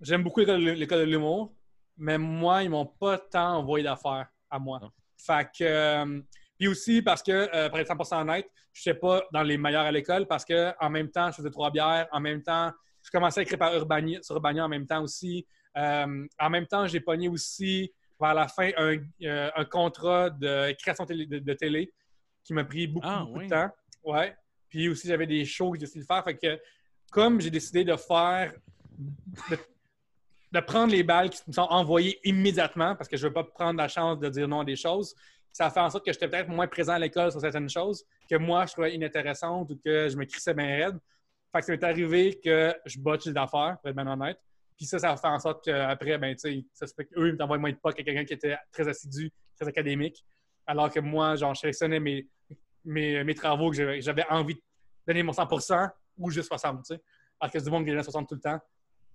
[0.00, 1.52] j'aime beaucoup l'école de- l'humour,
[1.96, 4.78] mais moi, ils m'ont pas tant envoyé d'affaires à moi.
[4.80, 4.90] Non.
[5.16, 5.64] Fait que.
[5.64, 6.20] euh,
[6.56, 9.84] puis aussi parce que, euh, pour être 100% honnête, je n'étais pas dans les meilleurs
[9.84, 12.06] à l'école parce que en même temps, je faisais trois bières.
[12.12, 12.70] En même temps,
[13.02, 15.44] je commençais à écrire par Urbania, sur Urbania en même temps aussi.
[15.76, 20.72] Euh, en même temps, j'ai pogné aussi vers la fin un, euh, un contrat de
[20.80, 21.92] création télé- de, de télé
[22.46, 23.46] qui m'a pris beaucoup, Ah, beaucoup oui.
[23.46, 23.70] de temps.
[24.04, 24.34] Ouais.
[24.68, 26.24] Puis aussi, j'avais des shows que j'ai décidé de faire.
[26.24, 26.60] Fait que,
[27.10, 28.52] comme j'ai décidé de faire,
[29.50, 29.58] de,
[30.52, 33.44] de prendre les balles qui me sont envoyées immédiatement parce que je ne veux pas
[33.44, 35.14] prendre la chance de dire non à des choses,
[35.52, 38.04] ça a fait en sorte que j'étais peut-être moins présent à l'école sur certaines choses
[38.28, 40.98] que moi, je trouvais inintéressantes ou que je me crissais bien raide.
[41.52, 44.38] Fait que ça m'est arrivé que je botche les affaires, pour être bien honnête.
[44.76, 47.28] Puis ça, ça a fait en sorte qu'après, ben, tu sais, ça se fait qu'eux,
[47.28, 50.22] ils m'envoient moins de pas que quelqu'un qui était très assidu, très académique.
[50.66, 52.26] Alors que moi, genre, je sélectionnais mes,
[52.84, 54.60] mes, mes travaux que j'avais- envie de
[55.06, 55.88] donner mon 100%
[56.18, 57.02] ou juste 60, tu sais.
[57.38, 58.58] Alors que c'est du monde qui donnait 60 tout le temps.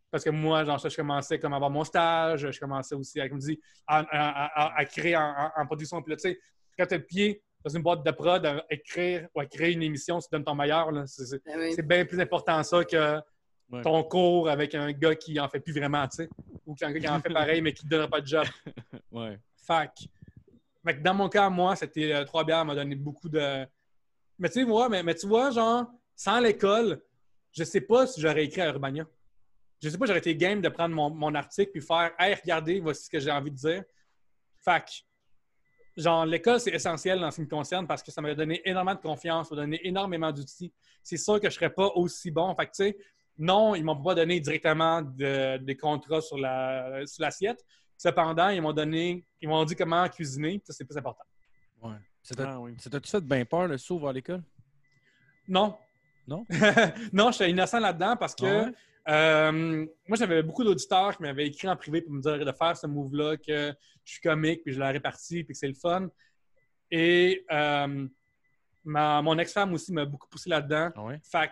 [0.09, 3.29] Parce que moi, genre, je commençais comme à avoir mon stage, je commençais aussi, à,
[3.29, 6.01] comme je dis, à, à- à- à créer en, production.
[6.01, 6.39] Puis là, tu sais,
[6.77, 9.71] quand tu as le pied dans une boîte de prod, à écrire ou à créer
[9.73, 10.89] une émission, tu donnes ton meilleur.
[11.07, 11.73] C'est- Ben oui.
[11.73, 13.19] c'est bien plus important ça que
[13.71, 13.81] Ouais.
[13.83, 16.29] ton cours avec un gars qui en fait plus vraiment, tu sais.
[16.65, 18.45] Ou un gars qui en fait pareil, mais qui ne donnera pas de job.
[19.11, 19.39] Ouais.
[19.65, 19.93] Fac.
[20.85, 23.65] Fait que dans mon cas, moi, c'était euh, trois bières m'a donné beaucoup de.
[24.39, 25.85] Mais tu moi, mais, mais tu vois, genre,
[26.15, 27.01] sans l'école,
[27.51, 29.05] je sais pas si j'aurais écrit à Urbania.
[29.81, 32.79] Je sais pas, j'aurais été game de prendre mon, mon article puis faire Hey, regardez,
[32.79, 33.83] voici ce que j'ai envie de dire.
[34.59, 35.05] Fac.
[35.97, 38.95] Genre, l'école, c'est essentiel en ce qui me concerne parce que ça m'a donné énormément
[38.95, 40.71] de confiance, m'a donné énormément d'outils.
[41.03, 42.55] C'est sûr que je serais pas aussi bon.
[42.55, 42.97] Fait que, tu sais,
[43.37, 47.65] non, ils m'ont pas donné directement de- des contrats sur la- sur l'assiette.
[48.01, 50.59] Cependant, ils m'ont donné, ils m'ont dit comment cuisiner.
[50.65, 51.23] Ça, c'est plus important.
[51.83, 51.93] Ouais.
[52.39, 52.73] Ah, oui.
[52.79, 54.41] ça t'a-tu fait bien peur, le saut vers l'école?
[55.47, 55.77] Non.
[56.27, 56.47] Non?
[57.13, 58.73] non, j'étais innocent là-dedans parce que Ah ouais?
[59.13, 62.75] euh, moi, j'avais beaucoup d'auditeurs qui m'avaient écrit en privé pour me dire de faire
[62.75, 63.71] ce move-là, que
[64.03, 66.09] je suis comique, puis je l'ai réparti, puis que c'est le fun.
[66.89, 68.07] Et euh,
[68.83, 70.89] ma- mon ex-femme aussi m'a beaucoup poussé là-dedans.
[70.95, 71.19] Ah ouais?
[71.23, 71.51] Fait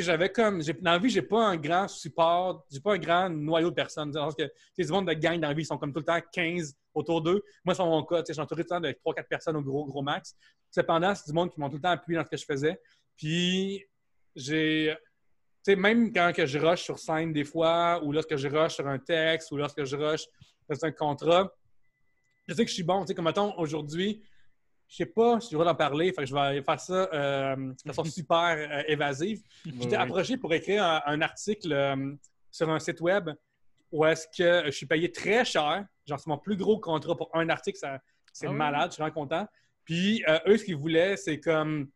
[0.00, 0.62] j'avais comme.
[0.62, 4.12] Dans la vie, j'ai pas un grand support, j'ai pas un grand noyau de personnes.
[4.12, 6.20] Sens que, du monde de gang dans la vie, ils sont comme tout le temps
[6.32, 7.42] 15 autour d'eux.
[7.64, 8.22] Moi, c'est mon cas.
[8.26, 10.34] Je suis entouré tout le temps de 3-4 personnes au gros, gros max.
[10.70, 12.80] Cependant, c'est du monde qui m'ont tout le temps appuyé dans ce que je faisais.
[13.16, 13.84] Puis,
[14.34, 14.94] j'ai.
[15.64, 18.74] Tu sais, même quand que je rush sur scène des fois, ou lorsque je rush
[18.74, 20.26] sur un texte, ou lorsque je rush
[20.68, 21.50] dans un contrat,
[22.46, 23.02] je sais que je suis bon.
[23.02, 24.22] Tu sais, comme mettons, aujourd'hui,
[24.88, 27.56] je sais pas si je vais en parler, fait que je vais faire ça euh,
[27.84, 29.42] de façon super euh, évasive.
[29.64, 32.14] J'étais approché pour écrire un, un article euh,
[32.50, 33.30] sur un site web
[33.90, 35.84] où est-ce que je suis payé très cher.
[36.06, 37.78] Genre, c'est mon plus gros contrat pour un article.
[38.32, 39.46] C'est Ah malade, je suis vraiment content.
[39.84, 41.88] Puis, eux, ce qu'ils voulaient, c'est comme...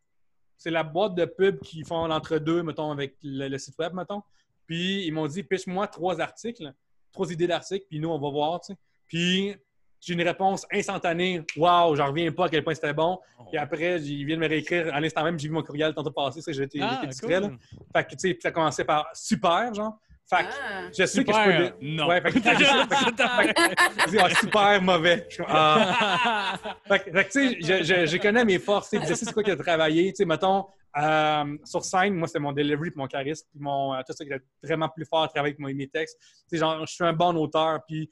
[0.56, 4.22] C'est la boîte de pub qui font l'entre-deux, mettons, avec le, le site web, mettons.
[4.66, 6.72] Puis, ils m'ont dit, piche-moi trois articles,
[7.10, 8.78] trois idées d'articles, puis nous, on va voir, tu sais.
[9.08, 9.56] Puis,
[10.00, 11.42] j'ai une réponse instantanée.
[11.56, 13.18] Waouh, j'en reviens pas à quel point c'était bon.
[13.50, 16.40] Puis après, ils viennent me réécrire à l'instant même, j'ai vu mon courriel tantôt passé,
[16.40, 17.48] ça, j'ai été, Ah, j'étais distrait, là.
[17.48, 17.58] cool.
[17.94, 19.98] Fait que, tu sais, puis ça commençait par super, genre.
[20.30, 20.82] Fait que, Ah.
[20.98, 21.52] je sais que je peux.
[21.64, 22.06] Super, non.
[22.08, 25.26] Ouais, fait que, fait que- fait que- ah, super mauvais.
[25.48, 26.54] Ah.
[26.86, 29.24] Fait que, que, tu sais, je, je, je connais mes forces, tu sais, je sais
[29.24, 30.12] c'est quoi qu'il a travaillé.
[30.12, 30.66] Tu sais, mettons,
[30.98, 34.24] euh, sur scène, moi, c'est mon delivery puis mon charisme, puis mon, euh, tout ça
[34.24, 36.18] qui est vraiment plus fort à travailler avec mon- mes textes.
[36.20, 38.10] Tu sais, genre, je suis un bon auteur, puis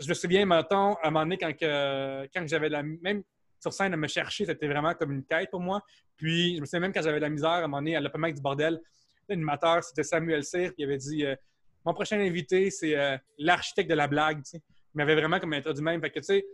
[0.00, 2.82] je me souviens, mettons, à un moment donné, quand, que, quand j'avais la.
[2.82, 3.22] Même
[3.60, 5.82] sur scène, à me chercher, c'était vraiment comme une quête pour moi.
[6.16, 8.32] Puis, je me souviens même quand j'avais la misère, à un moment donné, à l'open
[8.32, 8.80] du bordel,
[9.28, 11.36] l'animateur, c'était Samuel Cyr, qui avait dit euh,
[11.84, 14.42] Mon prochain invité, c'est euh, l'architecte de la blague.
[14.42, 14.56] tu.
[14.56, 16.00] Il m'avait vraiment comme introduit même.
[16.00, 16.44] Fait que, tu sais,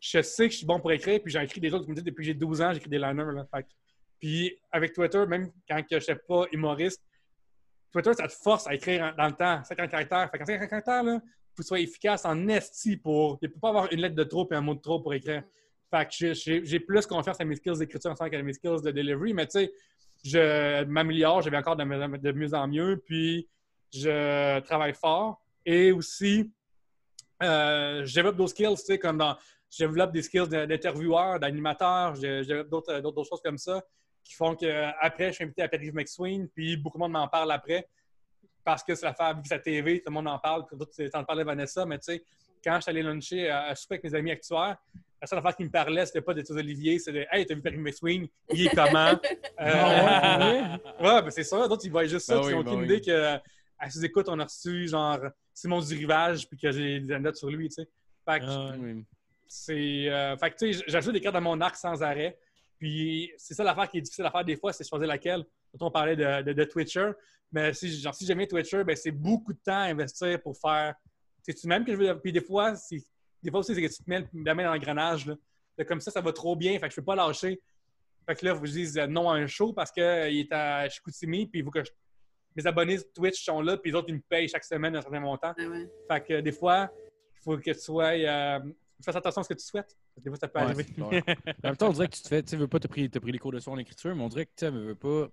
[0.00, 1.94] je sais que je suis bon pour écrire, puis j'ai écrit des autres qui me
[1.96, 3.32] disent depuis que j'ai 12 ans, j'écris des liners.
[3.34, 3.62] Là.
[3.62, 3.66] Que-
[4.18, 7.02] puis avec Twitter, même quand je n'étais pas humoriste,
[7.90, 10.30] Twitter, ça te force à écrire dans le temps, 50 caractères.
[10.30, 11.20] Fait qu'en 50 caractères, là,
[11.62, 13.38] faut efficace en esti pour.
[13.42, 15.14] Il ne peut pas avoir une lettre de trop et un mot de trop pour
[15.14, 15.42] écrire.
[15.90, 19.46] Fait j'ai- plus confiance à mes skills d'écriture ensemble qu'à mes skills de delivery, mais
[19.46, 19.72] tu sais,
[20.24, 21.84] je m'améliore, je vais encore de,
[22.32, 23.48] mieux en mieux, puis
[23.92, 25.42] je travaille fort.
[25.66, 26.50] Et aussi,
[27.42, 29.36] euh, je développe d'autres skills, tu sais, comme dans.
[29.70, 32.70] Je développe des skills d'intervieweur, d'animateur, je, je développe
[33.02, 33.82] d'autres choses comme ça
[34.24, 37.50] qui font qu'après, je suis invité à Patrick McSween, puis beaucoup de monde m'en parle
[37.52, 37.88] après
[38.64, 40.76] parce que c'est l'affaire vu que c'est la TV, tout le monde en parle, tout
[40.94, 42.22] tu en parlais Vanessa, mais tu sais,
[42.62, 44.76] quand je suis allé luncher à, à souper avec mes amis actuaires,
[45.20, 47.62] la seule affaire qui me parlait, c'était pas de tes Olivier, c'était Hey, t'as vu
[47.62, 49.18] Patrick McSween, il est comment?
[49.60, 50.62] Euh,
[51.00, 52.80] ouais, ben c'est ça, d'autres ils voient juste ça, Ben oui, ils ont ben aucune
[52.80, 52.84] oui.
[52.86, 53.36] idée que
[53.82, 55.18] à ses écoutes, on a reçu genre
[55.54, 57.88] Simon du Rivage, puis que j'ai des notes sur lui, tu sais.
[58.26, 59.04] Fait que Ah, Oui.
[59.48, 60.08] c'est.
[60.10, 62.38] euh, fait que, tu sais, j'ajoute des cartes dans mon arc sans arrêt.
[62.80, 65.44] Puis, c'est ça l'affaire qui est difficile à faire des fois, c'est choisir laquelle.
[65.78, 67.10] Quand on parlait de, de, de Twitcher,
[67.52, 70.56] mais si, genre, si j'aime bien Twitcher, ben, c'est beaucoup de temps à investir pour
[70.56, 70.94] faire.
[71.42, 72.18] C'est-tu même que je veux.
[72.20, 73.04] Puis, des fois, c'est-
[73.42, 75.30] des fois aussi, c'est que tu te mets la main dans l'engrenage.
[75.86, 77.60] Comme ça, ça va trop bien, fait que je peux pas lâcher.
[78.26, 81.60] Fait que là, vous dites non à un show parce qu'il est à Chicoutimi, puis
[81.60, 81.90] il faut que je-
[82.56, 85.20] mes abonnés Twitch sont là, puis les autres, ils me payent chaque semaine un certain
[85.20, 85.54] montant.
[85.58, 85.88] Ah ouais.
[86.10, 86.90] Fait que des fois,
[87.34, 88.12] il faut que tu sois.
[88.12, 89.96] euh, tu fasses attention à ce que tu souhaites.
[90.22, 90.86] Des fois, ça peut Ouais, arriver.
[90.98, 91.10] en
[91.68, 93.32] même temps, on dirait que tu te fais, tu veux pas, t'as pris, t'as pris
[93.32, 95.26] les cours de soir en écriture, mais on dirait que tu veux pas.
[95.26, 95.32] Tu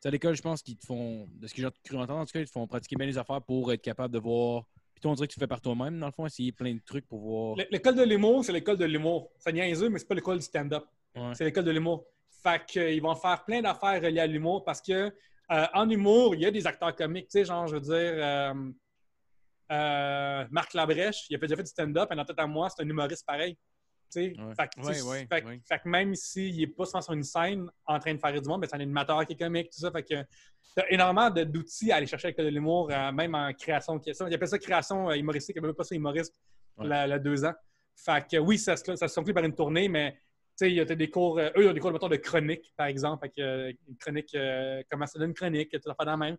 [0.00, 2.24] sais, à l'école, je pense qu'ils te font, de ce que j'ai cru entendre, en
[2.26, 4.64] tout cas, ils te font pratiquer bien les affaires pour être capable de voir.
[4.94, 6.80] Puis toi, on dirait que tu fais par toi-même, dans le fond, essayer plein de
[6.84, 7.56] trucs pour voir.
[7.70, 9.30] L'école de l'humour, c'est l'école de l'humour.
[9.38, 10.84] Ça niaiseux, mais c'est pas l'école du stand-up.
[11.14, 11.34] Ouais.
[11.34, 12.06] C'est l'école de l'humour.
[12.42, 15.12] Fait qu'ils vont faire plein d'affaires reliées à l'humour parce que
[15.52, 17.26] euh, en humour, il y a des acteurs comiques.
[17.26, 18.54] Tu sais, genre, je veux dire, euh,
[19.72, 22.82] euh, Marc Labrèche, il a déjà fait du stand-up, et dans tête à moi, c'est
[22.82, 23.56] un humoriste pareil.
[24.16, 24.54] Ouais.
[24.54, 25.60] fait, que, tu sais, Ouais, ouais, fait que- ouais.
[25.68, 28.48] fait que même s'il n'est pas souvent sur une scène en train de faire du
[28.48, 29.90] monde, ben, c'est un animateur qui est comique, tout ça.
[29.90, 30.14] Fait que
[30.74, 34.00] t'as énormément d'outils à aller chercher avec l'école de l'humour, euh, même en création.
[34.12, 36.34] ça, Ils appellent ça création euh, humoristique, il n'y a même pas ça humoriste
[36.76, 36.86] Ouais.
[36.88, 37.54] la, la deux ans.
[37.96, 40.18] Fait que oui, ça, se- ça se conclut par une tournée, mais tu
[40.66, 42.72] sais, il y a des cours, euh, eux, ils ont des cours mettons, de chronique,
[42.76, 43.26] par exemple.
[43.26, 46.16] Fait que, euh, une chronique, euh, comment ça donne une chronique, tout ça dans la
[46.16, 46.36] même.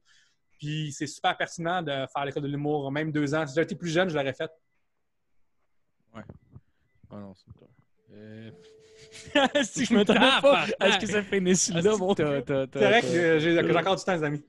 [0.59, 3.45] Puis c'est super pertinent de faire l'école de l'humour, même deux ans.
[3.47, 4.51] Si j'avais été plus jeune, je l'aurais fait.
[7.11, 7.51] Ah non, c'est.
[8.13, 8.51] Euh...
[9.63, 11.81] si je me trompe pas, est-ce que ça finit là,
[12.15, 14.43] t'as- t'as- C'est vrai t'as- que euh, j'ai encore du temps, les amis.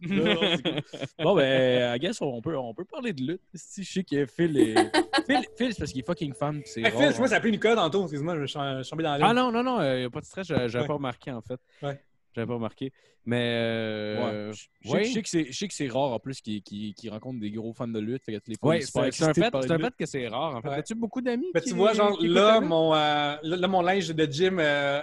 [1.18, 3.40] Bon, ben, I guess on peut, on peut parler de lutte.
[3.54, 4.74] Si je sais que Phil est.
[5.26, 6.60] Phil, Phil c'est parce qu'il est fucking fan.
[6.62, 7.28] pis C'est Hey, rare, Phil, moi, hein.
[7.28, 8.02] ça appelé Nicolas tantôt.
[8.02, 10.10] Excuse-moi, je suis je suis tombé dans la Ah non, non, non, il n'y a
[10.10, 10.88] pas de stress, j'avais j'avais Ouais.
[10.88, 11.60] pas remarqué en fait.
[11.82, 12.00] Ouais.
[12.34, 12.92] J'avais pas remarqué.
[13.24, 13.56] Mais.
[13.60, 14.52] euh, Ouais.
[14.52, 15.04] Je je sais- ouais.
[15.04, 17.38] je sais que c'est- je sais que c'est rare en plus qu'il qu'il- qu'il rencontre
[17.40, 18.24] des gros fans de lutte.
[18.24, 19.22] Fait que les Ouais, c'est un de fait,
[19.54, 20.56] un de fait que c'est rare.
[20.56, 20.74] En fait, Ouais.
[20.76, 21.50] as-tu beaucoup d'amis?
[21.54, 25.00] Ben, tu vois, genre, là, mon, euh, là, mon linge de gym euh,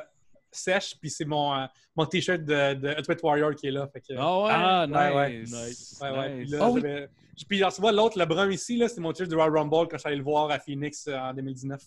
[0.52, 1.66] sèche, puis c'est mon, euh,
[1.96, 3.88] mon t-shirt de, de Ultimate Warrior qui est là.
[3.88, 4.50] Fait que, Ah ouais?
[4.52, 5.40] Ah, Ouais, ouais.
[5.42, 5.54] nice.
[5.54, 6.00] Nice.
[6.02, 6.30] ouais, ouais.
[6.38, 6.52] Puis nice.
[6.52, 6.82] là, Ah oui.
[7.48, 9.88] Puis, alors, tu vois, l'autre, le brun ici, là, c'est mon t-shirt du Royal Rumble
[9.88, 11.82] quand je suis allé le voir à Phoenix euh, en 2019.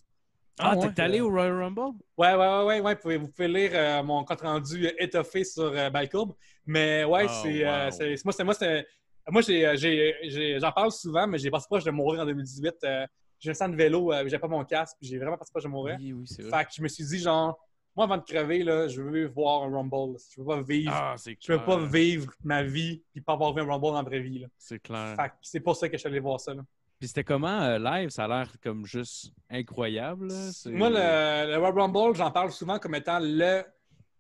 [0.59, 0.93] Ah, Ah, ouais.
[0.93, 1.81] t'es allé au Royal Rumble?
[2.17, 2.95] Ouais, ouais, ouais, ouais, ouais.
[2.95, 6.35] Vous pouvez, vous pouvez lire euh, mon compte rendu étoffé sur euh, Balcourbe.
[6.67, 7.91] Mais ouais, Oh, c'est, euh, wow.
[7.91, 8.87] c'est- moi, c'est, moi, c'est,
[9.31, 12.27] moi, j'ai, euh, j'ai, j'ai- j'en parle souvent, mais j'ai passé proche de mourir en
[12.27, 12.75] 2018.
[12.85, 13.07] Euh,
[13.39, 15.65] j'ai un centre de vélo, euh, j'avais pas mon casque, puis j'ai vraiment passé proche
[15.65, 15.97] de mourir.
[15.99, 16.59] Oui, oui, c'est vrai.
[16.59, 17.59] Fait que je me suis dit, genre,
[17.97, 20.17] moi, avant de crever, là, je veux voir un Rumble.
[20.35, 20.93] Je veux pas vivre.
[20.95, 23.95] Ah, c'est je veux pas vivre ma vie puis pas avoir vu un Rumble dans
[23.95, 24.39] la vraie vie.
[24.39, 24.47] Là.
[24.59, 25.17] C'est clair.
[25.17, 26.55] Fait que c'est pour ça que je suis allé voir ça.
[26.55, 26.63] là.
[27.03, 28.11] Puis c'était comment euh, live?
[28.11, 30.29] Ça a l'air comme juste incroyable.
[30.29, 30.51] là.
[30.67, 33.65] Moi, le, le Royal Rumble, j'en parle souvent comme étant le,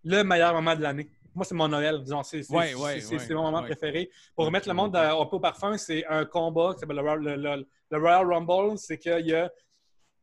[0.02, 1.08] le meilleur moment de l'année.
[1.32, 2.02] Moi, c'est mon Noël.
[2.02, 3.00] Disons, c'est, Ouais, ouais,
[3.36, 4.10] mon moment préféré.
[4.34, 7.02] Pour remettre le monde à- au pot au parfum, c'est un combat qui s'appelle le,
[7.02, 8.76] Royal- le- le- Royal Rumble.
[8.78, 9.48] C'est qu'il y a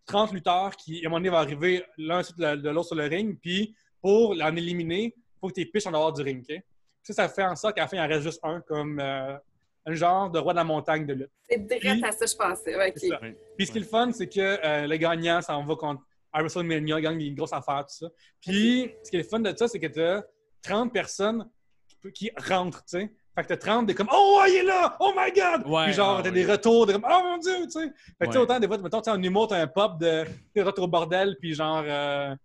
[0.06, 3.40] 30 lutteurs qui, à un moment donné, vont arriver l'un de l'autre sur le ring.
[3.42, 6.44] Puis, pour l'en éliminer, il faut que tu pitches en dehors du ring.
[6.50, 6.62] ok?
[7.04, 9.38] Ça, ça fait en sorte qu'à la fin, il en reste juste un, comme euh,
[9.86, 11.32] un genre de roi de la montagne de lutte.
[11.50, 12.76] C'est direct à ça que je pensais.
[12.78, 13.20] Ouais, ça.
[13.58, 16.42] Puis ce qui est le fun, c'est que euh, le gagnant s'en va contre à
[16.42, 18.08] WrestleMania, gagne une grosse affaire, tout ça.
[18.42, 20.24] Puis ce qui est le fun de ça, c'est que tu as
[20.62, 21.50] 30 personnes
[21.88, 23.12] qui, qui rentrent, tu sais.
[23.36, 24.98] Fait que t'as 30 des comme Oh, il est là!
[25.00, 25.66] Oh my god!
[25.66, 26.36] Ouais, Puis genre, ah t'as oui.
[26.36, 27.64] des retours de comme Oh mon dieu!
[27.64, 27.80] Tu sais.
[27.80, 27.86] Fait
[28.22, 28.44] que tu sais, Ouais.
[28.44, 31.54] autant des fois, mettons, en humour, t'as un pop de t'es retour au bordel, puis
[31.54, 32.36] genre euh,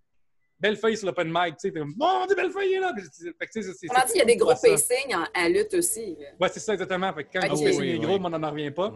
[0.61, 1.75] Bellefeuille sur l'open mic, tu sais.
[1.81, 2.93] Oh mon dieu, Bellefeuille il est là!
[2.97, 4.95] Puis, fait que, tu sais, c'est- c'est- Comment il y a des gros c'est ça.
[4.95, 6.17] pacing en- à lutte aussi.
[6.41, 7.13] Ouais, c'est ça, exactement.
[7.13, 7.99] Fait que quand le gros oui, pacing oui, est oui.
[7.99, 8.93] gros, on n'en revient pas.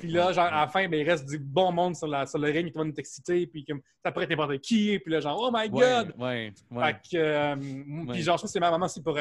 [0.00, 2.38] Puis là, genre, à la fin, ben, il reste du bon monde sur, la, sur
[2.38, 5.12] le ring, tout le monde est excité, puis comme, ça pourrait être n'importe qui, puis
[5.12, 6.12] là, genre, oh my god!
[6.18, 7.56] Ouais, ouais, Fait que, euh,
[8.10, 9.18] puis genre, je trouve que c'est ma maman aussi pour.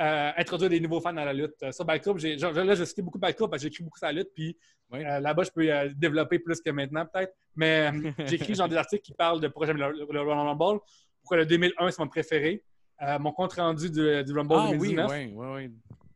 [0.00, 1.54] Euh, euh, introduire des nouveaux fans dans la lutte.
[1.62, 3.98] Euh, Sur Bike Club, j'ai- là, je cite beaucoup Bike Club parce que j'écris beaucoup
[3.98, 4.56] sur la lutte, puis
[4.92, 5.04] Oui.
[5.04, 7.34] euh, là-bas, je peux euh, développer plus que maintenant, peut-être.
[7.56, 10.80] Mais euh, j'écris genre des articles qui parlent de pourquoi j'aime le, le Royal Rumble,
[11.20, 12.64] pourquoi le 2001, c'est mon préféré,
[13.02, 15.70] euh, mon compte rendu du, du Rumble Ah oui, 2019 oui, oui, oui.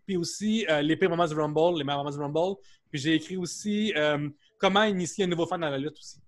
[0.06, 2.56] puis aussi euh, les pires moments du Rumble, les meilleurs moments du Rumble.
[2.90, 4.28] Puis j'ai écrit aussi euh,
[4.59, 6.20] comment initier un nouveau fan dans la lutte aussi.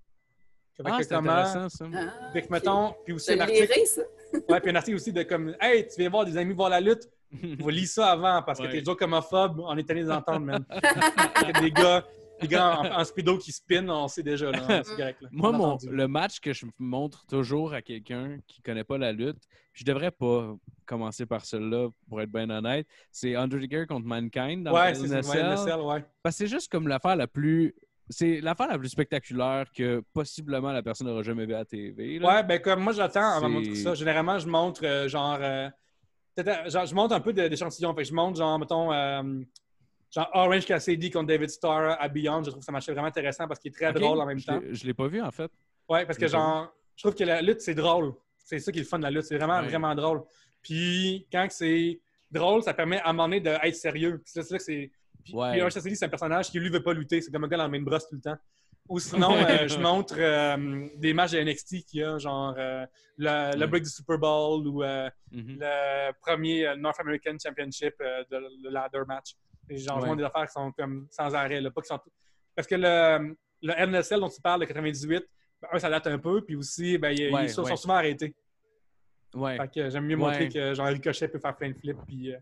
[0.85, 1.87] Ah, que c'est comment- intéressant, ça.
[1.95, 4.03] Ah, Fait que, mettons, puis aussi un article, ça.
[4.51, 6.81] ouais, puis un article aussi de comme Hey, tu viens voir des amis voir la
[6.81, 7.09] lutte,
[7.63, 8.73] on lit ça avant parce que Ouais.
[8.73, 10.65] t'es toujours homophobe, on est allé les entendre, man.
[11.43, 12.05] Il y a des gars,
[12.41, 15.29] des gars en, en speedo qui spin, on sait déjà, là, correct, là.
[15.33, 19.43] Moi, mon, le match que je montre toujours à quelqu'un qui connaît pas la lutte,
[19.73, 20.55] je devrais pas
[20.85, 25.09] commencer par celui-là, pour être bien honnête, c'est Undertaker contre Mankind dans Ouais, le c'est
[25.09, 25.47] ça, NSL.
[25.47, 26.05] ouais, NSL, ouais.
[26.23, 27.75] Parce que c'est juste comme l'affaire la plus...
[28.09, 32.21] C'est l'affaire la plus spectaculaire que possiblement la personne n'aura jamais vue à la TV.
[32.21, 32.29] là.
[32.37, 33.95] Ouais, ben comme moi j'attends avant de montrer ça.
[33.95, 35.69] Généralement, je montre euh, genre, euh,
[36.45, 37.95] genre, Je montre un peu d'échantillons.
[37.95, 39.23] Fait que je montre genre, mettons, euh,
[40.15, 42.43] genre Orange Cassidy contre David Starr à Beyond.
[42.45, 44.47] Je trouve que ça marchait vraiment intéressant parce qu'il est très drôle en même je
[44.47, 44.61] temps.
[44.71, 45.51] Je l'ai pas vu, en fait.
[45.89, 48.13] Ouais, parce que genre, je trouve que la lutte, c'est drôle.
[48.39, 49.25] C'est ça qui est le fun de la lutte.
[49.25, 49.69] C'est vraiment, Ouais.
[49.69, 50.23] vraiment drôle.
[50.63, 52.01] Puis quand c'est
[52.31, 54.13] drôle, ça permet à un moment donné d'être sérieux.
[54.13, 54.91] Là, c'est là que c'est.
[55.25, 55.53] Puis, Ouais.
[55.53, 57.21] puis Orange Cassidy, c'est un personnage qui lui veut pas lutter.
[57.21, 58.37] C'est comme un gars dans la main brosse tout le temps.
[58.89, 59.37] Ou sinon, euh,
[59.69, 62.87] je montre euh, des matchs de NXT qu'il y a, genre euh,
[63.19, 64.83] le, break du Super Bowl ou
[65.33, 65.59] Mhm.
[65.61, 69.35] le premier North American Championship de le ladder match.
[69.69, 71.61] Et genre, je montre des affaires qui sont comme sans arrêt.
[71.61, 71.99] Là, pas qui sont...
[72.55, 75.25] Parce que le, le NSL dont tu parles, le 98,
[75.61, 77.71] ben, un, ça date un peu, puis aussi, ben, ils, Ouais, ils sont, ouais.
[77.71, 78.35] sont souvent arrêtés.
[79.35, 79.57] Ouais.
[79.57, 82.33] Fait que j'aime mieux montrer que genre Ricochet peut faire plein de flips, puis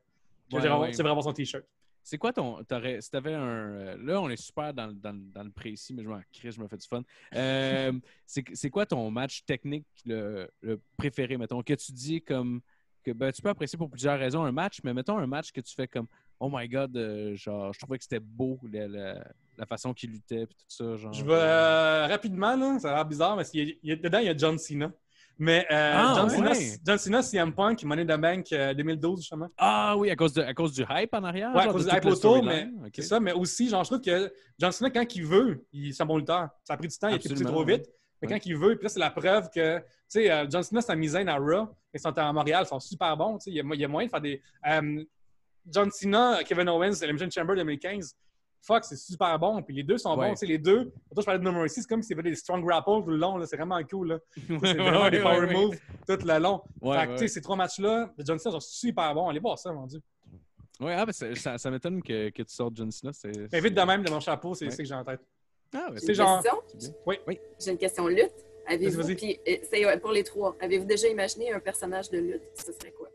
[0.52, 1.64] que c'est vraiment son t-shirt.
[2.06, 2.62] C'est quoi ton.
[2.64, 3.42] t'aurais- si t'avais un.
[3.42, 6.52] euh, Là, on est super dans, le- dans, dans le précis, mais je m'en crie,
[6.52, 7.02] je me fais du fun.
[7.34, 7.92] Euh,
[8.26, 12.60] c'est c'est quoi ton match technique le, le préféré, mettons, que tu dis comme.
[13.02, 15.60] Que, ben, tu peux apprécier pour plusieurs raisons un match, mais mettons un match que
[15.60, 16.06] tu fais comme
[16.40, 19.24] Oh my god, euh, genre, je trouvais que c'était beau la, la-
[19.58, 20.96] la façon qu'il luttait et tout ça.
[20.96, 23.88] Genre, Je vais euh, rapidement, là, ça a l'air bizarre, mais il y a- il
[23.90, 24.90] y a- dedans, il y a John Cena.
[25.38, 26.54] Mais euh, Ah, John, ouais.
[26.54, 29.48] Cena, John Cena, CM Punk, Money in the Bank euh, 2012, justement.
[29.58, 31.52] Ah oui, à cause, de, à cause du hype en arrière.
[31.54, 33.18] Ouais, à cause du hype autour, mais c'est ça.
[33.20, 36.18] Mais aussi, genre, je trouve que John Cena, quand il veut, il c'est un bon
[36.18, 36.48] lutteur.
[36.62, 37.86] Ça a pris du temps, il était Absolument, trop vite.
[38.22, 38.38] Mais Ouais.
[38.38, 40.94] quand il veut, puis là, c'est la preuve que, tu sais, euh, John Cena, sa
[40.94, 43.38] misaine à Raw, ils sont à Montréal, ils sont super bons.
[43.46, 44.40] Il y, a, il y a moyen de faire des.
[44.68, 45.04] euh,
[45.66, 48.14] John Cena, Kevin Owens, Elimination Chamber 2015.
[48.66, 49.62] Fuck, c'est super bon.
[49.62, 50.30] Puis les deux sont Ouais.
[50.30, 50.34] bons.
[50.42, 50.84] Les deux.
[51.12, 53.16] Toi, je parlais de No Mercy, c'est comme s'ils faisaient des strong grapples tout le
[53.16, 53.36] long.
[53.36, 54.18] là, C'est vraiment cool.
[54.34, 54.42] C'est
[54.74, 55.52] vraiment ouais, des power ouais.
[55.52, 55.78] moves
[56.08, 56.62] tout le long.
[56.80, 57.28] Ouais, fait que, tu sais, ouais.
[57.28, 59.28] ces trois matchs-là de John Cena sont super bons.
[59.28, 60.00] Allez voir ça, mon Dieu.
[60.80, 63.12] Ouais, ah, ben, ça, ça, ça m'étonne que, que tu sortes John Cena.
[63.52, 64.70] Mais vite de même de mon chapeau, c'est Ouais.
[64.70, 65.20] c'est que j'ai en tête.
[65.74, 66.94] Ah, ouais, J'ai C'est une genre- question.
[67.06, 67.16] Oui.
[67.28, 67.38] Oui.
[67.62, 68.32] J'ai une question lutte.
[68.66, 69.38] Avez-vous, puis
[69.84, 72.42] euh, pour les trois, avez-vous déjà imaginé un personnage de lutte?
[72.54, 73.08] Ce serait quoi?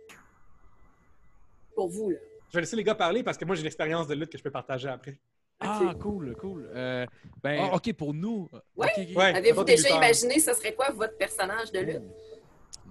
[1.73, 2.17] Pour vous, là.
[2.51, 4.37] Je vais laisser les gars parler parce que moi, j'ai une expérience de lutte que
[4.37, 5.19] je peux partager après.
[5.59, 6.69] Ah, cool, cool.
[6.73, 7.05] Euh,
[7.43, 8.49] ben, Ah, ok, pour nous.
[8.75, 9.35] Ouais.
[9.35, 12.01] Avez-vous déjà imaginé ce serait quoi votre personnage de lutte?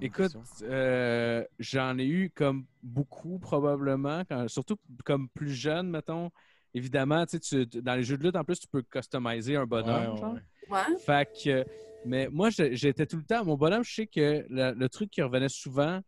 [0.00, 0.32] Écoute,
[0.62, 6.30] euh, j'en ai eu comme beaucoup probablement, quand- surtout comme plus jeune, mettons.
[6.74, 9.64] Évidemment, tu sais, tu- dans les jeux de lutte, en plus, tu peux customiser un
[9.66, 9.88] bonhomme.
[9.96, 10.34] Ouais, ouais, genre.
[10.34, 10.40] ouais.
[10.70, 10.98] Ouais?
[11.04, 11.64] Fait que,
[12.04, 13.44] mais moi, j'étais tout le temps.
[13.44, 16.00] Mon bonhomme, je sais que le, le truc qui revenait souvent,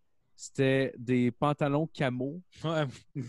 [0.43, 2.41] c'était des pantalons camo.
[2.65, 2.85] Ouais.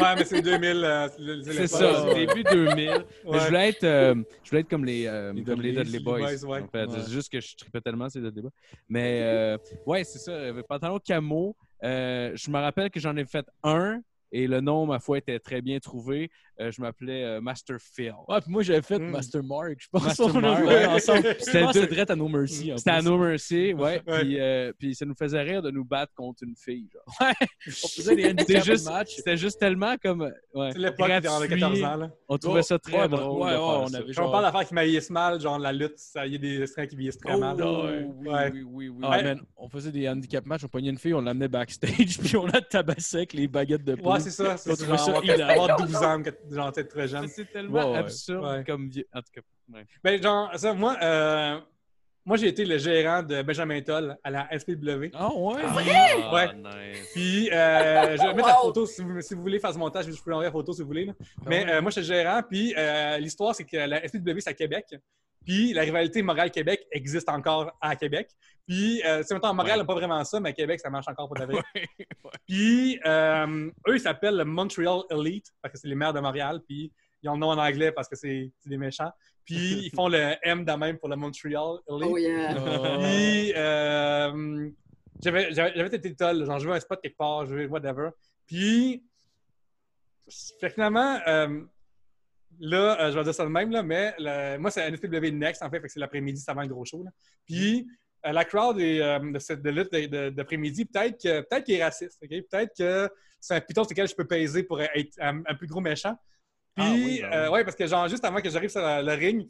[0.00, 0.82] Ouais, mais c'est 2000.
[0.82, 2.24] euh, le- C'est ça, ouais.
[2.26, 3.04] début 2000.
[3.30, 5.98] Mais je voulais être, euh, je voulais être comme les, euh, Les comme les Dudley,
[5.98, 6.20] Boys.
[6.20, 6.60] Boys, ouais.
[6.62, 6.86] en fait.
[6.86, 7.00] Ouais.
[7.04, 8.50] C'est juste que je tripais tellement ces Dudley Boys.
[8.88, 10.32] Mais euh, ouais, c'est ça.
[10.32, 11.54] euh, Pantalon camo.
[11.84, 14.00] Euh, je me rappelle que j'en ai fait un
[14.32, 16.30] et le nom, ma foi, était très bien trouvé.
[16.60, 18.12] Euh, je m'appelais euh, Master Phil.
[18.28, 19.10] Ouais, puis moi, j'avais fait Mm.
[19.10, 19.76] Master Mark.
[19.78, 20.86] Je pense Master a Mark, ouais.
[20.86, 21.22] ensemble.
[21.38, 22.72] C'était C'était deux- direct à No Mercy.
[22.76, 23.00] C'était à.
[23.02, 24.02] No Mercy, ouais.
[24.06, 24.20] Ouais.
[24.20, 26.88] Puis, euh, puis ça nous faisait rire de nous battre contre une fille.
[26.92, 27.30] Genre.
[27.66, 29.14] On faisait des C'était handicap juste, match.
[29.16, 30.30] c'était juste tellement comme.
[30.54, 31.60] Ouais, C'est l'époque dans les gratuit.
[31.60, 31.96] 14 ans.
[31.96, 32.10] Là.
[32.28, 33.42] On trouvait ça très Ouais, drôle.
[33.42, 33.96] ouais, de ouais, on ça.
[33.98, 36.34] avait Quand genre- on parle d'affaires qui vieillissent mal, genre la lutte, ça, il y
[36.34, 37.56] a des strings qui vieillissent très Oh, mal.
[37.56, 38.52] oui, oui, Ouais.
[38.66, 38.90] oui.
[39.02, 39.22] Ah, Ouais.
[39.22, 42.46] man, on faisait des handicap matchs, on pognait une fille, on l'amenait backstage, puis on
[42.46, 44.20] la tabassait avec les baguettes de Ouais, poule.
[44.20, 44.56] c'est ça.
[44.56, 46.20] C'est On ça, trouvait ça on avoir 12 ans,
[46.54, 47.28] genre peut-être très jeune.
[47.28, 48.64] C'est tellement Ouais, absurde Ouais.
[48.64, 49.06] comme vieux.
[49.14, 49.40] En tout cas,
[49.74, 49.86] ouais.
[50.04, 51.58] Ben, genre, ça, moi, euh,
[52.24, 55.10] moi j'ai été le gérant de Benjamin Toll à la SPW.
[55.14, 55.60] Ah ouais?
[55.64, 56.54] Ah, Ouais.
[56.54, 57.08] nice.
[57.12, 60.06] Puis, euh, je vais mettre la photo si vous, si vous voulez faire ce montage,
[60.06, 61.06] je peux envoyer la photo si vous voulez.
[61.06, 61.12] là.
[61.46, 62.42] Mais euh, moi, je suis le gérant.
[62.48, 64.94] Puis, euh, l'histoire, c'est que la SPW, c'est à Québec.
[65.44, 68.30] Puis, la rivalité Montréal-Québec existe encore à Québec.
[68.66, 69.82] Puis, euh, c'est maintenant, Montréal Ouais.
[69.82, 71.36] n'a pas vraiment ça, mais à Québec, ça marche encore pour.
[71.40, 71.62] Ouais,
[72.24, 72.36] ouais.
[72.46, 76.60] Puis, euh, eux, ils s'appellent le Montreal Elite, parce que c'est les maires de Montréal.
[76.66, 76.92] Puis,
[77.22, 79.10] ils ont le nom en anglais parce que c'est des méchants.
[79.44, 79.56] Puis,
[79.86, 82.10] ils font le M de même pour le Montreal Elite.
[82.10, 82.54] Oh yeah.
[82.98, 84.70] Puis, euh,
[85.22, 86.44] j'avais été toll.
[86.46, 88.10] Genre, je veux un spot quelque part, je veux whatever.
[88.46, 89.02] Puis,
[90.60, 91.60] finalement, euh,
[92.60, 95.62] là, euh, je vais dire ça de même, là, mais le- moi, c'est NSPW Next,
[95.62, 97.02] en fait, fait que c'est l'après-midi, c'est avant le gros show.
[97.02, 97.10] là.
[97.46, 97.86] Puis,
[98.26, 99.90] euh, la crowd est, euh, de cette de lutte
[100.36, 101.16] d'après-midi, peut-être
[101.64, 102.20] qu'il est raciste?
[102.20, 103.08] Peut-être que
[103.40, 106.14] c'est un piton sur lequel je peux peser pour être un, un plus gros méchant.
[106.76, 107.34] Puis, Ah oui, ben oui.
[107.34, 109.48] euh, ouais, parce que genre, juste avant que j'arrive sur le, le ring,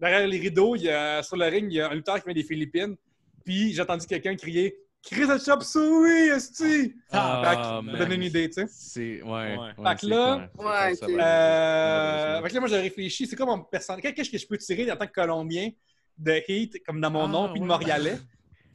[0.00, 2.24] derrière les rideaux, il y a, sur le ring, il y a un lutteur qui
[2.24, 2.96] vient des Philippines.
[3.44, 4.76] Puis, j'ai entendu quelqu'un crier
[5.10, 6.94] Chris a chop suey, esti!
[7.12, 7.62] Ah, Fait que
[7.98, 8.66] ça donne une idée, tu sais.
[8.70, 9.22] C'est.
[9.22, 9.30] Ouais.
[9.30, 9.56] Ouais.
[9.58, 10.48] ouais, Fait que là-.
[10.58, 14.02] Ouais, Euh, fait que là, moi, j'ai réfléchi, c'est quoi mon personnage?
[14.14, 15.70] Qu'est-ce que je peux tirer en tant que Colombien
[16.16, 17.68] de Heat, comme dans mon Ah, nom, puis de ouais.
[17.68, 18.18] Montréalais?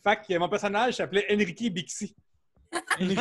[0.03, 2.15] Fait que mon personnage s'appelait Enrique Bixi.
[3.01, 3.19] Enrique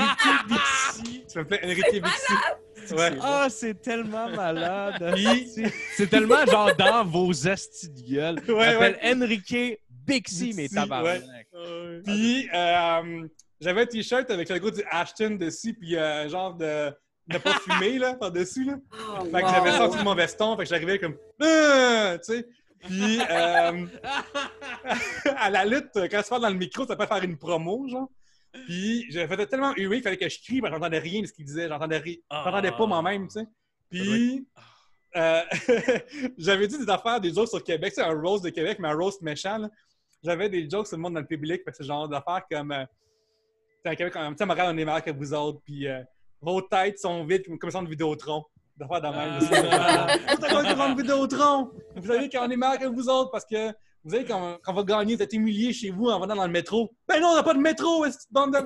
[0.49, 1.25] Bixi.
[1.29, 2.95] Ça m'appelait Enrique Bixi.
[2.95, 3.19] Ouais.
[3.21, 5.15] Ah, c'est tellement malade.
[5.97, 8.41] C'est tellement genre dans vos astis de gueule.
[8.49, 11.47] Ouais, Appelle Enrique Bixi, mais Bixi, tabarnak.
[12.05, 13.29] Puis, euh,
[13.61, 16.91] j'avais un t-shirt avec le logo du Ashton dessus, puis euh, genre de
[17.29, 18.77] ne pas fumer, là, par-dessus, là.
[18.93, 19.51] Oh, Fait que wow.
[19.51, 22.17] j'avais sorti mon veston, fait que j'arrivais comme Ah!
[22.25, 22.49] tu sais.
[22.81, 23.87] Puis euh,
[25.37, 28.09] à la lutte, quand tu parles dans le micro, ça peut faire une promo, genre.
[28.67, 31.33] Puis j'avais fait tellement hué qu'il fallait que je crie, mais j'entendais rien de ce
[31.33, 31.69] qu'il disait.
[31.69, 32.15] J'entendais rien.
[32.31, 33.47] J'entendais pas moi-même, tu sais.
[33.91, 34.47] Puis
[35.17, 35.43] euh,
[36.39, 37.93] j'avais dit des affaires, des jokes sur Québec.
[37.95, 39.59] C'est un roast de Québec, mais un roast méchant.
[39.59, 39.71] là.
[40.25, 42.73] J'avais des jokes sur le monde dans le public, fait que c'est genre d'affaires comme.
[42.73, 42.85] Euh,
[43.85, 44.15] tu Québec,
[44.47, 45.61] Montréal, on est meilleur que vous autres.
[45.65, 46.03] Puis euh,
[46.41, 48.45] vos têtes sont vides comme ça de Vidéotron.
[48.77, 49.39] D'affaires de même.
[49.73, 50.07] Ah.
[50.35, 51.71] Sont comme Vidéotron.
[51.97, 53.73] Vous savez qu'on est meilleur que vous autres parce que.
[54.05, 56.53] Vous savez qu'on qu'on va gagner, vous êtes humiliés chez vous en venant dans le
[56.53, 56.89] métro.
[57.07, 58.59] Ben non, on n'a pas de métro, est bande de.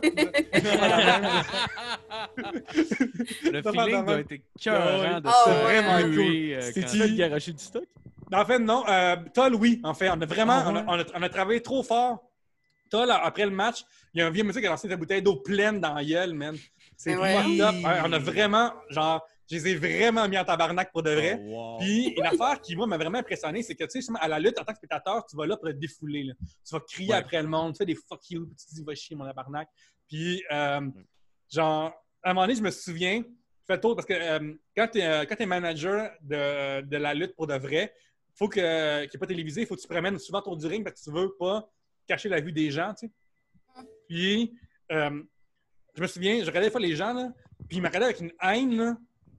[3.50, 5.62] Le feeling doit de être écœurant de Ah, se ouais.
[5.82, 7.84] Vraiment huer, euh, C'est-tu quand- fait garocher du stock?
[8.32, 8.84] En fait, non.
[8.88, 9.80] Euh, Toll, oui.
[9.84, 12.28] En fait, on a vraiment Ah, on, a, on a- on a travaillé trop fort.
[12.90, 15.22] Toll, après le match, il y a un vieux monsieur qui a lancé sa bouteille
[15.22, 16.56] d'eau pleine dans la gueule, man.
[16.96, 17.60] C'est ouais.
[17.60, 17.74] up.
[18.04, 21.38] On a vraiment, genre, je les ai vraiment mis en tabarnak pour de vrai.
[21.42, 21.78] Oh, wow.
[21.78, 24.38] Puis, une affaire qui, moi, m'a vraiment impressionné, c'est que, tu sais, justement, à la
[24.38, 26.24] lutte, en tant que spectateur, tu vas là pour te défouler.
[26.24, 26.34] là.
[26.40, 27.16] Tu vas crier Ouais.
[27.16, 29.24] après le monde, tu fais des fuck you, puis tu te dis, va chier, mon
[29.24, 29.68] tabarnak.
[30.08, 30.80] Puis, euh,
[31.50, 31.92] genre,
[32.22, 34.88] à un moment donné, je me souviens, je fais le tour parce que euh, quand
[34.92, 37.94] tu es, manager de, de la lutte pour de vrai,
[38.34, 40.66] faut que, qu'il n'y ait pas télévisé, il faut que tu promènes souvent autour du
[40.66, 41.68] ring parce que tu veux pas
[42.06, 43.12] cacher la vue des gens, tu sais.
[44.08, 44.52] Puis,
[44.90, 45.22] euh,
[45.94, 47.32] je me souviens, je regardais des fois les gens, là,
[47.68, 48.96] puis ils me regardaient avec une haine, là,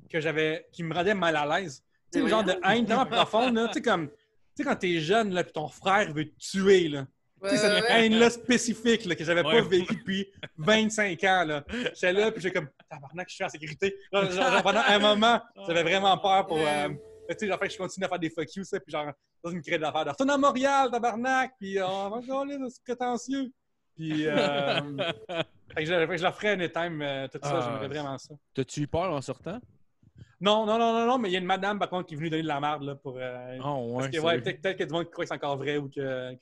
[0.10, 1.84] que j'avais, qui me rendait mal à l'aise.
[2.12, 4.16] Tu sais, le genre de haine tellement profonde, là, tu sais, comme, tu
[4.58, 7.08] sais, quand t'es jeune, là, puis ton frère veut te tuer, là.
[7.42, 8.06] Ouais, Tu sais, cette ouais, ouais.
[8.06, 9.62] haine-là spécifique là, que j'avais Ouais.
[9.62, 11.44] pas vécu depuis 25 ans.
[11.46, 11.66] là.
[11.94, 13.98] J'étais là, puis j'ai comme, tabarnak, je suis en sécurité.
[14.14, 16.60] Genre, genre, genre, pendant un moment, j'avais vraiment peur pour.
[16.60, 16.90] euh,
[17.30, 19.12] tu sais, genre, fait que je continue à faire des fuck you, ça, puis genre,
[19.44, 22.84] dans une crête d'affaires, de retourne à Montréal, tabarnak, puis euh, on va aller, c'est
[22.84, 23.52] prétentieux.
[23.96, 24.34] Puis, euh,
[25.76, 27.62] fait que je, je leur ferais anytime, euh, tout ça, Ah.
[27.66, 28.34] j'aimerais vraiment ça.
[28.54, 29.60] T'as-tu eu peur en sortant?
[30.42, 32.18] Non, non, non, non, non, mais il y a une madame, par contre, qui est
[32.18, 33.18] venue donner de la merde, là, pour.
[33.18, 33.94] euh, Ah, ouais.
[33.96, 35.78] parce que, ouais, peut-être qu'il y a du monde qui croit que c'est encore vrai
[35.78, 36.36] ou que.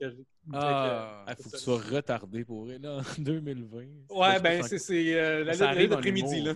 [0.54, 3.78] Ah, Ah, faut que tu sois retardé pour elle, là, en 2020.
[4.10, 6.54] Ouais, ben, c'est euh, la Ça la d'après-midi, là.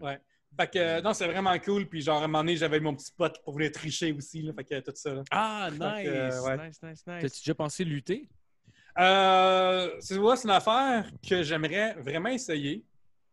[0.00, 0.18] Ouais.
[0.56, 1.86] Fait que, euh, non, c'est vraiment cool.
[1.88, 4.42] Puis, genre, à un moment donné, j'avais mon petit spot pour venir tricher aussi.
[4.42, 5.14] Là, fait que tout ça.
[5.14, 5.22] là.
[5.30, 6.66] Ah, nice, que, euh, ouais.
[6.68, 7.20] nice, nice, nice.
[7.22, 8.28] T'as-tu déjà pensé lutter?
[8.98, 12.84] Euh, c'est une affaire que j'aimerais vraiment essayer.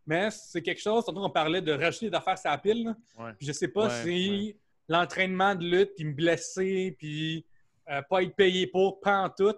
[0.06, 2.84] Mais c'est quelque chose, tantôt on parlait de rajouter des affaires sur la pile.
[2.86, 2.96] là.
[3.24, 3.32] Ouais.
[3.38, 4.58] Puis je sais pas Ouais, si ouais.
[4.88, 7.46] l'entraînement de lutte, puis me blesser, puis
[7.92, 9.54] euh, pas être payé pour, pas en tout,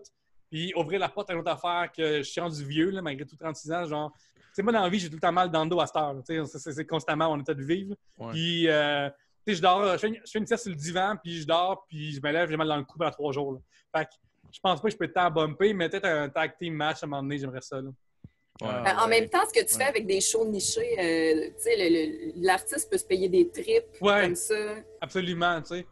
[0.52, 3.26] puis ouvrir la porte à une autre affaire que je suis rendu vieux, là, malgré
[3.26, 3.86] tout 36 ans.
[3.86, 5.80] Genre, tu sais, moi, dans la vie, j'ai tout le temps mal dans le dos
[5.80, 6.14] à cette heure.
[6.14, 6.22] là.
[6.28, 7.96] Tu sais, c'est- constamment mon état de vivre.
[8.18, 8.32] Ouais.
[8.34, 9.10] Puis, euh,
[9.48, 11.40] tu sais, je dors, je fais, une, je fais une sieste sur le divan, puis
[11.42, 13.54] je dors, puis je me lève, j'ai mal dans le cou pendant trois jours.
[13.54, 13.60] là.
[14.00, 14.12] Fait que
[14.52, 17.06] je pense pas que je peux temps bumper, mais peut-être un tag team match à
[17.06, 17.80] un moment donné, j'aimerais ça.
[17.82, 17.90] là.
[18.62, 18.84] Ouais.
[18.84, 21.50] Ben, en même temps, ce que tu fais avec des shows nichés, euh,
[22.36, 24.24] l'artiste peut se payer des trips Ouais.
[24.24, 24.76] comme ça.
[25.00, 25.86] Absolument, tu sais.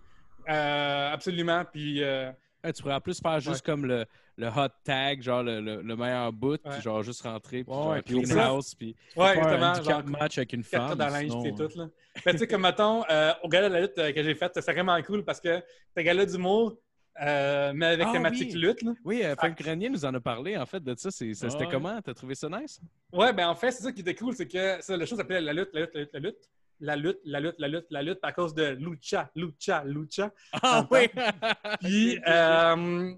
[0.50, 1.64] Euh, absolument.
[1.72, 2.32] Puis, euh,
[2.62, 4.06] Ouais, tu pourrais en plus faire juste comme le,
[4.40, 6.72] le hot tag, genre le, le, le meilleur bout, Ouais.
[6.72, 8.96] puis genre juste rentrer, puis Ouais, genre clean puis house, puis...
[9.16, 9.84] ouais, un exactement.
[9.84, 10.96] Genre, match avec une femme.
[10.96, 11.70] dans la sinon, tout.
[11.78, 11.90] Là.
[12.16, 14.52] Fait, tu sais, comme mettons, euh, au gala de la lutte euh, que j'ai fait,
[14.54, 15.62] c'est vraiment cool parce que
[15.94, 16.76] c'est un gala d'humour,
[17.22, 18.60] euh, mais avec Ah thématique oui.
[18.60, 18.82] lutte.
[18.82, 18.94] Là.
[19.04, 21.12] Oui, euh, Frank Grenier nous en a parlé, en fait, de ça.
[21.12, 21.68] C'était Ouais.
[21.70, 22.02] comment?
[22.02, 22.80] T'as trouvé ça nice?
[23.12, 25.42] Ouais, ben en fait, c'est ça qui était cool, c'est que ça, la chose s'appelait
[25.42, 26.50] la lutte, la lutte, la lutte, la lutte.
[26.82, 30.32] La lutte, la lutte, la lutte, la lutte, à cause de Lucha, Lucha, Lucha.
[30.54, 31.10] Ah oui!
[31.82, 33.14] Puis, euh,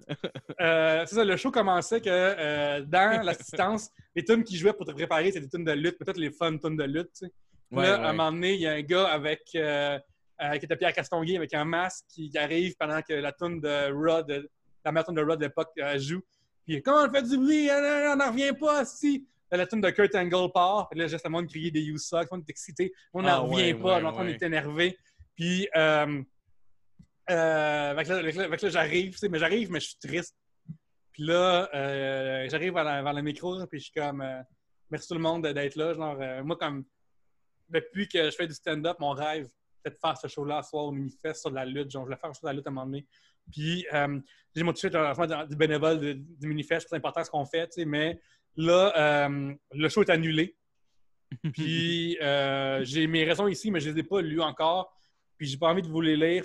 [0.59, 4.85] euh, c'est ça, le show commençait que euh, dans l'assistance, les tunes qui jouaient pour
[4.85, 7.31] te préparer, c'était des tunes de lutte, peut-être les fun tunes de lutte, tu sais.
[7.69, 8.05] Puis Ouais, là, ouais.
[8.05, 11.53] à un moment donné, il y a un gars avec, qui était Pierre Castonguay avec
[11.53, 14.49] un masque qui arrive pendant que la tune de Rod,
[14.83, 16.21] la meilleure tune de Rod de l'époque joue.
[16.65, 17.69] Puis comment on fait du bruit?
[17.71, 19.27] On n'en revient pas, si!
[19.51, 20.87] Là, la tune de Kurt Angle part.
[20.89, 22.27] Puis là, juste le monde crier des You Suck.
[22.31, 22.93] On est excité.
[23.13, 23.95] On Ah, n'en revient ouais, pas.
[23.95, 24.31] ouais, L'entend ouais.
[24.31, 24.97] est énervé.
[25.35, 26.21] Puis, euh,
[27.29, 30.37] euh, que là, là- j'arrive, mais j'arrive, mais je suis triste.
[31.11, 34.41] Puis là, euh, j'arrive vers, le micro, puis je suis comme, euh,
[34.89, 35.93] merci tout le monde d'être là.
[35.93, 36.85] Genre, moi, comme,
[37.69, 39.49] depuis que je fais du stand-up, mon rêve,
[39.85, 41.89] de faire ce show-là ce soir au Minifest sur de la lutte.
[41.89, 43.05] Genre, je voulais faire un show de la lutte à un moment donné.
[43.51, 44.19] Puis, euh,
[44.55, 47.67] j'ai mon t-shirt en fait, du bénévole de- du Minifest, c'est important ce qu'on fait,
[47.67, 48.21] tu sais, mais
[48.55, 50.55] là, euh, le show est annulé.
[51.53, 54.93] Puis, euh, j'ai mes raisons ici, mais je les ai pas lues encore.
[55.37, 56.43] Puis, j'ai pas envie de vous les lire.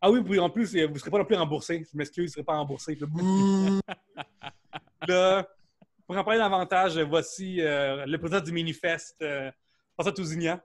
[0.00, 1.86] Ah oui, puis en plus, vous ne serez pas non plus remboursé.
[1.90, 2.98] Je m'excuse, vous ne serez pas remboursé.
[5.08, 5.48] Là,
[6.06, 9.24] pour en parler davantage, voici euh, le président du Minifest,
[9.94, 10.60] François Tousignan.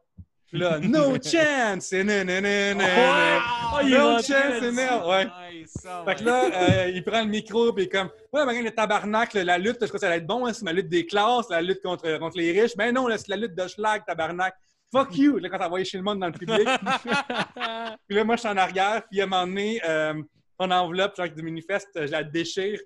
[0.49, 1.93] Puis là, no chance!
[1.93, 3.41] Et nan, nan, nan, nan.
[3.73, 4.63] Oh, est no chance!
[4.63, 5.03] et nan.
[5.05, 5.27] Ouais.
[5.51, 5.73] Nice,
[6.05, 9.57] Fait que là, euh, il prend le micro est comme Ouais, mais le tabarnak, la
[9.57, 11.61] lutte, je crois que ça va être bon, hein, c'est ma lutte des classes, la
[11.61, 12.73] lutte contre, contre les riches.
[12.77, 14.55] Mais non, là, c'est la lutte de schlag, tabarnak.
[14.91, 15.37] Fuck you!
[15.37, 16.67] Là, quand t'as envoyé chez le monde dans le public.
[18.07, 20.15] puis là, moi, je suis en arrière, puis à un moment donné, euh,
[20.59, 22.79] mon enveloppe, genre du manifeste, je la déchire,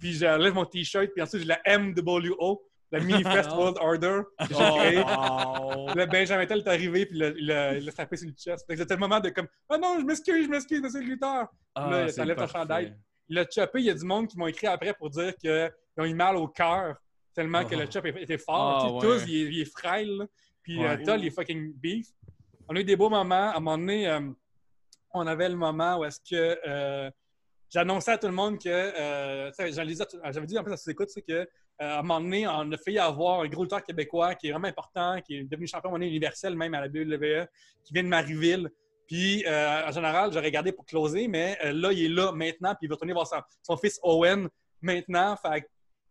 [0.00, 2.62] puis j'enlève mon t-shirt, puis ensuite, j'ai la MWO,
[2.98, 4.20] la Minifest World Order.
[4.50, 5.02] j'ai.
[5.06, 5.86] Oh.
[5.94, 8.64] Là, Benjamin Tell est arrivé, puis il l'a- il il tapé sur le chest.
[8.68, 11.48] C'était le moment de comme Ah non, je m'excuse, je m'excuse, monsieur le lutteur.
[11.74, 12.94] Ah, Là, c'est t'enlèves ton chandail.
[13.28, 15.70] Il l'a chopé, il y a du monde qui m'ont écrit après pour dire qu'ils
[15.98, 16.96] ont eu mal au cœur
[17.34, 17.78] tellement que Oh.
[17.80, 18.56] le chop était fort.
[18.56, 19.18] Ah, Tu sais, ouais.
[19.18, 20.16] Tous, il est, il est frêle.
[20.18, 20.26] là.
[20.62, 21.18] Puis euh, Ouais.
[21.18, 22.06] Il est fucking beef.
[22.68, 23.50] On a eu des beaux moments.
[23.50, 24.20] À un moment donné, euh,
[25.12, 27.10] on avait le moment où est-ce que euh,
[27.70, 31.22] j'annonçais à tout le monde que, euh, j'avais dit en plus à ses écoutes, c'est
[31.22, 31.46] que
[31.78, 34.68] à un moment donné, on a failli avoir un gros lutteur québécois qui est vraiment
[34.68, 37.46] important, qui est devenu champion monnaie universel même à la WWE,
[37.84, 38.70] qui vient de Marieville.
[39.06, 42.74] Puis, euh, en général, j'aurais gardé pour closer, mais euh, là, il est là maintenant,
[42.74, 44.48] puis il va retourner voir son, son fils Owen
[44.80, 45.36] maintenant.
[45.36, 45.66] Fait que,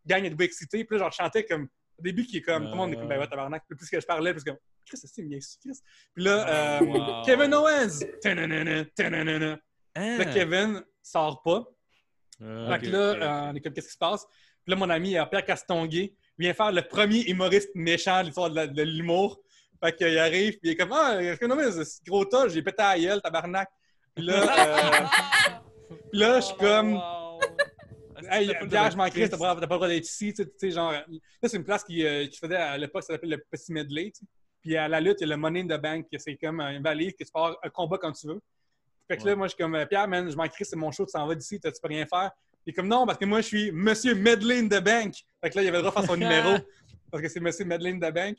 [0.05, 0.83] gang, êtes-vous excité?
[0.85, 1.67] Puis là, genre, je chantais comme,
[1.97, 3.63] au début, qui est comme, tout le monde est comme, ben ouais, tabarnak.
[3.67, 5.79] Puis plus que je parlais, plus comme, Chris, c'est ici, Chris.
[6.13, 7.23] Puis là, euh, Wow.
[7.25, 8.03] Kevin Owens!
[8.21, 9.59] Tananana, tananana.
[9.95, 10.17] Hein?
[10.17, 11.63] Là, Kevin sort pas.
[12.41, 14.25] Euh, Fait que là, euh, on est comme, qu'est-ce qui se passe?
[14.65, 18.49] Puis là, mon ami euh, Pierre Castonguay vient faire le premier humoriste méchant de l'histoire
[18.49, 19.39] de l'humour.
[19.83, 22.81] Fait qu'il arrive, puis il est comme, ah, Kevin Owens, c'est gros tas, j'ai pété
[22.81, 23.69] à la gueule, tabarnak.
[24.15, 25.05] Puis là, euh,
[26.11, 27.23] puis là, je suis comme, Wow.
[28.29, 30.33] Hey, Pierre, je m'en crisse, t'as pas, le droit d'être ici.
[30.33, 31.03] Tu sais, genre, là,
[31.43, 34.11] c'est une place qui, euh, qui faisait à l'époque, ça s'appelle le Petit Medley.
[34.11, 34.25] tu sais.
[34.61, 36.61] Puis à la lutte, il y a le Money in the Bank, que c'est comme
[36.61, 38.39] un valise que tu peux avoir un combat quand tu veux.
[39.09, 41.05] Fait que là, moi, je suis comme, Pierre, man, je m'en crisse, c'est mon show,
[41.05, 42.31] tu s'en vas d'ici, tu peux rien faire?
[42.65, 45.15] Il est comme, non, parce que moi, je suis Monsieur Medley in the Bank.
[45.43, 46.57] Fait que là, il avait le droit de faire son numéro,
[47.11, 48.37] parce que c'est Monsieur Medley in the Bank.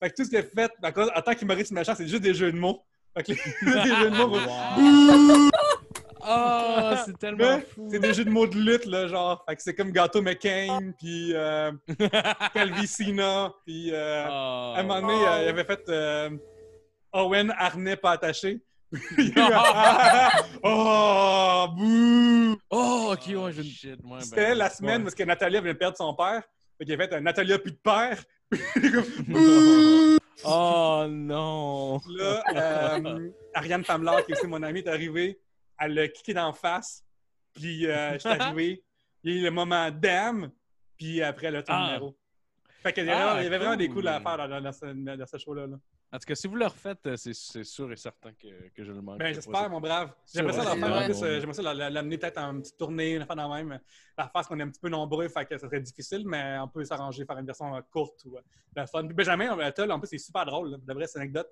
[0.00, 2.52] Fait que tout ce qu'il a fait, en tant qu'humoriste méchant, c'est juste des jeux
[2.52, 2.82] de mots.
[3.16, 3.38] Fait que les,
[3.96, 5.50] jeux de mots.
[6.30, 7.88] Oh, c'est tellement fou.
[7.90, 9.44] C'est des jeux de mots de lutte, là, genre.
[9.48, 11.72] Fait que c'est comme Gato McCain, puis euh,
[12.52, 14.74] Calvicina, puis euh, Oh.
[14.76, 16.30] à un moment donné, euh, il avait fait euh,
[17.12, 18.60] Owen harnais pas attaché.
[20.62, 22.56] oh, bouh!
[22.70, 23.62] Oh, ok, ouais, je.
[23.62, 25.02] Shit, ouais, ben, C'était la semaine ouais.
[25.04, 26.42] parce que Natalia venait de perdre son père.
[26.78, 28.22] Fait qu'il avait fait un Natalia plus de père.
[30.44, 32.00] Oh non!
[32.16, 35.40] Là, euh, Ariane Pamela, qui est aussi mon amie, est arrivée.
[35.80, 37.04] Elle l'a kické d'en face.
[37.54, 38.84] Puis, euh, je suis arrivé.
[39.24, 40.48] Il y a eu le moment damn.
[40.96, 41.86] Puis après, le ton Ah.
[41.86, 42.16] numéro.
[42.84, 45.38] Fait qu'il y Ah, y avait vraiment des coups à faire dans, dans- dans ce,
[45.38, 45.66] show-là.
[45.66, 45.76] là.
[46.10, 48.92] En tout cas, si vous le refaites, euh, c'est sûr et certain que, que je
[48.92, 49.18] le manque.
[49.18, 50.10] Ben, j'espère, mon brave.
[50.34, 51.22] J'aimerais ça, Ouais, plus.
[51.22, 53.78] euh, l'amener peut-être en petite tournée, une affaire dans la même.
[54.16, 56.68] La face qu'on est un petit peu nombreux, fait que ça serait difficile, mais on
[56.68, 58.38] peut s'arranger, faire une version euh, courte ou
[58.74, 59.04] la fun.
[59.06, 60.70] Puis Benjamin en plus, c'est super drôle.
[60.70, 60.76] là.
[60.78, 61.50] De vrai, c'est une anecdote.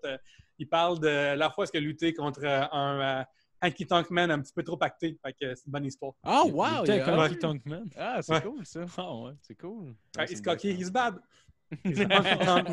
[0.59, 3.27] il parle de la fois où il a lutté contre un
[3.63, 5.19] Hanky Tonk Man un petit peu trop pacté.
[5.23, 6.13] Fait que c'est une bonne histoire.
[6.23, 6.67] Ah, Il wow!
[6.85, 7.27] il y a- comme Ouais.
[7.27, 7.91] Honky Tonk Man.
[7.97, 8.43] Ah, c'est Ouais.
[8.43, 8.85] cool ça.
[8.97, 9.33] Ah, ouais.
[9.43, 9.95] C'est cool.
[10.17, 11.17] Ouais, he's cocky, he's bad.
[11.85, 12.73] He's a Honky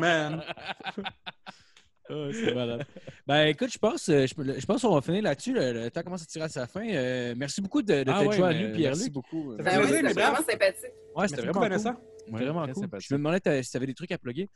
[2.10, 2.86] Ah, c'est malade.
[3.26, 5.54] Ben écoute, je pense, euh, je, je pense qu'on va finir là-dessus.
[5.54, 6.86] Le, le temps commence à tirer à sa fin.
[6.86, 8.80] Euh, merci beaucoup de, de Ah t'être ouais, joint à nous, Pierre-Luc.
[8.98, 9.56] Merci beaucoup.
[9.56, 10.84] Fait Ben oui, c'était vraiment sympathique.
[11.16, 12.72] Ouais, c'était beaucoup, vraiment cool.
[12.74, 12.82] Cool.
[12.82, 13.08] sympathique.
[13.08, 14.48] Je me demandais si tu avais des trucs à plugger?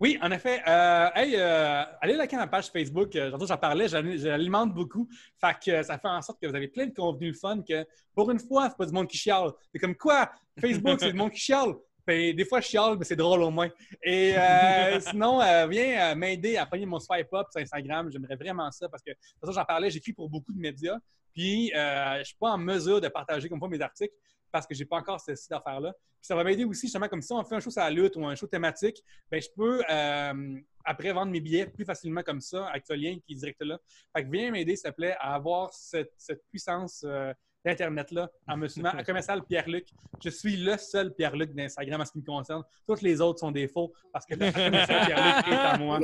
[0.00, 0.60] Oui, en effet.
[0.66, 3.14] Euh, hey, euh, allez liker ma page Facebook.
[3.14, 5.08] Euh, j'en parlais, j'al- j'alimente beaucoup.
[5.40, 7.86] Fait que euh, ça fait en sorte que vous avez plein de contenus fun que,
[8.14, 9.50] pour une fois, c'est pas du monde qui chiale.
[9.72, 10.30] C'est comme quoi?
[10.58, 11.74] Facebook, c'est du monde qui chiale.
[12.06, 13.70] Ben, des fois, je chiale, mais c'est drôle au moins.
[14.02, 18.10] Et euh, sinon, euh, viens euh, m'aider à pogner mon swipe up sur Instagram.
[18.10, 20.98] J'aimerais vraiment ça parce que, de toute façon, j'en parlais, j'écris pour beaucoup de médias.
[21.34, 24.14] Puis, euh, je suis pas en mesure de partager comme ça mes articles
[24.52, 25.92] parce que j'ai pas encore ce site d'affaires-là.
[25.92, 28.14] Puis ça va m'aider aussi, justement, comme si on fait un show sur la lutte
[28.16, 32.40] ou un show thématique, ben, je peux euh, après vendre mes billets plus facilement comme
[32.40, 33.78] ça avec ce lien qui est direct là.
[34.16, 37.32] Fait que viens m'aider, s'il te plaît, à avoir cette, cette puissance euh,
[37.64, 39.86] d'Internet, là, en me suivant à commercial Pierre-Luc.
[40.22, 42.62] Je suis le seul Pierre-Luc d'Instagram en ce qui me concerne.
[42.86, 46.00] Tous les autres sont des faux parce que le commercial Pierre-Luc est à moi.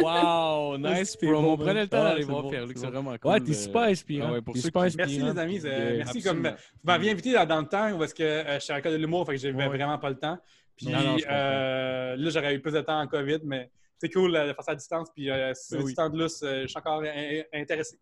[0.00, 1.56] Wow, nice C'est promo.
[1.56, 2.12] bon, Prenez le temps man.
[2.12, 3.30] d'aller Ah, voir c'est Pierre-Luc, c'est vraiment cool.
[3.32, 4.26] Ouais, t'es euh, super inspirant.
[4.28, 5.60] ah ouais, pour T'es ceux super qui- Merci les amis.
[5.64, 6.54] euh, Yeah, merci comme vous
[6.84, 9.26] m'aviez invité dans, dans le temps parce que euh, je suis à l'école de l'humour,
[9.26, 9.68] fait que j'avais Ouais.
[9.68, 10.38] vraiment pas le temps.
[10.76, 14.52] Puis euh, là, j'aurais eu plus de temps en COVID, mais c'est cool euh, de
[14.52, 15.08] faire ça à distance.
[15.14, 15.90] Puis euh, si Ben c'est oui.
[15.92, 17.98] du temps de lousse, euh, je suis encore in- intéressé.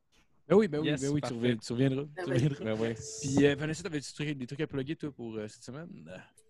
[0.47, 2.03] Ben oui, ben oui, Yes, ben oui, tu, reviens- tu reviendras.
[2.17, 2.35] Ben tu oui.
[2.37, 2.65] reviendras.
[2.65, 2.95] Ben ouais.
[3.23, 5.89] Puis euh, Vanessa, t'avais-tu des trucs- des trucs à plugger, toi, pour euh, cette semaine?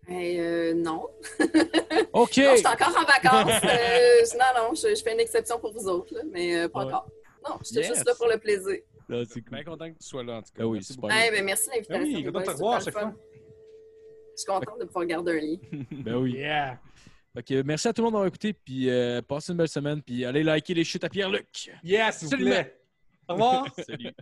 [0.07, 1.07] Ben, euh, non.
[2.13, 2.37] OK!
[2.37, 3.63] Non, je suis encore en vacances.
[3.63, 6.79] Euh, non, non, je, je fais une exception pour vous autres, là, mais euh, pas
[6.85, 6.93] Ouais.
[6.93, 7.09] encore.
[7.47, 7.93] Non, j'étais Yes.
[7.95, 8.79] juste là pour le plaisir.
[9.07, 9.51] Là, c'est cool.
[9.51, 10.63] Bien content que tu sois là, en tout cas.
[10.63, 11.09] Ah oui, Merci super.
[11.27, 12.03] Eh ben, merci de l'invitation.
[12.03, 13.15] Ben oui, content de te c'est revoir à chaque fun.
[13.15, 15.61] Je suis contente de pouvoir garder un lit.
[16.03, 16.33] Ben oui.
[16.33, 16.79] Yeah!
[17.65, 20.41] Merci à tout le monde d'avoir écouté, puis euh, passez une belle semaine, puis allez
[20.43, 21.69] liker les chutes à Pierre-Luc.
[21.83, 22.63] Yes, s'il vous Absolument.
[23.25, 23.33] Plaît.
[23.33, 23.67] Au revoir!
[23.77, 24.15] Salut.